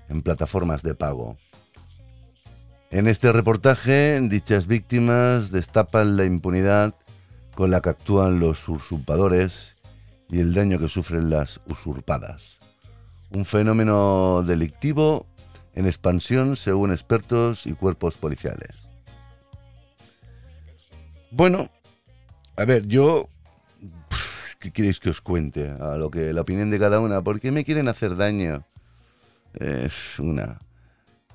en 0.08 0.22
plataformas 0.22 0.82
de 0.82 0.96
pago. 0.96 1.36
En 2.90 3.06
este 3.06 3.30
reportaje, 3.32 4.20
dichas 4.22 4.66
víctimas 4.66 5.52
destapan 5.52 6.16
la 6.16 6.24
impunidad 6.24 6.94
con 7.54 7.70
la 7.70 7.80
que 7.80 7.90
actúan 7.90 8.40
los 8.40 8.68
usurpadores 8.68 9.76
y 10.28 10.40
el 10.40 10.52
daño 10.52 10.80
que 10.80 10.88
sufren 10.88 11.30
las 11.30 11.60
usurpadas. 11.68 12.58
Un 13.30 13.44
fenómeno 13.44 14.42
delictivo 14.44 15.26
en 15.74 15.86
expansión 15.86 16.56
según 16.56 16.90
expertos 16.90 17.68
y 17.68 17.72
cuerpos 17.72 18.16
policiales. 18.16 18.74
Bueno, 21.30 21.70
a 22.56 22.64
ver, 22.64 22.86
yo... 22.88 23.28
¿Qué 24.66 24.72
queréis 24.72 24.98
que 24.98 25.10
os 25.10 25.20
cuente? 25.20 25.70
A 25.78 25.96
lo 25.96 26.10
que 26.10 26.32
la 26.32 26.40
opinión 26.40 26.70
de 26.70 26.80
cada 26.80 26.98
una. 26.98 27.22
¿Por 27.22 27.38
qué 27.38 27.52
me 27.52 27.64
quieren 27.64 27.86
hacer 27.86 28.16
daño? 28.16 28.66
Es 29.54 30.18
una. 30.18 30.58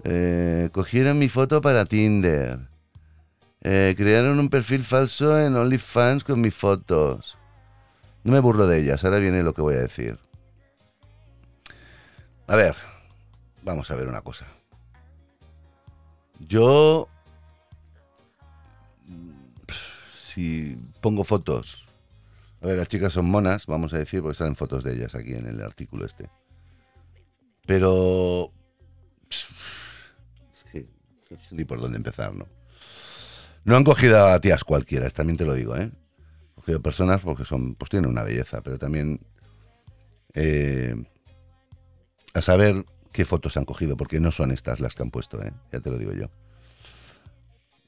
Eh, 0.04 0.68
cogieron 0.74 1.18
mi 1.18 1.30
foto 1.30 1.62
para 1.62 1.86
Tinder. 1.86 2.60
Eh, 3.62 3.96
crearon 3.96 4.38
un 4.38 4.50
perfil 4.50 4.84
falso 4.84 5.40
en 5.40 5.56
OnlyFans 5.56 6.26
con 6.26 6.42
mis 6.42 6.54
fotos. 6.54 7.38
No 8.26 8.34
me 8.34 8.42
burlo 8.42 8.68
de 8.68 8.80
ellas, 8.80 9.06
ahora 9.06 9.20
viene 9.20 9.44
lo 9.44 9.54
que 9.54 9.62
voy 9.62 9.76
a 9.76 9.82
decir. 9.82 10.20
A 12.48 12.58
ver, 12.58 12.76
vamos 13.64 13.90
a 13.92 13.96
ver 13.96 14.10
una 14.10 14.20
cosa. 14.20 14.46
Yo, 16.38 17.08
si 20.20 20.78
pongo 21.00 21.24
fotos, 21.24 21.86
a 22.62 22.68
ver, 22.68 22.78
las 22.78 22.88
chicas 22.88 23.14
son 23.14 23.26
monas, 23.26 23.66
vamos 23.66 23.94
a 23.94 23.98
decir, 23.98 24.22
porque 24.22 24.38
salen 24.38 24.56
fotos 24.56 24.84
de 24.84 24.94
ellas 24.94 25.16
aquí 25.16 25.34
en 25.34 25.48
el 25.48 25.62
artículo 25.62 26.06
este. 26.06 26.30
Pero, 27.66 28.52
es 29.30 30.64
que 30.72 30.88
ni 31.52 31.66
por 31.66 31.82
dónde 31.82 31.98
empezar, 31.98 32.34
¿no? 32.34 32.48
No 33.64 33.76
han 33.76 33.84
cogido 33.84 34.26
a 34.28 34.40
tías 34.40 34.64
cualquiera, 34.64 35.10
también 35.10 35.38
te 35.38 35.46
lo 35.46 35.54
digo, 35.54 35.76
¿eh? 35.76 35.92
cogido 36.56 36.82
personas 36.82 37.22
porque 37.22 37.46
son, 37.46 37.76
pues 37.76 37.90
tienen 37.90 38.10
una 38.10 38.24
belleza, 38.24 38.62
pero 38.62 38.78
también 38.78 39.20
eh, 40.34 40.96
a 42.34 42.42
saber 42.42 42.86
qué 43.12 43.26
fotos 43.26 43.58
han 43.58 43.66
cogido, 43.66 43.98
porque 43.98 44.20
no 44.20 44.32
son 44.32 44.52
estas 44.52 44.80
las 44.80 44.96
que 44.96 45.04
han 45.04 45.12
puesto, 45.12 45.42
¿eh? 45.44 45.52
ya 45.72 45.80
te 45.80 45.90
lo 45.90 45.98
digo 45.98 46.14
yo. 46.14 46.30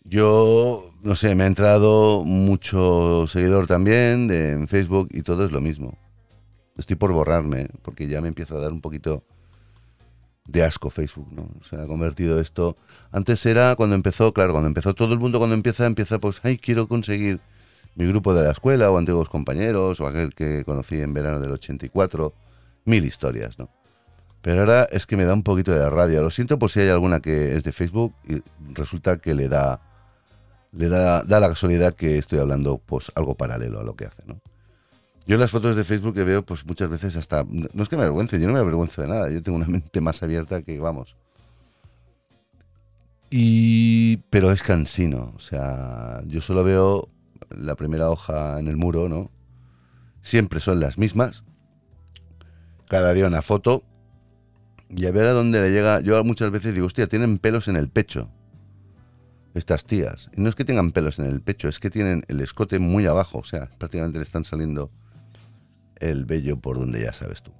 Yo, 0.05 0.91
no 1.01 1.15
sé, 1.15 1.33
me 1.35 1.43
ha 1.43 1.47
entrado 1.47 2.23
mucho 2.25 3.25
seguidor 3.27 3.67
también 3.67 4.27
de, 4.27 4.51
en 4.51 4.67
Facebook 4.67 5.09
y 5.11 5.21
todo 5.21 5.45
es 5.45 5.51
lo 5.51 5.61
mismo. 5.61 5.97
Estoy 6.77 6.95
por 6.95 7.13
borrarme, 7.13 7.67
porque 7.83 8.07
ya 8.07 8.21
me 8.21 8.27
empieza 8.27 8.55
a 8.55 8.59
dar 8.59 8.73
un 8.73 8.81
poquito 8.81 9.23
de 10.45 10.63
asco 10.63 10.89
Facebook, 10.89 11.31
¿no? 11.31 11.49
Se 11.69 11.77
ha 11.77 11.85
convertido 11.87 12.39
esto. 12.39 12.75
Antes 13.11 13.45
era 13.45 13.75
cuando 13.75 13.95
empezó, 13.95 14.33
claro, 14.33 14.51
cuando 14.51 14.67
empezó 14.67 14.93
todo 14.93 15.13
el 15.13 15.19
mundo, 15.19 15.37
cuando 15.37 15.55
empieza, 15.55 15.85
empieza, 15.85 16.19
pues, 16.19 16.41
ay, 16.43 16.57
quiero 16.57 16.87
conseguir 16.87 17.39
mi 17.95 18.05
grupo 18.05 18.33
de 18.33 18.43
la 18.43 18.51
escuela 18.51 18.91
o 18.91 18.97
antiguos 18.97 19.29
compañeros 19.29 19.99
o 19.99 20.07
aquel 20.07 20.33
que 20.33 20.63
conocí 20.65 20.99
en 20.99 21.13
verano 21.13 21.39
del 21.39 21.51
84, 21.51 22.33
mil 22.85 23.05
historias, 23.05 23.57
¿no? 23.57 23.69
Pero 24.41 24.59
ahora 24.59 24.83
es 24.91 25.05
que 25.05 25.15
me 25.15 25.23
da 25.23 25.33
un 25.33 25.43
poquito 25.43 25.71
de 25.71 25.89
rabia. 25.89 26.19
Lo 26.19 26.29
siento 26.29 26.59
por 26.59 26.69
si 26.69 26.81
hay 26.81 26.89
alguna 26.89 27.21
que 27.21 27.55
es 27.55 27.63
de 27.63 27.71
Facebook 27.71 28.13
y 28.27 28.41
resulta 28.73 29.17
que 29.17 29.33
le 29.33 29.47
da 29.47 29.79
le 30.75 30.89
da, 30.89 31.23
la 31.23 31.49
casualidad 31.49 31.93
que 31.93 32.17
estoy 32.17 32.39
hablando 32.39 32.79
pues 32.79 33.11
algo 33.15 33.35
paralelo 33.35 33.79
a 33.79 33.83
lo 33.83 33.95
que 33.95 34.05
hace, 34.05 34.23
¿no? 34.25 34.39
Yo 35.25 35.37
las 35.37 35.51
fotos 35.51 35.75
de 35.75 35.85
Facebook 35.85 36.15
que 36.15 36.23
veo, 36.23 36.43
pues 36.43 36.65
muchas 36.65 36.89
veces 36.89 37.15
hasta. 37.15 37.45
No 37.45 37.83
es 37.83 37.87
que 37.87 37.95
me 37.95 38.01
avergüence, 38.01 38.39
yo 38.39 38.47
no 38.47 38.53
me 38.53 38.59
avergüenzo 38.59 39.01
de 39.01 39.07
nada. 39.07 39.29
Yo 39.29 39.41
tengo 39.41 39.57
una 39.57 39.67
mente 39.69 40.01
más 40.01 40.21
abierta 40.21 40.61
que, 40.63 40.79
vamos. 40.79 41.15
Y. 43.29 44.17
Pero 44.29 44.51
es 44.51 44.61
cansino. 44.61 45.31
O 45.35 45.39
sea, 45.39 46.21
yo 46.27 46.41
solo 46.41 46.65
veo 46.65 47.07
la 47.49 47.75
primera 47.75 48.09
hoja 48.09 48.59
en 48.59 48.67
el 48.67 48.75
muro, 48.75 49.07
¿no? 49.07 49.31
Siempre 50.21 50.59
son 50.59 50.81
las 50.81 50.97
mismas. 50.97 51.43
Cada 52.89 53.13
día 53.13 53.25
una 53.25 53.41
foto. 53.41 53.83
Y 54.89 55.05
a 55.05 55.11
ver 55.11 55.25
a 55.25 55.31
dónde 55.31 55.61
le 55.61 55.71
llega. 55.71 56.01
Yo 56.01 56.21
muchas 56.25 56.51
veces 56.51 56.73
digo, 56.73 56.87
hostia, 56.87 57.07
tienen 57.07 57.37
pelos 57.37 57.69
en 57.69 57.77
el 57.77 57.87
pecho. 57.87 58.29
Estas 59.53 59.85
tías. 59.85 60.29
No 60.35 60.49
es 60.49 60.55
que 60.55 60.65
tengan 60.65 60.91
pelos 60.91 61.19
en 61.19 61.25
el 61.25 61.41
pecho, 61.41 61.67
es 61.67 61.79
que 61.79 61.89
tienen 61.89 62.23
el 62.27 62.41
escote 62.41 62.79
muy 62.79 63.05
abajo. 63.05 63.39
O 63.39 63.43
sea, 63.43 63.69
prácticamente 63.77 64.19
le 64.19 64.23
están 64.23 64.45
saliendo 64.45 64.91
el 65.97 66.25
vello 66.25 66.59
por 66.59 66.79
donde 66.79 67.01
ya 67.01 67.13
sabes 67.13 67.43
tú. 67.43 67.51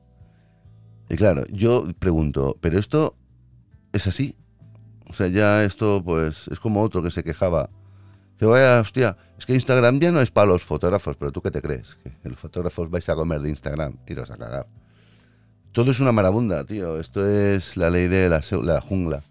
Y 1.09 1.15
claro, 1.15 1.45
yo 1.47 1.87
pregunto, 1.99 2.57
¿pero 2.61 2.79
esto 2.79 3.15
es 3.91 4.07
así? 4.07 4.37
O 5.07 5.13
sea, 5.13 5.27
ya 5.27 5.63
esto 5.63 6.01
pues 6.03 6.47
es 6.47 6.59
como 6.59 6.81
otro 6.81 7.03
que 7.03 7.11
se 7.11 7.23
quejaba 7.23 7.69
Dice, 8.33 8.45
vaya, 8.47 8.81
hostia, 8.81 9.15
es 9.37 9.45
que 9.45 9.53
Instagram 9.53 9.99
ya 9.99 10.11
no 10.11 10.19
es 10.19 10.31
para 10.31 10.47
los 10.47 10.63
fotógrafos, 10.63 11.15
pero 11.17 11.31
tú 11.31 11.41
qué 11.41 11.51
te 11.51 11.61
crees? 11.61 11.95
Que 12.23 12.29
los 12.29 12.39
fotógrafos 12.39 12.89
vais 12.89 13.07
a 13.07 13.15
comer 13.15 13.41
de 13.41 13.49
Instagram, 13.49 13.97
iros 14.07 14.31
a 14.31 14.37
cagar. 14.37 14.67
Todo 15.71 15.91
es 15.91 15.99
una 15.99 16.11
marabunda, 16.11 16.63
tío. 16.65 16.99
Esto 16.99 17.27
es 17.27 17.77
la 17.77 17.89
ley 17.89 18.07
de 18.07 18.29
la, 18.29 18.41
jungla. 18.81 19.23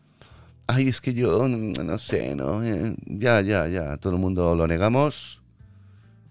Ay, 0.75 0.89
es 0.89 1.01
que 1.03 1.12
yo 1.12 1.47
no 1.49 1.99
sé, 1.99 2.35
¿no? 2.35 2.64
Eh, 2.64 2.97
ya, 3.07 3.43
ya, 3.43 3.68
ya. 3.68 3.99
Todo 3.99 4.14
el 4.14 4.18
mundo 4.18 4.55
lo 4.55 4.66
negamos. 4.66 5.43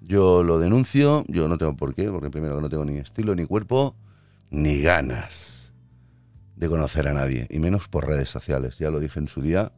Yo 0.01 0.41
lo 0.41 0.57
denuncio. 0.57 1.23
Yo 1.27 1.47
no 1.47 1.59
tengo 1.59 1.75
por 1.75 1.93
qué, 1.93 2.09
porque 2.09 2.31
primero 2.31 2.55
que 2.55 2.61
no 2.61 2.69
tengo 2.69 2.85
ni 2.85 2.97
estilo, 2.97 3.35
ni 3.35 3.45
cuerpo, 3.45 3.95
ni 4.49 4.81
ganas 4.81 5.71
de 6.55 6.69
conocer 6.69 7.07
a 7.07 7.13
nadie. 7.13 7.45
Y 7.51 7.59
menos 7.59 7.87
por 7.87 8.07
redes 8.07 8.29
sociales. 8.29 8.79
Ya 8.79 8.89
lo 8.89 8.99
dije 8.99 9.19
en 9.19 9.27
su 9.27 9.41
día 9.41 9.71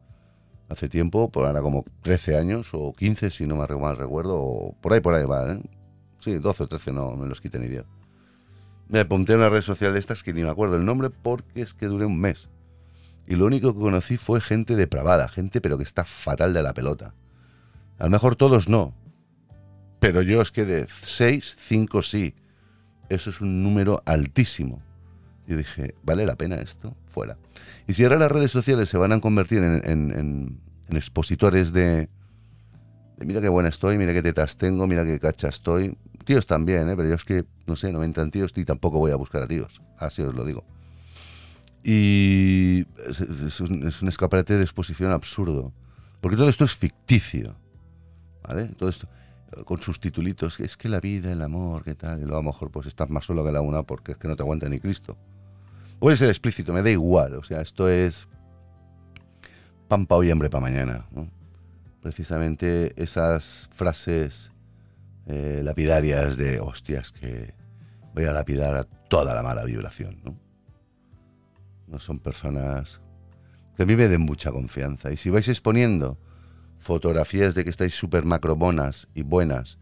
hace 0.69 0.87
tiempo, 0.87 1.29
por 1.29 1.45
ahora 1.45 1.61
como 1.61 1.83
13 2.01 2.37
años 2.37 2.69
o 2.71 2.93
15, 2.93 3.31
si 3.31 3.45
no 3.45 3.57
mal 3.57 3.97
recuerdo, 3.97 4.37
o 4.37 4.75
por 4.81 4.93
ahí, 4.93 5.01
por 5.01 5.13
ahí 5.13 5.25
va, 5.25 5.51
¿eh? 5.51 5.61
Sí, 6.19 6.35
12 6.35 6.63
o 6.63 6.67
13, 6.67 6.93
no 6.93 7.15
me 7.17 7.27
los 7.27 7.41
quiten 7.41 7.61
ni 7.61 7.67
Dios. 7.67 7.85
Me 8.87 9.01
apunté 9.01 9.33
en 9.33 9.39
una 9.39 9.49
red 9.49 9.61
social 9.61 9.93
de 9.93 9.99
estas 9.99 10.23
que 10.23 10.33
ni 10.33 10.43
me 10.43 10.49
acuerdo 10.49 10.77
el 10.77 10.85
nombre 10.85 11.09
porque 11.09 11.61
es 11.61 11.73
que 11.73 11.87
duré 11.87 12.05
un 12.05 12.19
mes. 12.19 12.49
Y 13.27 13.35
lo 13.35 13.45
único 13.45 13.73
que 13.73 13.79
conocí 13.79 14.17
fue 14.17 14.41
gente 14.41 14.75
depravada, 14.75 15.27
gente 15.29 15.61
pero 15.61 15.77
que 15.77 15.83
está 15.83 16.03
fatal 16.03 16.53
de 16.53 16.63
la 16.63 16.73
pelota. 16.73 17.13
A 17.99 18.05
lo 18.05 18.09
mejor 18.09 18.35
todos 18.35 18.67
no. 18.67 18.93
Pero 19.99 20.21
yo 20.21 20.41
es 20.41 20.51
que 20.51 20.65
de 20.65 20.87
6, 21.03 21.55
5 21.59 22.03
sí. 22.03 22.35
Eso 23.09 23.29
es 23.29 23.41
un 23.41 23.63
número 23.63 24.01
altísimo. 24.05 24.81
Y 25.47 25.55
dije, 25.55 25.95
¿vale 26.03 26.25
la 26.25 26.35
pena 26.35 26.55
esto? 26.55 26.95
Fuera. 27.07 27.37
Y 27.87 27.93
si 27.93 28.03
ahora 28.03 28.17
las 28.17 28.31
redes 28.31 28.51
sociales 28.51 28.89
se 28.89 28.97
van 28.97 29.11
a 29.11 29.21
convertir 29.21 29.61
en, 29.63 30.59
expositores 30.89 31.73
de, 31.73 32.09
mira 33.19 33.41
qué 33.41 33.49
buena 33.49 33.69
estoy, 33.69 33.97
mira 33.97 34.13
qué 34.13 34.21
tetas 34.21 34.57
tengo, 34.57 34.87
mira 34.87 35.05
qué 35.05 35.19
cacha 35.19 35.49
estoy. 35.49 35.97
Tíos 36.25 36.45
también, 36.45 36.89
¿eh? 36.89 36.95
pero 36.95 37.09
yo 37.09 37.15
es 37.15 37.25
que, 37.25 37.45
no 37.65 37.75
sé, 37.75 37.91
no 37.91 37.99
me 37.99 38.05
entran 38.05 38.31
tíos 38.31 38.51
y 38.55 38.63
tampoco 38.63 38.99
voy 38.99 39.11
a 39.11 39.15
buscar 39.15 39.43
a 39.43 39.47
tíos. 39.47 39.81
Así 39.97 40.21
os 40.21 40.33
lo 40.33 40.45
digo. 40.45 40.65
Y 41.83 42.85
es, 43.07 43.59
un, 43.59 44.07
escaparate 44.07 44.57
de 44.57 44.63
exposición 44.63 45.11
absurdo. 45.11 45.73
Porque 46.21 46.37
todo 46.37 46.49
esto 46.49 46.63
es 46.63 46.75
ficticio. 46.75 47.55
¿Vale? 48.43 48.67
Todo 48.77 48.89
esto 48.89 49.07
con 49.65 49.81
sus 49.81 49.99
titulitos, 49.99 50.59
es 50.59 50.77
que 50.77 50.89
la 50.89 50.99
vida, 50.99 51.31
el 51.31 51.41
amor, 51.41 51.83
qué 51.83 51.95
tal, 51.95 52.19
y 52.19 52.21
luego 52.21 52.37
a 52.37 52.41
lo 52.41 52.51
mejor 52.51 52.71
pues 52.71 52.87
estás 52.87 53.09
más 53.09 53.25
solo 53.25 53.45
que 53.45 53.51
la 53.51 53.61
una 53.61 53.83
porque 53.83 54.13
es 54.13 54.17
que 54.17 54.27
no 54.27 54.35
te 54.35 54.43
aguanta 54.43 54.67
ni 54.67 54.79
Cristo. 54.79 55.17
Puede 55.99 56.17
ser 56.17 56.29
explícito, 56.29 56.73
me 56.73 56.81
da 56.81 56.89
igual. 56.89 57.35
O 57.35 57.43
sea, 57.43 57.61
esto 57.61 57.87
es 57.87 58.27
pan 59.87 60.05
para 60.05 60.19
hoy, 60.19 60.31
hambre 60.31 60.49
para 60.49 60.61
mañana. 60.61 61.05
Precisamente 62.01 62.93
esas 63.01 63.69
frases 63.75 64.51
eh, 65.27 65.61
lapidarias 65.63 66.35
de 66.35 66.59
hostias 66.59 67.11
que 67.11 67.53
voy 68.13 68.25
a 68.25 68.33
lapidar 68.33 68.75
a 68.75 68.83
toda 68.83 69.33
la 69.33 69.43
mala 69.43 69.63
vibración. 69.63 70.19
¿no? 70.23 70.42
No 71.93 71.99
son 71.99 72.19
personas 72.19 72.99
que 73.77 73.83
a 73.83 73.85
mí 73.85 73.95
me 73.95 74.07
den 74.07 74.21
mucha 74.21 74.51
confianza. 74.51 75.11
Y 75.11 75.17
si 75.17 75.29
vais 75.29 75.47
exponiendo 75.47 76.17
fotografías 76.79 77.55
de 77.55 77.63
que 77.63 77.69
estáis 77.69 77.93
súper 77.93 78.25
macrobonas 78.25 79.07
y 79.13 79.21
buenas, 79.21 79.77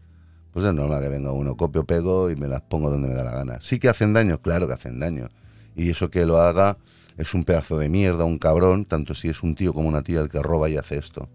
pues 0.52 0.64
es 0.64 0.74
normal 0.74 1.02
que 1.02 1.08
venga 1.08 1.32
uno, 1.32 1.56
copio, 1.56 1.84
pego 1.84 2.30
y 2.30 2.36
me 2.36 2.46
las 2.46 2.60
pongo 2.62 2.90
donde 2.90 3.08
me 3.08 3.14
da 3.14 3.24
la 3.24 3.32
gana. 3.32 3.58
¿Sí 3.60 3.78
que 3.78 3.88
hacen 3.88 4.12
daño? 4.12 4.40
Claro 4.40 4.68
que 4.68 4.74
hacen 4.74 5.00
daño 5.00 5.30
y 5.74 5.90
eso 5.90 6.10
que 6.10 6.26
lo 6.26 6.38
haga 6.40 6.76
es 7.16 7.34
un 7.34 7.44
pedazo 7.44 7.78
de 7.78 7.88
mierda, 7.88 8.24
un 8.24 8.38
cabrón, 8.38 8.84
tanto 8.84 9.14
si 9.14 9.28
es 9.28 9.42
un 9.42 9.54
tío 9.54 9.72
como 9.72 9.88
una 9.88 10.02
tía 10.02 10.20
el 10.20 10.28
que 10.28 10.42
roba 10.42 10.68
y 10.68 10.76
hace 10.76 10.98
esto. 10.98 11.28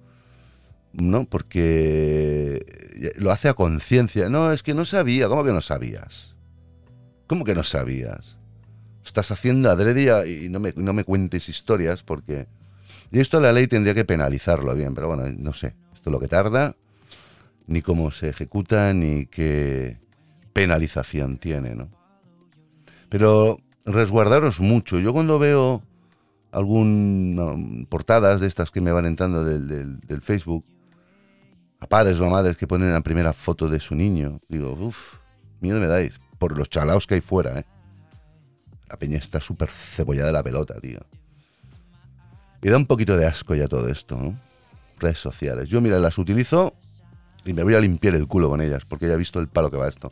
¿No? 0.94 1.26
Porque 1.26 3.14
lo 3.18 3.32
hace 3.32 3.50
a 3.50 3.54
conciencia. 3.54 4.30
No, 4.30 4.52
es 4.52 4.64
que 4.64 4.74
no 4.74 4.86
sabía. 4.86 5.28
¿Cómo 5.28 5.44
que 5.44 5.52
no 5.52 5.62
sabías? 5.62 6.36
¿Cómo 7.28 7.44
que 7.46 7.54
no 7.54 7.64
sabías? 7.64 8.37
Estás 9.08 9.32
haciendo 9.32 9.70
adrede 9.70 10.28
y 10.28 10.50
no 10.50 10.60
me, 10.60 10.74
no 10.76 10.94
me 10.94 11.04
cuentes 11.04 11.50
historias 11.50 12.04
porque... 12.04 12.48
Y 13.12 13.20
esto 13.20 13.40
la 13.40 13.54
ley 13.54 13.68
tendría 13.68 13.94
que 13.94 14.06
penalizarlo 14.06 14.76
bien, 14.76 14.94
pero 14.94 15.08
bueno, 15.08 15.24
no 15.38 15.54
sé. 15.54 15.76
Esto 15.96 16.10
es 16.10 16.12
lo 16.12 16.20
que 16.20 16.28
tarda, 16.28 16.76
ni 17.68 17.82
cómo 17.82 18.12
se 18.12 18.30
ejecuta, 18.30 18.94
ni 18.94 19.26
qué 19.26 19.98
penalización 20.52 21.38
tiene, 21.38 21.74
¿no? 21.74 21.90
Pero 23.10 23.58
resguardaros 23.86 24.60
mucho. 24.60 25.00
Yo 25.00 25.14
cuando 25.14 25.40
veo 25.40 25.84
algún 26.52 27.88
portadas 27.90 28.42
de 28.42 28.48
estas 28.48 28.72
que 28.72 28.82
me 28.82 28.92
van 28.92 29.06
entrando 29.06 29.46
del, 29.46 30.22
Facebook, 30.22 30.66
a 31.80 31.88
padres 31.88 32.20
o 32.20 32.26
a 32.26 32.30
madres 32.30 32.58
que 32.58 32.68
ponen 32.68 32.92
la 32.92 33.02
primera 33.02 33.34
foto 33.34 33.70
de 33.70 33.80
su 33.80 33.96
niño, 33.96 34.42
digo, 34.50 34.74
uff, 34.74 35.16
miedo 35.62 35.80
me 35.80 35.88
dais, 35.88 36.20
por 36.38 36.58
los 36.58 36.70
chalaos 36.70 37.08
que 37.08 37.16
hay 37.16 37.22
fuera, 37.22 37.60
¿eh? 37.60 37.66
La 38.90 38.98
peña 38.98 39.18
está 39.18 39.42
súper 39.42 39.70
cebollada 39.70 40.28
de 40.28 40.34
la 40.34 40.44
pelota, 40.44 40.80
tío. 40.80 41.00
Y 42.62 42.70
da 42.70 42.78
un 42.78 42.86
poquito 42.86 43.18
de 43.18 43.26
asco 43.26 43.56
ya 43.56 43.68
todo 43.68 43.88
esto, 43.90 44.18
¿no? 44.18 44.40
Redes 45.00 45.20
sociales. 45.20 45.70
Yo, 45.70 45.82
mira, 45.82 46.00
las 46.00 46.18
utilizo 46.18 46.74
y 47.46 47.54
me 47.54 47.64
voy 47.64 47.76
a 47.76 47.80
limpiar 47.80 48.16
el 48.16 48.28
culo 48.28 48.50
con 48.50 48.62
ellas, 48.62 48.86
porque 48.86 49.08
ya 49.08 49.14
he 49.14 49.18
visto 49.18 49.40
el 49.40 49.48
palo 49.48 49.70
que 49.70 49.78
va 49.78 49.88
esto. 49.88 50.12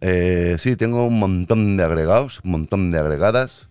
Eh, 0.00 0.56
sí, 0.58 0.76
tengo 0.76 1.06
un 1.06 1.18
montón 1.18 1.76
de 1.76 1.84
agregados, 1.84 2.40
un 2.44 2.50
montón 2.52 2.90
de 2.90 2.98
agregadas. 2.98 3.68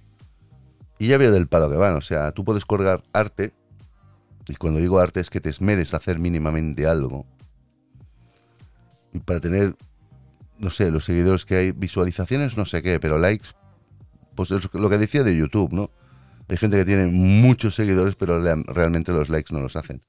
Y 0.97 1.07
ya 1.07 1.17
veo 1.17 1.31
del 1.31 1.47
palo 1.47 1.69
que 1.69 1.77
van. 1.77 1.95
O 1.95 2.01
sea, 2.01 2.31
tú 2.31 2.43
puedes 2.43 2.65
colgar 2.65 3.03
arte. 3.13 3.53
Y 4.47 4.55
cuando 4.55 4.79
digo 4.79 4.99
arte 4.99 5.19
es 5.19 5.29
que 5.29 5.41
te 5.41 5.49
esmeres 5.49 5.93
a 5.93 5.97
hacer 5.97 6.19
mínimamente 6.19 6.87
algo. 6.87 7.25
Y 9.13 9.19
para 9.19 9.39
tener, 9.39 9.75
no 10.59 10.69
sé, 10.69 10.91
los 10.91 11.05
seguidores 11.05 11.45
que 11.45 11.55
hay, 11.55 11.71
visualizaciones, 11.71 12.57
no 12.57 12.65
sé 12.65 12.81
qué, 12.81 12.99
pero 12.99 13.17
likes, 13.17 13.49
pues 14.35 14.51
es 14.51 14.73
lo 14.73 14.89
que 14.89 14.97
decía 14.97 15.23
de 15.23 15.35
YouTube, 15.35 15.71
¿no? 15.73 15.91
Hay 16.47 16.57
gente 16.57 16.77
que 16.77 16.85
tiene 16.85 17.07
muchos 17.07 17.75
seguidores, 17.75 18.15
pero 18.15 18.41
realmente 18.65 19.11
los 19.11 19.29
likes 19.29 19.53
no 19.53 19.61
los 19.61 19.75
hacen 19.75 20.01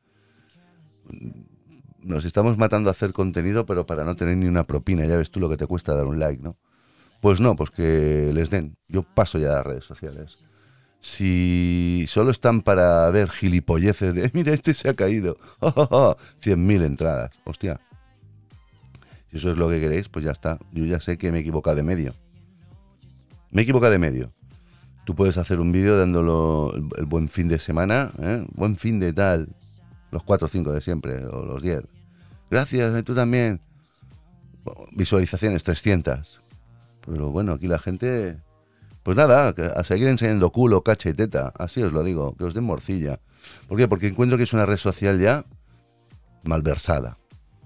nos 2.07 2.25
estamos 2.25 2.57
matando 2.57 2.89
a 2.89 2.93
hacer 2.93 3.13
contenido, 3.13 3.67
pero 3.67 3.85
para 3.85 4.05
no 4.05 4.17
tener 4.17 4.37
ni 4.37 4.47
una 4.47 4.65
propina. 4.65 5.05
Ya 5.05 5.17
ves 5.17 5.31
tú 5.31 5.41
lo 5.41 5.51
que 5.51 5.57
te 5.57 5.67
cuesta 5.67 5.95
dar 5.95 6.07
un 6.07 6.19
like, 6.19 6.43
¿no? 6.43 6.57
Pues 7.21 7.41
no, 7.41 7.57
pues 7.57 7.71
que 7.71 8.31
les 8.33 8.49
den. 8.49 8.77
Yo 8.89 9.03
paso 9.03 9.39
ya 9.39 9.51
a 9.51 9.57
las 9.57 9.67
redes 9.67 9.85
sociales. 9.85 10.39
Si 11.01 12.07
solo 12.09 12.31
están 12.31 12.63
para 12.63 13.11
ver 13.11 13.29
gilipolleces 13.29 14.15
de, 14.15 14.31
mira, 14.35 14.53
este 14.53 14.73
se 14.75 14.89
ha 14.89 14.95
caído. 14.95 15.37
Cien 16.41 16.65
mil 16.65 16.83
entradas. 16.83 17.33
Hostia. 17.45 17.81
Si 19.31 19.39
eso 19.39 19.51
es 19.51 19.59
lo 19.59 19.69
que 19.69 19.81
queréis, 19.81 20.09
pues 20.09 20.25
ya 20.25 20.31
está. 20.31 20.59
Yo 20.73 20.85
ya 20.85 21.01
sé 21.01 21.19
que 21.19 21.33
me 21.33 21.39
he 21.39 21.41
equivocado 21.41 21.77
de 21.77 21.83
medio. 21.83 22.15
Me 23.57 23.63
he 23.63 23.65
equivocado 23.65 23.93
de 23.93 23.99
medio. 23.99 24.35
Tú 25.07 25.15
puedes 25.15 25.39
hacer 25.39 25.61
un 25.61 25.73
vídeo 25.73 25.97
dándolo 25.97 26.75
el, 26.75 27.07
buen 27.07 27.27
fin 27.27 27.49
de 27.49 27.59
semana, 27.59 28.13
¿eh? 28.21 28.45
buen 28.53 28.77
fin 28.77 29.01
de 29.01 29.15
tal, 29.15 29.49
los 30.11 30.23
cuatro 30.25 30.45
o 30.45 30.49
cinco 30.51 30.73
de 30.73 30.83
siempre, 30.83 31.25
o 31.25 31.43
los 31.43 31.63
diez. 31.63 31.83
Gracias, 32.51 33.03
tú 33.05 33.15
también. 33.15 33.63
Visualizaciones 34.93 35.63
300. 35.63 36.39
Pero 37.07 37.31
bueno, 37.31 37.55
aquí 37.55 37.67
la 37.67 37.79
gente... 37.79 38.37
Pues 39.03 39.17
nada, 39.17 39.55
a 39.75 39.85
seguir 39.85 40.09
enseñando 40.09 40.53
culo, 40.53 40.83
cacha 40.83 41.09
y 41.09 41.15
teta. 41.15 41.55
Así 41.59 41.83
os 41.83 41.95
lo 41.95 42.05
digo, 42.05 42.37
que 42.37 42.45
os 42.45 42.53
den 42.53 42.65
morcilla. 42.65 43.21
¿Por 43.69 43.79
qué? 43.79 43.89
Porque 43.89 44.09
encuentro 44.09 44.37
que 44.37 44.45
es 44.45 44.53
una 44.53 44.67
red 44.67 44.77
social 44.77 45.19
ya 45.19 45.47
malversada. 46.45 47.17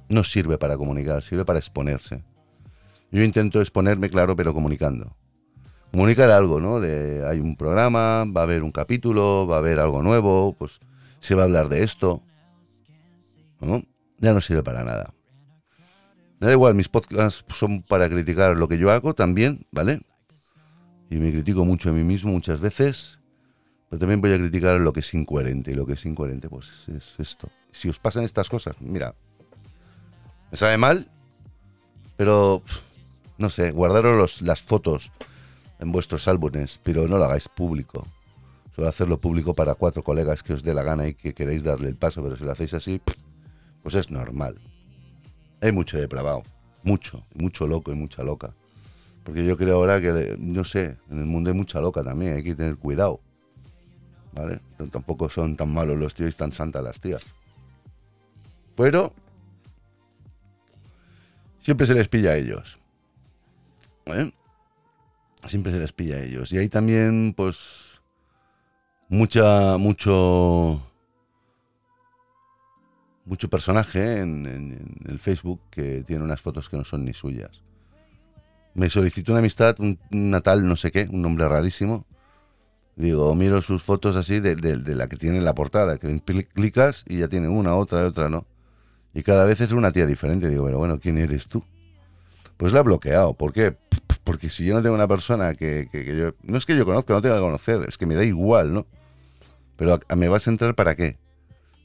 No 0.09 0.23
sirve 0.23 0.57
para 0.57 0.77
comunicar, 0.77 1.21
sirve 1.25 1.45
para 1.45 1.59
exponerse. 1.59 2.23
Yo 3.11 3.25
intento 3.25 3.61
exponerme, 3.61 4.09
claro, 4.09 4.37
pero 4.37 4.55
comunicando. 4.55 5.17
Comunicar 5.91 6.31
algo, 6.31 6.61
¿no? 6.61 6.81
De 6.81 7.27
hay 7.27 7.41
un 7.41 7.57
programa, 7.57 8.25
va 8.25 8.43
a 8.43 8.45
haber 8.45 8.63
un 8.63 8.73
capítulo, 8.73 9.47
va 9.47 9.57
a 9.57 9.59
haber 9.59 9.81
algo 9.81 10.03
nuevo, 10.03 10.55
pues 10.59 10.79
se 11.21 11.35
va 11.35 11.43
a 11.43 11.45
hablar 11.47 11.69
de 11.69 11.83
esto. 11.83 12.23
¿no? 13.61 13.83
ya 14.19 14.33
no 14.33 14.41
sirve 14.41 14.63
para 14.63 14.85
nada. 14.85 15.13
Me 16.39 16.47
da 16.47 16.53
igual, 16.53 16.75
mis 16.75 16.89
podcasts 16.89 17.45
son 17.49 17.83
para 17.83 18.09
criticar 18.09 18.57
lo 18.57 18.69
que 18.69 18.79
yo 18.79 18.91
hago 18.91 19.15
también, 19.15 19.67
¿vale? 19.71 20.01
Y 21.11 21.17
me 21.17 21.31
critico 21.33 21.65
mucho 21.65 21.91
a 21.91 21.93
mí 21.93 22.05
mismo 22.05 22.31
muchas 22.31 22.61
veces, 22.61 23.19
pero 23.89 24.01
también 24.01 24.21
voy 24.21 24.33
a 24.33 24.39
criticar 24.39 24.81
lo 24.81 24.93
que 24.93 25.01
es 25.01 25.13
incoherente. 25.13 25.73
Y 25.73 25.75
lo 25.75 25.87
que 25.87 25.95
es 25.95 26.07
incoherente, 26.07 26.49
pues 26.49 26.71
es 26.89 27.15
esto. 27.19 27.51
Si 27.73 27.89
os 27.89 27.99
pasan 27.99 28.25
estas 28.25 28.49
cosas, 28.49 28.77
mira, 28.81 29.15
me 30.51 30.57
sabe 30.57 30.79
mal, 30.79 31.11
pero 32.17 32.63
no 33.37 33.51
sé, 33.51 33.71
guardaros 33.73 34.41
las 34.43 34.63
fotos 34.63 35.13
en 35.81 35.93
vuestros 35.93 36.29
álbumes, 36.29 36.79
pero 36.83 37.09
no 37.09 37.19
lo 37.19 37.25
hagáis 37.25 37.49
público. 37.49 38.07
Solo 38.77 38.89
hacerlo 38.89 39.19
público 39.21 39.55
para 39.55 39.75
cuatro 39.75 40.05
colegas 40.05 40.43
que 40.43 40.53
os 40.53 40.63
dé 40.63 40.75
la 40.75 40.83
gana 40.83 41.09
y 41.09 41.15
que 41.15 41.35
queréis 41.35 41.63
darle 41.63 41.89
el 41.89 41.97
paso, 41.97 42.23
pero 42.23 42.37
si 42.37 42.45
lo 42.45 42.53
hacéis 42.53 42.75
así, 42.75 43.01
pues 43.83 43.95
es 43.95 44.11
normal. 44.11 44.61
Hay 45.61 45.73
mucho 45.73 45.99
depravado, 45.99 46.43
mucho, 46.83 47.25
mucho 47.35 47.67
loco 47.67 47.93
y 47.93 47.95
mucha 47.95 48.23
loca. 48.23 48.55
Porque 49.25 49.45
yo 49.45 49.57
creo 49.57 49.77
ahora 49.77 50.01
que, 50.01 50.37
no 50.39 50.65
sé, 50.65 50.97
en 51.11 51.19
el 51.19 51.27
mundo 51.27 51.51
hay 51.51 51.57
mucha 51.57 51.81
loca 51.81 52.03
también, 52.05 52.37
hay 52.37 52.45
que 52.45 52.55
tener 52.55 52.77
cuidado. 52.77 53.21
¿Vale? 54.33 54.61
tampoco 54.93 55.29
son 55.29 55.57
tan 55.57 55.75
malos 55.75 55.99
los 55.99 56.15
tíos 56.15 56.33
y 56.33 56.37
tan 56.37 56.53
santas 56.53 56.85
las 56.85 57.01
tías. 57.01 57.27
Pero 58.77 59.13
siempre 61.61 61.87
se 61.87 61.95
les 61.95 62.09
pilla 62.09 62.31
a 62.31 62.37
ellos. 62.37 62.79
¿eh? 64.07 64.31
Siempre 65.47 65.73
se 65.73 65.79
les 65.79 65.93
pilla 65.93 66.17
a 66.17 66.23
ellos. 66.23 66.53
Y 66.53 66.59
hay 66.59 66.69
también, 66.69 67.35
pues, 67.37 68.01
mucha, 69.09 69.77
mucho 69.79 70.83
mucho 73.31 73.49
personaje 73.49 74.21
en, 74.21 74.99
el 75.07 75.19
Facebook 75.21 75.61
que 75.71 76.03
tiene 76.07 76.25
unas 76.25 76.41
fotos 76.41 76.69
que 76.69 76.77
no 76.77 76.85
son 76.85 77.05
ni 77.05 77.15
suyas. 77.15 77.63
Me 78.75 78.91
solicitó 78.91 79.33
una 79.33 79.39
amistad, 79.39 79.77
un, 79.79 79.99
natal, 80.11 80.67
no 80.67 80.75
sé 80.77 80.91
qué, 80.91 81.09
un 81.11 81.23
nombre 81.23 81.47
rarísimo. 81.47 82.07
Digo, 82.97 83.35
miro 83.37 83.63
sus 83.63 83.85
fotos 83.85 84.17
así 84.17 84.41
de, 84.41 84.57
la 84.95 85.09
que 85.09 85.17
tiene 85.17 85.39
en 85.39 85.45
la 85.45 85.55
portada, 85.55 85.99
que 85.99 86.21
clicas 86.53 87.05
y 87.09 87.19
ya 87.19 87.29
tiene 87.29 87.49
una, 87.49 87.77
otra, 87.77 88.05
otra, 88.05 88.29
¿no? 88.29 88.47
Y 89.15 89.23
cada 89.23 89.45
vez 89.45 89.61
es 89.61 89.73
una 89.73 89.93
tía 89.93 90.07
diferente. 90.07 90.49
Digo, 90.49 90.65
pero 90.65 90.79
bueno, 90.79 90.99
¿quién 90.99 91.17
eres 91.17 91.49
tú? 91.49 91.63
Pues 92.57 92.73
la 92.73 92.81
he 92.81 92.83
bloqueado. 92.83 93.35
¿Por 93.35 93.53
qué? 93.53 93.77
Porque 94.31 94.49
si 94.49 94.65
yo 94.65 94.75
no 94.75 94.83
tengo 94.83 94.95
una 94.95 95.09
persona 95.09 95.55
que, 95.55 95.89
yo... 95.93 96.35
No 96.43 96.59
es 96.59 96.67
que 96.67 96.77
yo 96.77 96.85
conozca, 96.85 97.15
no 97.15 97.23
tenga 97.23 97.37
que 97.37 97.41
conocer, 97.41 97.85
es 97.89 97.99
que 97.99 98.07
me 98.07 98.15
da 98.15 98.25
igual, 98.25 98.73
¿no? 98.73 98.87
Pero 99.77 99.99
¿me 100.17 100.29
vas 100.29 100.47
a 100.47 100.51
entrar 100.51 100.75
para 100.75 100.95
qué? 100.95 101.19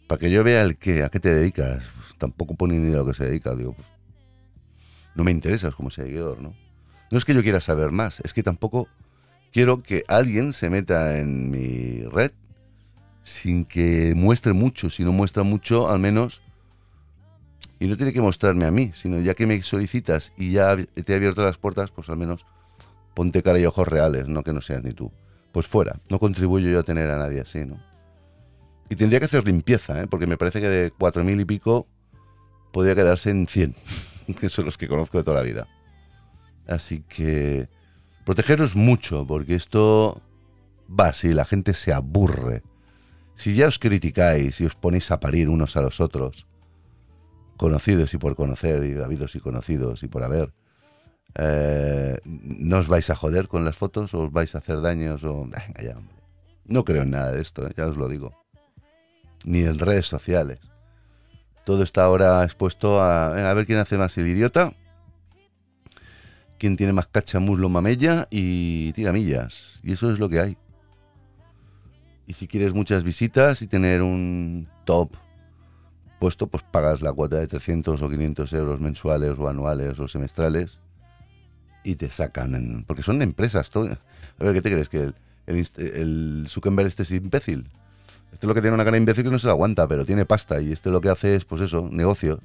para 0.08 0.20
que 0.20 0.30
yo 0.30 0.44
vea 0.44 0.62
el 0.64 0.78
qué, 0.78 1.04
a 1.04 1.10
qué 1.10 1.20
te 1.20 1.34
dedicas. 1.34 1.84
tampoco 2.18 2.56
pone 2.56 2.76
ni 2.76 2.94
a 2.94 2.98
lo 2.98 3.06
que 3.06 3.14
se 3.14 3.26
dedica. 3.26 3.56
Digo, 3.56 3.74
pues, 3.74 3.88
no 5.16 5.24
me 5.24 5.32
interesas 5.32 5.76
como 5.76 5.90
seguidor, 5.90 6.42
¿no? 6.42 6.54
No 7.12 7.18
es 7.18 7.26
que 7.26 7.34
yo 7.34 7.44
quiera 7.44 7.60
saber 7.60 7.92
más, 7.92 8.20
es 8.22 8.34
que 8.34 8.44
tampoco 8.44 8.88
quiero 9.52 9.84
que 9.84 10.04
alguien 10.08 10.54
se 10.54 10.70
meta 10.70 11.18
en 11.18 11.50
mi 11.50 12.04
red 12.04 12.32
sin 13.24 13.66
que 13.66 14.14
muestre 14.16 14.54
mucho. 14.54 14.90
Si 14.90 15.04
no 15.04 15.12
muestra 15.12 15.44
mucho, 15.44 15.90
al 15.90 16.00
menos. 16.00 16.42
Y 17.80 17.88
no 17.88 17.98
tiene 17.98 18.14
que 18.14 18.22
mostrarme 18.22 18.66
a 18.66 18.72
mí, 18.72 18.92
sino 18.96 19.20
ya 19.20 19.34
que 19.34 19.46
me 19.46 19.62
solicitas 19.62 20.32
y 20.38 20.52
ya 20.52 20.76
te 20.78 21.14
he 21.14 21.16
abierto 21.16 21.44
las 21.44 21.58
puertas, 21.58 21.92
pues 21.92 22.10
al 22.10 22.18
menos 22.18 22.46
ponte 23.14 23.42
cara 23.44 23.60
y 23.60 23.66
ojos 23.66 23.88
reales, 23.88 24.28
no 24.28 24.44
que 24.44 24.54
no 24.54 24.62
seas 24.62 24.84
ni 24.84 24.92
tú. 24.92 25.12
Pues 25.52 25.68
fuera, 25.68 26.00
no 26.10 26.20
contribuyo 26.20 26.70
yo 26.70 26.80
a 26.80 26.84
tener 26.84 27.10
a 27.10 27.18
nadie 27.18 27.42
así, 27.42 27.66
¿no? 27.66 27.80
Y 28.90 28.96
tendría 28.96 29.20
que 29.20 29.26
hacer 29.26 29.46
limpieza, 29.46 30.02
¿eh? 30.02 30.08
porque 30.08 30.28
me 30.28 30.38
parece 30.38 30.62
que 30.62 30.70
de 30.70 30.94
4.000 30.94 31.42
y 31.42 31.46
pico 31.46 31.88
podría 32.72 32.94
quedarse 32.94 33.32
en 33.32 33.48
100, 33.48 33.76
que 34.40 34.50
son 34.50 34.66
los 34.66 34.78
que 34.78 34.88
conozco 34.88 35.18
de 35.18 35.24
toda 35.24 35.38
la 35.38 35.44
vida. 35.44 35.68
Así 36.68 37.04
que 37.08 37.68
protegeros 38.26 38.76
mucho, 38.76 39.26
porque 39.26 39.56
esto 39.56 40.22
va 40.88 41.08
así, 41.08 41.34
la 41.34 41.46
gente 41.46 41.74
se 41.74 41.94
aburre. 41.94 42.64
Si 43.36 43.56
ya 43.56 43.68
os 43.68 43.80
criticáis 43.80 44.62
y 44.62 44.66
os 44.66 44.76
ponéis 44.76 45.12
a 45.12 45.20
parir 45.20 45.50
unos 45.50 45.76
a 45.76 45.82
los 45.82 46.00
otros, 46.00 46.48
conocidos 47.58 48.14
y 48.14 48.18
por 48.18 48.36
conocer, 48.36 48.84
y 48.86 49.02
habidos 49.02 49.36
y 49.36 49.40
conocidos 49.40 50.04
y 50.04 50.08
por 50.08 50.24
haber, 50.24 50.54
eh, 51.36 52.20
no 52.24 52.78
os 52.78 52.88
vais 52.88 53.10
a 53.10 53.16
joder 53.16 53.48
con 53.48 53.66
las 53.66 53.78
fotos 53.78 54.14
o 54.14 54.24
os 54.24 54.32
vais 54.32 54.54
a 54.56 54.60
hacer 54.60 54.82
daños 54.82 55.24
o... 55.24 55.50
No 56.66 56.84
creo 56.84 57.04
en 57.04 57.12
nada 57.12 57.32
de 57.32 57.42
esto, 57.42 57.68
¿eh? 57.68 57.74
ya 57.78 57.88
os 57.88 57.98
lo 57.98 58.08
digo 58.08 58.46
ni 59.46 59.64
en 59.64 59.80
redes 59.80 60.08
sociales. 60.08 60.60
Todo 61.64 61.84
está 61.84 62.04
ahora 62.04 62.44
expuesto 62.44 63.02
a, 63.02 63.50
a 63.50 63.54
ver 63.54 63.66
quién 63.66 63.80
hace 63.80 63.98
más 63.98 64.18
el 64.18 64.28
idiota, 64.28 64.74
quién 66.60 66.78
tiene 66.78 66.94
más 66.94 67.08
cacha, 67.08 67.40
muslo, 67.40 67.70
mamella 67.70 68.28
y 68.30 68.92
tiramillas. 68.94 69.80
Y 69.84 69.94
eso 69.94 70.12
es 70.12 70.20
lo 70.20 70.30
que 70.30 70.40
hay. 70.40 70.58
Y 72.28 72.34
si 72.34 72.48
quieres 72.48 72.74
muchas 72.74 73.04
visitas 73.04 73.62
y 73.62 73.68
tener 73.68 74.02
un 74.02 74.68
top 74.84 75.12
puesto, 76.26 76.48
pues 76.48 76.64
pagas 76.64 77.04
la 77.04 77.14
cuota 77.14 77.38
de 77.38 77.46
300 77.46 78.02
o 78.02 78.10
500 78.10 78.52
euros 78.54 78.80
mensuales 78.80 79.38
o 79.38 79.48
anuales 79.48 80.00
o 80.00 80.08
semestrales 80.08 80.80
y 81.84 81.98
te 81.98 82.10
sacan, 82.10 82.84
porque 82.88 83.04
son 83.04 83.22
empresas. 83.22 83.70
Todo. 83.70 83.86
A 84.40 84.44
ver, 84.44 84.56
¿qué 84.56 84.64
te 84.64 84.72
crees? 84.72 84.90
¿Que 84.90 85.04
el, 85.04 85.16
el, 85.46 85.68
el 85.78 86.46
Zuckerberg 86.50 86.88
este 86.88 87.04
es 87.04 87.12
imbécil? 87.12 87.70
Este 88.34 88.44
es 88.44 88.48
lo 88.48 88.56
que 88.56 88.62
tiene 88.62 88.74
una 88.74 88.84
cara 88.84 88.98
imbécil 88.98 89.24
que 89.24 89.30
no 89.30 89.38
se 89.38 89.46
la 89.46 89.54
aguanta, 89.54 89.88
pero 89.88 90.04
tiene 90.04 90.26
pasta 90.26 90.60
y 90.60 90.72
este 90.72 90.90
lo 90.90 91.00
que 91.00 91.10
hace 91.10 91.36
es, 91.36 91.46
pues 91.46 91.62
eso, 91.62 91.88
negocio. 91.92 92.42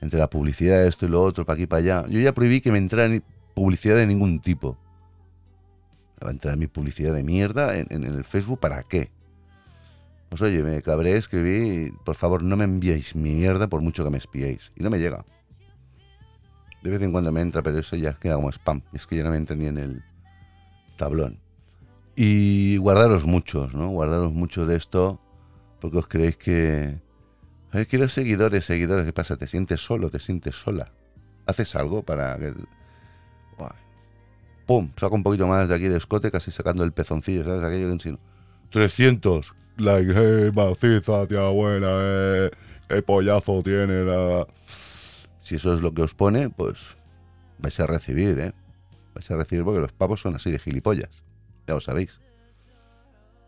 Entre 0.00 0.18
la 0.18 0.28
publicidad, 0.28 0.84
esto 0.84 1.06
y 1.06 1.08
lo 1.08 1.22
otro, 1.22 1.46
para 1.46 1.54
aquí 1.54 1.66
para 1.66 1.78
allá. 1.80 2.08
Yo 2.08 2.18
ya 2.18 2.34
prohibí 2.34 2.60
que 2.60 2.72
me 2.72 2.78
entrara 2.78 3.22
publicidad 3.54 3.94
de 3.94 4.08
ningún 4.08 4.40
tipo. 4.40 4.76
Va 6.20 6.30
a 6.30 6.32
entrar 6.32 6.56
mi 6.56 6.66
publicidad 6.66 7.14
de 7.14 7.22
mierda 7.22 7.76
en, 7.76 7.86
en 7.90 8.02
el 8.02 8.24
Facebook, 8.24 8.58
¿para 8.58 8.82
qué? 8.82 9.12
Pues 10.32 10.40
oye, 10.40 10.62
me 10.62 10.80
cabré, 10.80 11.18
escribí, 11.18 11.92
por 12.06 12.14
favor 12.14 12.42
no 12.42 12.56
me 12.56 12.64
enviéis 12.64 13.14
mi 13.14 13.34
mierda 13.34 13.68
por 13.68 13.82
mucho 13.82 14.02
que 14.02 14.08
me 14.08 14.16
espiéis. 14.16 14.72
Y 14.74 14.82
no 14.82 14.88
me 14.88 14.98
llega. 14.98 15.26
De 16.82 16.88
vez 16.88 17.02
en 17.02 17.12
cuando 17.12 17.30
me 17.30 17.42
entra, 17.42 17.62
pero 17.62 17.78
eso 17.78 17.96
ya 17.96 18.14
queda 18.14 18.36
como 18.36 18.48
spam. 18.48 18.80
Es 18.94 19.06
que 19.06 19.16
ya 19.16 19.24
no 19.24 19.30
me 19.30 19.36
entra 19.36 19.56
ni 19.56 19.66
en 19.66 19.76
el 19.76 20.02
tablón. 20.96 21.38
Y 22.16 22.78
guardaros 22.78 23.26
muchos, 23.26 23.74
¿no? 23.74 23.90
Guardaros 23.90 24.32
mucho 24.32 24.64
de 24.64 24.76
esto, 24.76 25.20
porque 25.82 25.98
os 25.98 26.06
creéis 26.06 26.38
que... 26.38 26.98
Ay, 27.70 27.84
quiero 27.84 28.08
seguidores, 28.08 28.64
seguidores. 28.64 29.04
¿Qué 29.04 29.12
pasa? 29.12 29.36
¿Te 29.36 29.46
sientes 29.46 29.84
solo? 29.84 30.08
¿Te 30.08 30.18
sientes 30.18 30.54
sola? 30.54 30.92
¿Haces 31.44 31.76
algo 31.76 32.04
para 32.04 32.38
que... 32.38 32.54
¡Pum! 34.64 34.92
Saco 34.96 35.14
un 35.14 35.24
poquito 35.24 35.46
más 35.46 35.68
de 35.68 35.74
aquí 35.74 35.88
de 35.88 35.98
escote, 35.98 36.30
casi 36.30 36.50
sacando 36.50 36.84
el 36.84 36.92
pezoncillo, 36.92 37.44
¿sabes? 37.44 37.62
Aquello 37.62 37.88
que 37.88 37.92
encima. 37.92 38.18
300 38.70 39.56
like, 39.78 40.12
hey, 40.14 40.50
maciza, 40.54 41.26
tía 41.26 41.48
buena, 41.48 41.88
eh, 41.90 42.50
qué 42.88 43.02
pollazo 43.02 43.62
tiene 43.62 44.04
la... 44.04 44.46
Si 45.40 45.56
eso 45.56 45.74
es 45.74 45.80
lo 45.80 45.92
que 45.92 46.02
os 46.02 46.14
pone, 46.14 46.50
pues 46.50 46.78
vais 47.58 47.78
a 47.80 47.86
recibir, 47.86 48.38
¿eh? 48.38 48.52
Vais 49.14 49.30
a 49.30 49.36
recibir 49.36 49.64
porque 49.64 49.80
los 49.80 49.92
pavos 49.92 50.20
son 50.20 50.36
así 50.36 50.50
de 50.50 50.58
gilipollas, 50.58 51.22
ya 51.66 51.74
lo 51.74 51.80
sabéis. 51.80 52.20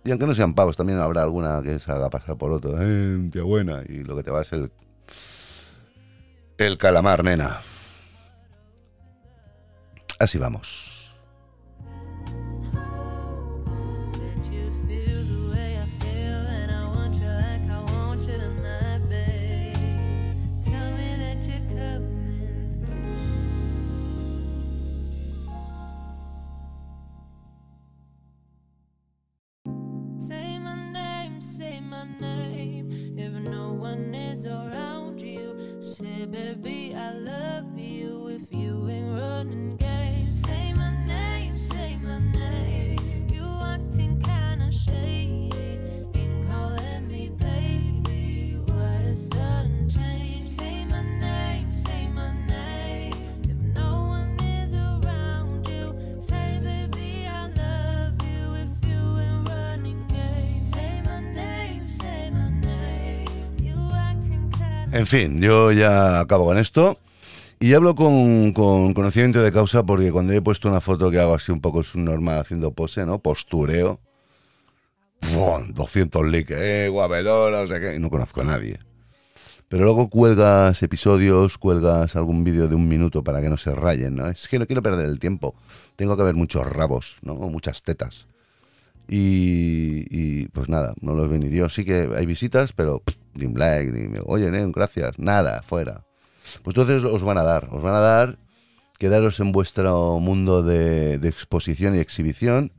Y 0.05 0.11
aunque 0.11 0.27
no 0.27 0.35
sean 0.35 0.55
pavos, 0.55 0.77
también 0.77 0.99
habrá 0.99 1.23
alguna 1.23 1.63
que 1.63 1.79
se 1.79 1.91
haga 1.91 2.11
pasar 2.11 2.37
por 2.37 2.53
otro. 2.53 2.77
Eh, 2.79 3.31
tía 3.33 3.43
buena. 3.43 3.83
Y 3.89 4.05
lo 4.05 4.15
que 4.17 4.23
te 4.23 4.31
va 4.31 4.43
es 4.43 4.53
el... 4.53 4.71
El 6.59 6.77
calamar, 6.77 7.25
nena. 7.25 7.61
Así 10.19 10.37
vamos. 10.39 10.94
Baby, 36.35 36.93
I 36.97 37.13
love 37.13 37.79
you. 37.79 37.94
En 64.95 65.09
fin, 65.09 65.41
yo 65.41 65.73
ya 65.73 66.21
acabo 66.21 66.45
con 66.45 66.57
esto. 66.57 66.99
Y 67.59 67.75
hablo 67.75 67.97
con, 67.97 68.53
conocimiento 68.53 69.43
de 69.43 69.51
causa 69.51 69.83
porque 69.83 70.13
cuando 70.13 70.33
he 70.33 70.41
puesto 70.41 70.69
una 70.69 70.81
foto 70.81 71.11
que 71.11 71.19
hago 71.19 71.35
así 71.35 71.51
un 71.51 71.61
poco 71.61 71.83
normal 71.95 72.39
haciendo 72.39 72.71
pose, 72.71 73.05
¿no? 73.05 73.19
Postureo. 73.19 73.99
200 75.21 76.27
likes, 76.31 76.55
eh, 76.57 76.89
guapetón, 76.91 77.53
no 77.53 77.67
sé 77.67 77.81
qué. 77.81 77.97
Y 77.97 77.99
no 77.99 78.09
conozco 78.09 78.43
a 78.43 78.45
nadie. 78.45 78.79
Pero 79.67 79.83
luego 79.83 80.09
cuelgas 80.09 80.81
episodios, 80.85 81.59
cuelgas 81.59 82.15
algún 82.15 82.45
vídeo 82.45 82.69
de 82.69 82.77
un 82.77 82.87
minuto 82.87 83.25
para 83.25 83.41
que 83.41 83.49
no 83.49 83.57
se 83.57 83.75
rayen, 83.75 84.15
¿no? 84.15 84.29
Es 84.29 84.47
que 84.47 84.61
no 84.61 84.67
quiero 84.67 84.83
perder 84.83 85.07
el 85.07 85.19
tiempo. 85.19 85.57
Tengo 85.97 86.17
que 86.17 86.23
ver 86.23 86.37
muchos 86.37 86.71
rabos, 86.71 87.17
¿no? 87.23 87.35
Muchas 87.35 87.83
tetas. 87.83 88.29
Y, 89.09 90.47
pues 90.51 90.69
nada, 90.69 90.95
no 91.01 91.15
los 91.15 91.29
ve 91.29 91.41
ni 91.41 91.49
Dios. 91.49 91.75
Sí 91.75 91.85
que 91.85 92.11
hay 92.17 92.27
visitas, 92.27 92.73
pero 92.73 93.03
ni 93.35 93.53
like, 93.53 94.21
oye, 94.25 94.51
gracias, 94.73 95.19
nada, 95.19 95.63
fuera. 95.63 96.05
Pues 96.63 96.77
entonces 96.77 97.05
os 97.05 97.23
van 97.23 97.39
a 97.39 97.43
dar, 97.43 97.69
os 97.71 97.83
van 97.83 97.95
a 97.95 98.01
dar 98.01 98.39
quedaros 98.99 99.41
en 99.41 99.53
vuestro 99.53 100.19
mundo 100.21 100.63
de, 100.63 101.15
exposición 101.15 101.97
y 101.97 101.99
exhibición 101.99 102.73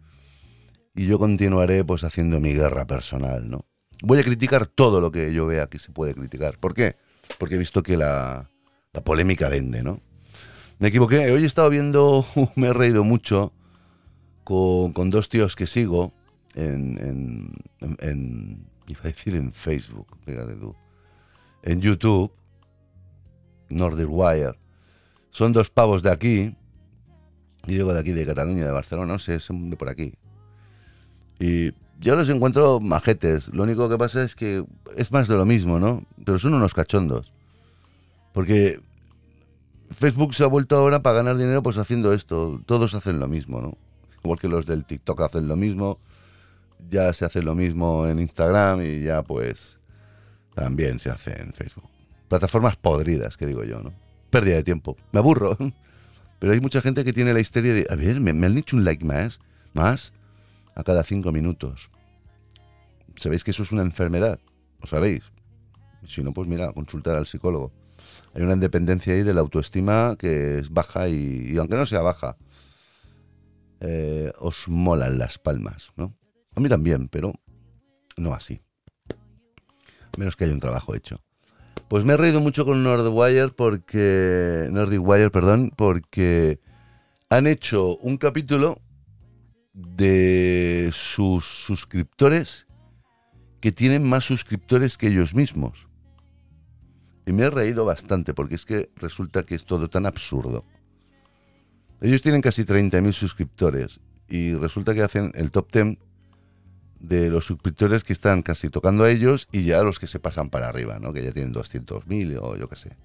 y 0.95 1.06
yo 1.08 1.20
continuaré 1.20 1.84
pues 1.84 2.03
haciendo 2.03 2.39
mi 2.39 2.53
guerra 2.53 2.86
personal, 2.86 3.49
¿no? 3.49 3.66
Voy 4.01 4.20
a 4.20 4.24
criticar 4.24 4.68
todo 4.68 5.01
lo 5.01 5.12
que 5.12 5.34
yo 5.34 5.45
vea 5.45 5.68
que 5.68 5.80
se 5.80 5.91
puede 5.91 6.14
criticar. 6.14 6.58
¿Por 6.58 6.74
qué? 6.74 6.95
Porque 7.38 7.56
he 7.56 7.58
visto 7.58 7.84
que 7.84 7.97
la, 7.97 8.49
la 8.93 9.03
polémica 9.03 9.49
vende, 9.49 9.84
¿no? 9.84 10.01
Me 10.80 10.89
equivoqué, 10.89 11.32
hoy 11.32 11.43
he 11.43 11.47
estado 11.47 11.70
viendo, 11.70 12.26
me 12.56 12.68
he 12.68 12.74
reído 12.74 13.03
mucho 13.03 13.53
con, 14.43 14.93
con 14.93 15.10
dos 15.10 15.30
tíos 15.30 15.56
que 15.56 15.68
sigo 15.68 16.14
en, 16.56 17.51
en, 17.80 17.97
en, 17.99 18.66
iba 18.88 19.02
a 19.04 19.08
decir 19.08 19.36
en 19.36 19.52
Facebook, 19.52 20.08
fíjate 20.26 20.56
tú, 20.56 20.76
en 21.64 21.82
YouTube, 21.82 22.32
Northern 23.70 24.10
Wire. 24.12 24.60
Son 25.32 25.52
dos 25.52 25.70
pavos 25.70 26.04
de 26.04 26.12
aquí, 26.12 26.56
y 27.68 27.72
digo 27.72 27.94
de 27.94 28.00
aquí, 28.00 28.12
de 28.12 28.26
Cataluña, 28.26 28.66
de 28.66 28.72
Barcelona, 28.72 29.14
no 29.14 29.20
sé, 29.20 29.40
son 29.40 29.70
de 29.70 29.76
por 29.78 29.90
aquí. 29.90 30.14
Y 31.40 31.72
yo 32.00 32.16
los 32.16 32.30
encuentro 32.30 32.80
majetes. 32.80 33.50
Lo 33.54 33.64
único 33.64 33.90
que 33.90 33.98
pasa 33.98 34.24
es 34.24 34.36
que 34.36 34.64
es 34.96 35.12
más 35.12 35.28
de 35.28 35.36
lo 35.36 35.46
mismo, 35.46 35.80
¿no? 35.80 36.04
Pero 36.24 36.40
son 36.40 36.54
unos 36.54 36.74
cachondos. 36.74 37.34
Porque 38.34 38.80
Facebook 39.92 40.36
se 40.36 40.44
ha 40.44 40.48
vuelto 40.48 40.78
ahora 40.78 41.02
para 41.02 41.18
ganar 41.18 41.38
dinero 41.38 41.64
pues 41.64 41.78
haciendo 41.78 42.14
esto. 42.14 42.62
Todos 42.66 42.94
hacen 42.94 43.20
lo 43.20 43.28
mismo, 43.28 43.62
¿no? 43.62 43.78
Igual 44.24 44.40
que 44.40 44.48
los 44.48 44.66
del 44.66 44.86
TikTok 44.86 45.22
hacen 45.22 45.48
lo 45.48 45.56
mismo, 45.56 46.00
ya 46.89 47.13
se 47.13 47.26
hace 47.26 47.41
lo 47.41 47.55
mismo 47.55 48.07
en 48.07 48.19
Instagram 48.19 48.82
y 48.82 49.03
ya 49.03 49.23
pues 49.23 49.80
también 50.53 50.99
se 50.99 51.09
hace 51.09 51.41
en 51.41 51.53
Facebook. 51.53 51.89
Plataformas 52.28 52.76
podridas, 52.78 53.38
que 53.38 53.45
digo 53.45 53.63
yo, 53.63 53.82
¿no? 53.82 53.93
Pérdida 54.30 54.55
de 54.55 54.63
tiempo. 54.63 54.97
Me 55.11 55.19
aburro. 55.19 55.57
Pero 56.39 56.53
hay 56.53 56.59
mucha 56.59 56.82
gente 56.82 57.03
que 57.03 57.13
tiene 57.13 57.34
la 57.34 57.39
histeria 57.39 57.73
de, 57.73 57.88
a 57.89 57.95
ver, 57.95 58.19
me, 58.19 58.32
han 58.32 58.57
hecho 58.57 58.76
un 58.76 58.84
like 58.84 59.05
más, 59.05 59.39
más, 59.73 60.13
a 60.76 60.84
cada 60.84 61.03
cinco 61.03 61.32
minutos. 61.32 61.89
¿Sabéis 63.15 63.43
que 63.43 63.51
eso 63.51 63.63
es 63.63 63.71
una 63.71 63.82
enfermedad? 63.82 64.39
¿Lo 64.82 64.88
sabéis? 64.88 65.23
Si 66.05 66.21
no, 66.21 66.34
pues 66.34 66.47
mira, 66.47 66.71
consultar 66.73 67.15
al 67.15 67.26
psicólogo. 67.26 67.71
Hay 68.34 68.43
una 68.43 68.53
independencia 68.53 69.13
ahí 69.13 69.23
de 69.23 69.34
la 69.34 69.41
autoestima 69.41 70.15
que 70.19 70.59
es 70.59 70.69
baja 70.69 71.07
y, 71.07 71.55
aunque 71.57 71.78
no 71.78 71.86
sea 71.86 72.01
baja, 72.01 72.36
eh, 73.80 74.32
os 74.38 74.67
molan 74.67 75.17
las 75.17 75.38
palmas, 75.38 75.91
¿no? 75.95 76.13
A 76.56 76.60
mí 76.60 76.70
también, 76.70 77.10
pero 77.10 77.34
no 78.18 78.34
así. 78.34 78.62
Menos 80.18 80.36
que 80.36 80.45
haya 80.45 80.53
un 80.53 80.60
trabajo 80.60 80.95
hecho. 80.95 81.22
Pues 81.88 82.03
me 82.03 82.14
he 82.14 82.18
reído 82.18 82.39
mucho 82.39 82.66
con 82.66 82.84
Nordwire 82.84 83.49
porque. 83.49 84.70
Wire, 84.72 85.30
perdón, 85.30 85.72
porque 85.76 86.60
han 87.30 87.47
hecho 87.47 87.97
un 87.97 88.18
capítulo 88.18 88.82
de 89.74 90.89
sus 90.93 91.45
suscriptores 91.45 92.66
que 93.60 93.72
tienen 93.72 94.08
más 94.08 94.24
suscriptores 94.24 94.97
que 94.97 95.08
ellos 95.08 95.36
mismos. 95.36 95.88
Y 97.26 97.34
me 97.34 97.43
he 97.43 97.49
reído 97.49 97.86
bastante 97.86 98.34
porque 98.34 98.56
es 98.56 98.66
que 98.66 98.89
resulta 98.95 99.43
que 99.43 99.56
es 99.56 99.66
todo 99.66 99.89
tan 99.89 100.06
absurdo. 100.06 100.64
Ellos 102.01 102.22
tienen 102.22 102.41
casi 102.41 102.64
30.000 102.64 103.12
suscriptores 103.14 103.99
y 104.28 104.53
resulta 104.53 104.93
que 104.93 105.01
hacen 105.01 105.32
el 105.36 105.51
top 105.51 105.72
10 105.72 105.97
de 107.08 107.30
los 107.30 107.45
suscriptores 107.45 108.03
que 108.03 108.14
están 108.14 108.41
casi 108.41 108.70
tocando 108.70 109.03
a 109.03 109.12
ellos 109.12 109.47
y 109.51 109.64
ya 109.64 109.84
los 109.84 109.99
que 109.99 110.08
se 110.08 110.20
pasan 110.20 110.49
para 110.49 110.68
arriba, 110.68 110.99
¿no? 110.99 111.14
que 111.14 111.24
ya 111.24 111.32
tienen 111.32 111.53
200.000 111.53 112.39
o 112.41 112.56
yo 112.56 112.70
qué 112.70 112.76
sé. 112.76 112.97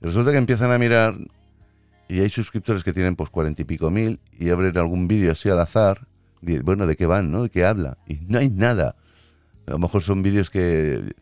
resulta 0.00 0.32
que 0.32 0.38
empiezan 0.38 0.70
a 0.70 0.78
mirar 0.78 1.16
y 2.08 2.20
hay 2.20 2.30
suscriptores 2.30 2.84
que 2.84 2.92
tienen 2.92 3.16
pues 3.16 3.30
cuarenta 3.30 3.62
y 3.62 3.64
pico 3.64 3.90
mil 3.90 4.20
y 4.38 4.50
abren 4.50 4.76
algún 4.76 5.08
vídeo 5.08 5.32
así 5.32 5.48
al 5.48 5.60
azar 5.60 6.06
bueno, 6.62 6.86
¿de 6.86 6.96
qué 6.96 7.06
van, 7.06 7.30
no? 7.30 7.42
¿De 7.42 7.50
qué 7.50 7.64
habla? 7.64 7.98
Y 8.06 8.16
no 8.28 8.38
hay 8.38 8.50
nada. 8.50 8.96
A 9.66 9.72
lo 9.72 9.78
mejor 9.78 10.02
son 10.02 10.22
vídeos 10.22 10.50
que... 10.50 11.14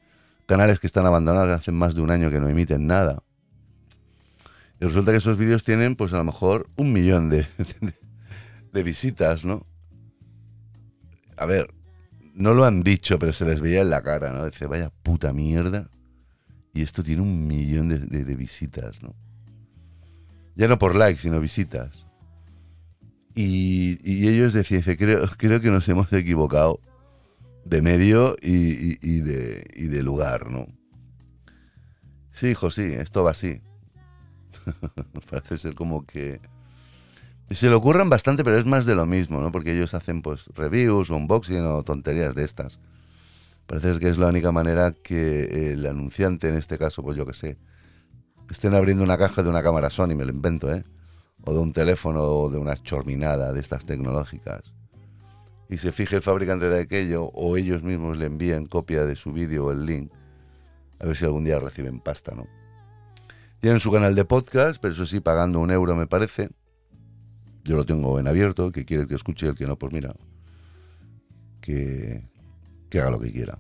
Canales 0.47 0.81
que 0.81 0.87
están 0.87 1.07
abandonados 1.07 1.51
hace 1.53 1.71
más 1.71 1.95
de 1.95 2.01
un 2.01 2.11
año 2.11 2.31
que 2.31 2.41
no 2.41 2.49
emiten 2.49 2.87
nada. 2.87 3.23
Resulta 4.81 5.13
que 5.13 5.19
esos 5.19 5.39
vídeos 5.39 5.63
tienen, 5.63 5.95
pues 5.95 6.13
a 6.13 6.17
lo 6.17 6.25
mejor, 6.25 6.69
un 6.77 6.93
millón 6.93 7.31
de, 7.31 7.47
de 8.73 8.83
visitas, 8.83 9.45
¿no? 9.45 9.65
A 11.37 11.47
ver, 11.47 11.73
no 12.35 12.55
lo 12.55 12.65
han 12.65 12.83
dicho, 12.83 13.19
pero 13.19 13.33
se 13.33 13.45
les 13.45 13.61
veía 13.61 13.83
en 13.83 13.91
la 13.91 14.03
cara, 14.03 14.33
¿no? 14.33 14.47
Dice, 14.47 14.67
vaya 14.67 14.91
puta 15.03 15.33
mierda. 15.33 15.89
Y 16.75 16.83
esto 16.83 17.03
tiene 17.03 17.23
un 17.23 17.47
millón 17.47 17.89
de, 17.89 18.37
visitas, 18.37 19.03
¿no? 19.03 19.15
Ya 20.55 20.69
no 20.69 20.79
por 20.79 20.95
likes, 20.95 21.21
sino 21.21 21.41
visitas. 21.41 22.07
Y, 23.35 24.27
ellos 24.27 24.53
decían, 24.53 24.83
creo, 24.83 25.29
creo 25.37 25.61
que 25.61 25.71
nos 25.71 25.89
hemos 25.89 26.13
equivocado 26.13 26.81
de 27.65 27.83
medio 27.83 28.37
y, 28.41 29.21
de, 29.21 29.65
y 29.75 29.85
de 29.85 30.03
lugar, 30.03 30.51
¿no? 30.51 30.67
Sí, 32.33 32.49
hijo, 32.49 32.71
sí, 32.71 32.83
esto 32.83 33.23
va 33.23 33.33
así. 33.33 33.61
Parece 35.31 35.59
ser 35.59 35.75
como 35.75 36.07
que 36.07 36.41
se 37.51 37.69
le 37.69 37.75
ocurran 37.75 38.09
bastante, 38.09 38.45
pero 38.45 38.59
es 38.59 38.65
más 38.65 38.87
de 38.87 38.95
lo 38.95 39.07
mismo, 39.07 39.41
¿no? 39.41 39.53
Porque 39.53 39.73
ellos 39.73 39.95
hacen 39.95 40.23
pues 40.23 40.47
reviews 40.55 41.11
unboxing 41.11 41.65
o 41.67 41.83
tonterías 41.83 42.35
de 42.35 42.45
estas. 42.45 42.79
Parece 43.67 43.99
que 43.99 44.09
es 44.09 44.19
la 44.19 44.29
única 44.29 44.53
manera 44.53 44.93
que 44.93 45.73
el 45.73 45.87
anunciante, 45.87 46.49
en 46.49 46.57
este 46.57 46.79
caso, 46.79 47.03
pues 47.03 47.17
yo 47.17 47.27
que 47.27 47.35
sé, 47.35 47.59
estén 48.51 48.75
abriendo 48.75 49.05
una 49.05 49.19
caja 49.19 49.43
de 49.43 49.49
una 49.49 49.63
cámara 49.63 49.91
Sony, 49.91 50.15
me 50.15 50.25
lo 50.25 50.31
invento, 50.31 50.73
¿eh? 50.73 50.85
O 51.45 51.53
de 51.53 51.59
un 51.59 51.73
teléfono 51.73 52.23
o 52.23 52.51
de 52.51 52.59
una 52.59 52.77
chorminada 52.77 53.53
de 53.53 53.61
estas 53.61 53.85
tecnológicas. 53.85 54.63
Y 55.69 55.79
se 55.79 55.91
fije 55.91 56.17
el 56.17 56.23
fabricante 56.23 56.69
de 56.69 56.83
aquello 56.83 57.25
o 57.25 57.57
ellos 57.57 57.83
mismos 57.83 58.17
le 58.17 58.27
envían 58.27 58.67
copia 58.67 59.07
de 59.07 59.17
su 59.17 59.33
vídeo 59.33 59.67
o 59.67 59.73
el 59.73 59.87
link. 59.87 60.13
A 61.01 61.07
ver 61.07 61.17
si 61.17 61.25
algún 61.25 61.45
día 61.45 61.59
reciben 61.59 62.01
pasta, 62.01 62.35
¿no? 62.35 62.47
Tienen 63.61 63.81
su 63.81 63.91
canal 63.91 64.15
de 64.15 64.25
podcast, 64.25 64.81
pero 64.81 64.93
eso 64.93 65.07
sí, 65.07 65.21
pagando 65.21 65.61
un 65.61 65.71
euro 65.71 65.97
me 65.97 66.07
parece 66.07 66.51
yo 67.65 67.77
lo 67.77 67.85
tengo 67.85 68.19
en 68.19 68.29
abierto, 68.29 68.73
que 68.73 68.85
quiere 68.85 69.07
que 69.07 69.15
escuche, 69.15 69.47
el 69.47 69.55
que 69.55 69.67
no, 69.67 69.77
pues 69.77 69.93
mira, 69.93 70.15
que, 71.61 72.23
que 72.91 73.01
haga 73.01 73.11
lo 73.11 73.21
que 73.21 73.33
quiera. 73.33 73.59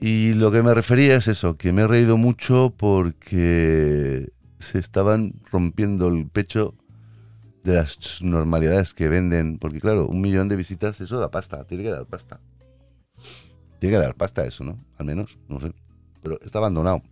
Y 0.00 0.32
lo 0.34 0.50
que 0.50 0.62
me 0.62 0.72
refería 0.72 1.16
es 1.16 1.28
eso, 1.28 1.56
que 1.56 1.72
me 1.72 1.82
he 1.82 1.86
reído 1.86 2.16
mucho 2.16 2.72
porque 2.76 4.32
se 4.58 4.78
estaban 4.78 5.34
rompiendo 5.50 6.08
el 6.08 6.26
pecho 6.26 6.74
de 7.64 7.74
las 7.74 8.22
normalidades 8.22 8.94
que 8.94 9.08
venden, 9.08 9.58
porque 9.58 9.80
claro, 9.80 10.06
un 10.06 10.20
millón 10.20 10.48
de 10.48 10.56
visitas, 10.56 11.00
eso 11.00 11.18
da 11.18 11.30
pasta, 11.30 11.64
tiene 11.64 11.84
que 11.84 11.90
dar 11.90 12.06
pasta. 12.06 12.40
Tiene 13.78 13.96
que 13.96 14.02
dar 14.02 14.14
pasta 14.14 14.44
eso, 14.44 14.64
¿no? 14.64 14.78
Al 14.96 15.06
menos, 15.06 15.38
no 15.48 15.60
sé. 15.60 15.72
Pero 16.22 16.40
está 16.42 16.58
abandonado. 16.58 17.02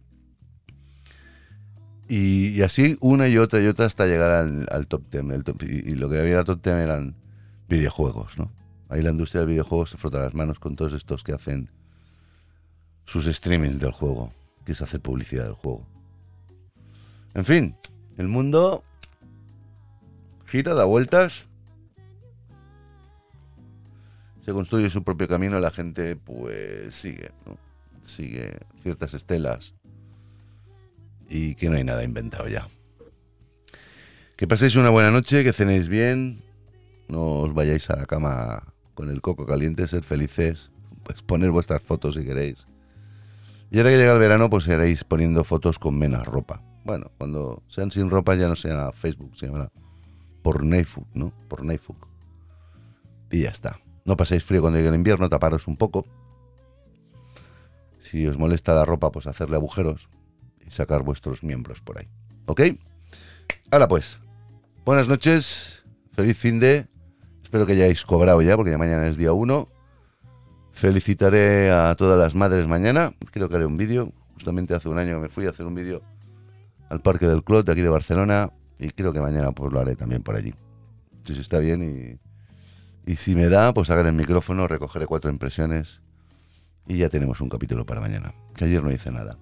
Y, 2.09 2.63
así 2.63 2.97
una 3.01 3.29
y 3.29 3.37
otra 3.37 3.61
y 3.61 3.67
otra 3.67 3.85
hasta 3.85 4.07
llegar 4.07 4.31
al, 4.31 4.87
top 4.87 5.03
10. 5.11 5.25
y, 5.61 5.95
lo 5.95 6.09
que 6.09 6.19
había 6.19 6.39
el 6.39 6.45
top 6.45 6.63
10 6.63 6.77
eran 6.77 7.15
videojuegos, 7.69 8.39
¿no? 8.39 8.51
Ahí 8.89 9.03
la 9.03 9.11
industria 9.11 9.41
del 9.41 9.51
videojuego 9.51 9.87
se 9.87 9.99
frota 9.99 10.19
las 10.19 10.35
manos 10.35 10.59
con 10.59 10.75
todos 10.75 10.95
estos 10.95 11.23
que 11.23 11.33
hacen 11.33 11.69
sus 13.05 13.27
streamings 13.27 13.79
del 13.79 13.93
juego, 13.93 14.33
que 14.65 14.73
es 14.73 14.81
hacer 14.81 15.01
publicidad 15.01 15.45
del 15.45 15.53
juego. 15.53 15.87
En 17.35 17.45
fin, 17.45 17.77
el 18.17 18.29
mundo 18.29 18.83
gira, 20.47 20.73
da 20.73 20.85
vueltas, 20.85 21.45
se 24.47 24.53
construye 24.53 24.89
su 24.89 25.05
propio 25.05 25.29
camino, 25.29 25.61
la 25.61 25.71
gente 25.71 26.17
pues 26.17 26.95
sigue, 26.95 27.33
¿no? 27.45 27.59
sigue 28.03 28.59
ciertas 28.83 29.13
estelas 29.13 29.75
y 31.29 31.55
que 31.55 31.69
no 31.69 31.77
hay 31.77 31.85
nada 31.85 32.05
inventado 32.05 32.49
ya. 32.49 32.69
Que 34.37 34.47
paséis 34.47 34.77
una 34.77 34.91
buena 34.91 35.11
noche, 35.11 35.45
que 35.45 35.53
cenéis 35.53 35.89
bien, 35.89 36.43
no 37.09 37.41
os 37.41 37.55
vayáis 37.55 37.91
a 37.91 37.97
la 37.97 38.07
cama 38.07 38.75
con 38.95 39.11
el 39.11 39.21
coco 39.21 39.47
caliente, 39.47 39.87
ser 39.89 40.05
felices, 40.05 40.71
pues 41.05 41.23
poner 41.23 41.51
vuestras 41.51 41.83
fotos 41.83 42.15
si 42.15 42.25
queréis. 42.25 42.67
Y 43.71 43.79
ahora 43.79 43.91
que 43.91 43.99
llega 43.99 44.13
el 44.13 44.19
verano, 44.19 44.49
pues 44.49 44.67
iréis 44.67 45.05
poniendo 45.05 45.45
fotos 45.45 45.79
con 45.79 45.99
menos 45.99 46.27
ropa. 46.27 46.63
Bueno, 46.85 47.11
cuando 47.19 47.63
sean 47.69 47.91
sin 47.91 48.09
ropa 48.09 48.35
ya 48.35 48.49
no 48.49 48.57
sea 48.57 48.93
Facebook, 48.93 49.37
se 49.37 49.47
llamará 49.47 49.71
por 50.43 50.65
Neyfuk, 50.65 51.07
¿no? 51.15 51.33
Por 51.49 51.65
Neyfuk. 51.65 52.07
Y 53.31 53.43
ya 53.43 53.51
está. 53.51 53.79
No 54.05 54.17
paséis 54.17 54.43
frío 54.43 54.63
cuando 54.63 54.79
llegue 54.79 54.89
el 54.89 54.95
invierno, 54.95 55.29
taparos 55.29 55.67
un 55.67 55.77
poco. 55.77 56.07
Si 58.01 58.27
os 58.27 58.39
molesta 58.39 58.73
la 58.75 58.87
ropa, 58.87 59.13
pues 59.13 59.27
hacerle 59.27 59.57
agujeros 59.57 60.09
sacar 60.71 61.03
vuestros 61.03 61.43
miembros 61.43 61.81
por 61.81 61.99
ahí. 61.99 62.09
¿Ok? 62.47 62.63
Ahora 63.71 63.89
pues, 63.89 64.19
buenas 64.85 65.09
noches, 65.09 65.83
feliz 66.13 66.37
fin 66.37 66.61
de... 66.61 66.87
Espero 67.43 67.65
que 67.65 67.73
hayáis 67.73 68.05
cobrado 68.05 68.43
ya, 68.43 68.57
porque 68.57 68.71
ya 68.71 68.79
mañana 68.79 69.07
es 69.07 69.17
día 69.17 69.33
1. 69.33 69.69
Felicitaré 70.73 71.71
a 71.71 71.95
todas 71.95 72.19
las 72.19 72.35
madres 72.35 72.67
mañana. 72.67 73.15
Creo 73.31 73.49
que 73.49 73.57
haré 73.57 73.65
un 73.65 73.79
vídeo. 73.79 74.13
Justamente 74.35 74.75
hace 74.75 74.91
un 74.91 74.99
año 74.99 75.19
me 75.19 75.31
fui 75.31 75.47
a 75.47 75.51
hacer 75.51 75.65
un 75.65 75.75
vídeo 75.75 76.03
al 76.91 77.01
Parque 77.01 77.27
del 77.27 77.43
Clot 77.43 77.65
de 77.65 77.73
aquí 77.73 77.81
de 77.81 77.89
Barcelona. 77.89 78.53
Y 78.79 78.91
creo 78.91 79.15
que 79.15 79.21
mañana 79.21 79.53
pues 79.53 79.73
lo 79.73 79.81
haré 79.81 79.97
también 79.97 80.23
por 80.23 80.37
allí. 80.37 80.53
Si 81.25 81.39
está 81.39 81.59
bien 81.59 82.21
y, 83.07 83.11
y 83.11 83.17
si 83.17 83.35
me 83.35 83.49
da, 83.49 83.73
pues 83.73 83.89
hagan 83.89 84.09
el 84.09 84.13
micrófono, 84.13 84.69
recogeré 84.69 85.07
cuatro 85.07 85.31
impresiones 85.31 86.03
y 86.87 86.99
ya 86.99 87.09
tenemos 87.09 87.41
un 87.41 87.49
capítulo 87.49 87.87
para 87.87 88.01
mañana. 88.01 88.35
Que 88.55 88.67
ayer 88.67 88.83
no 88.83 88.93
hice 88.93 89.11
nada. 89.11 89.39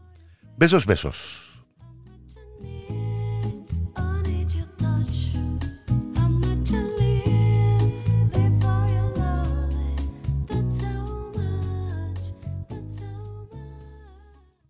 Besos, 0.57 0.86
besos. 0.86 1.45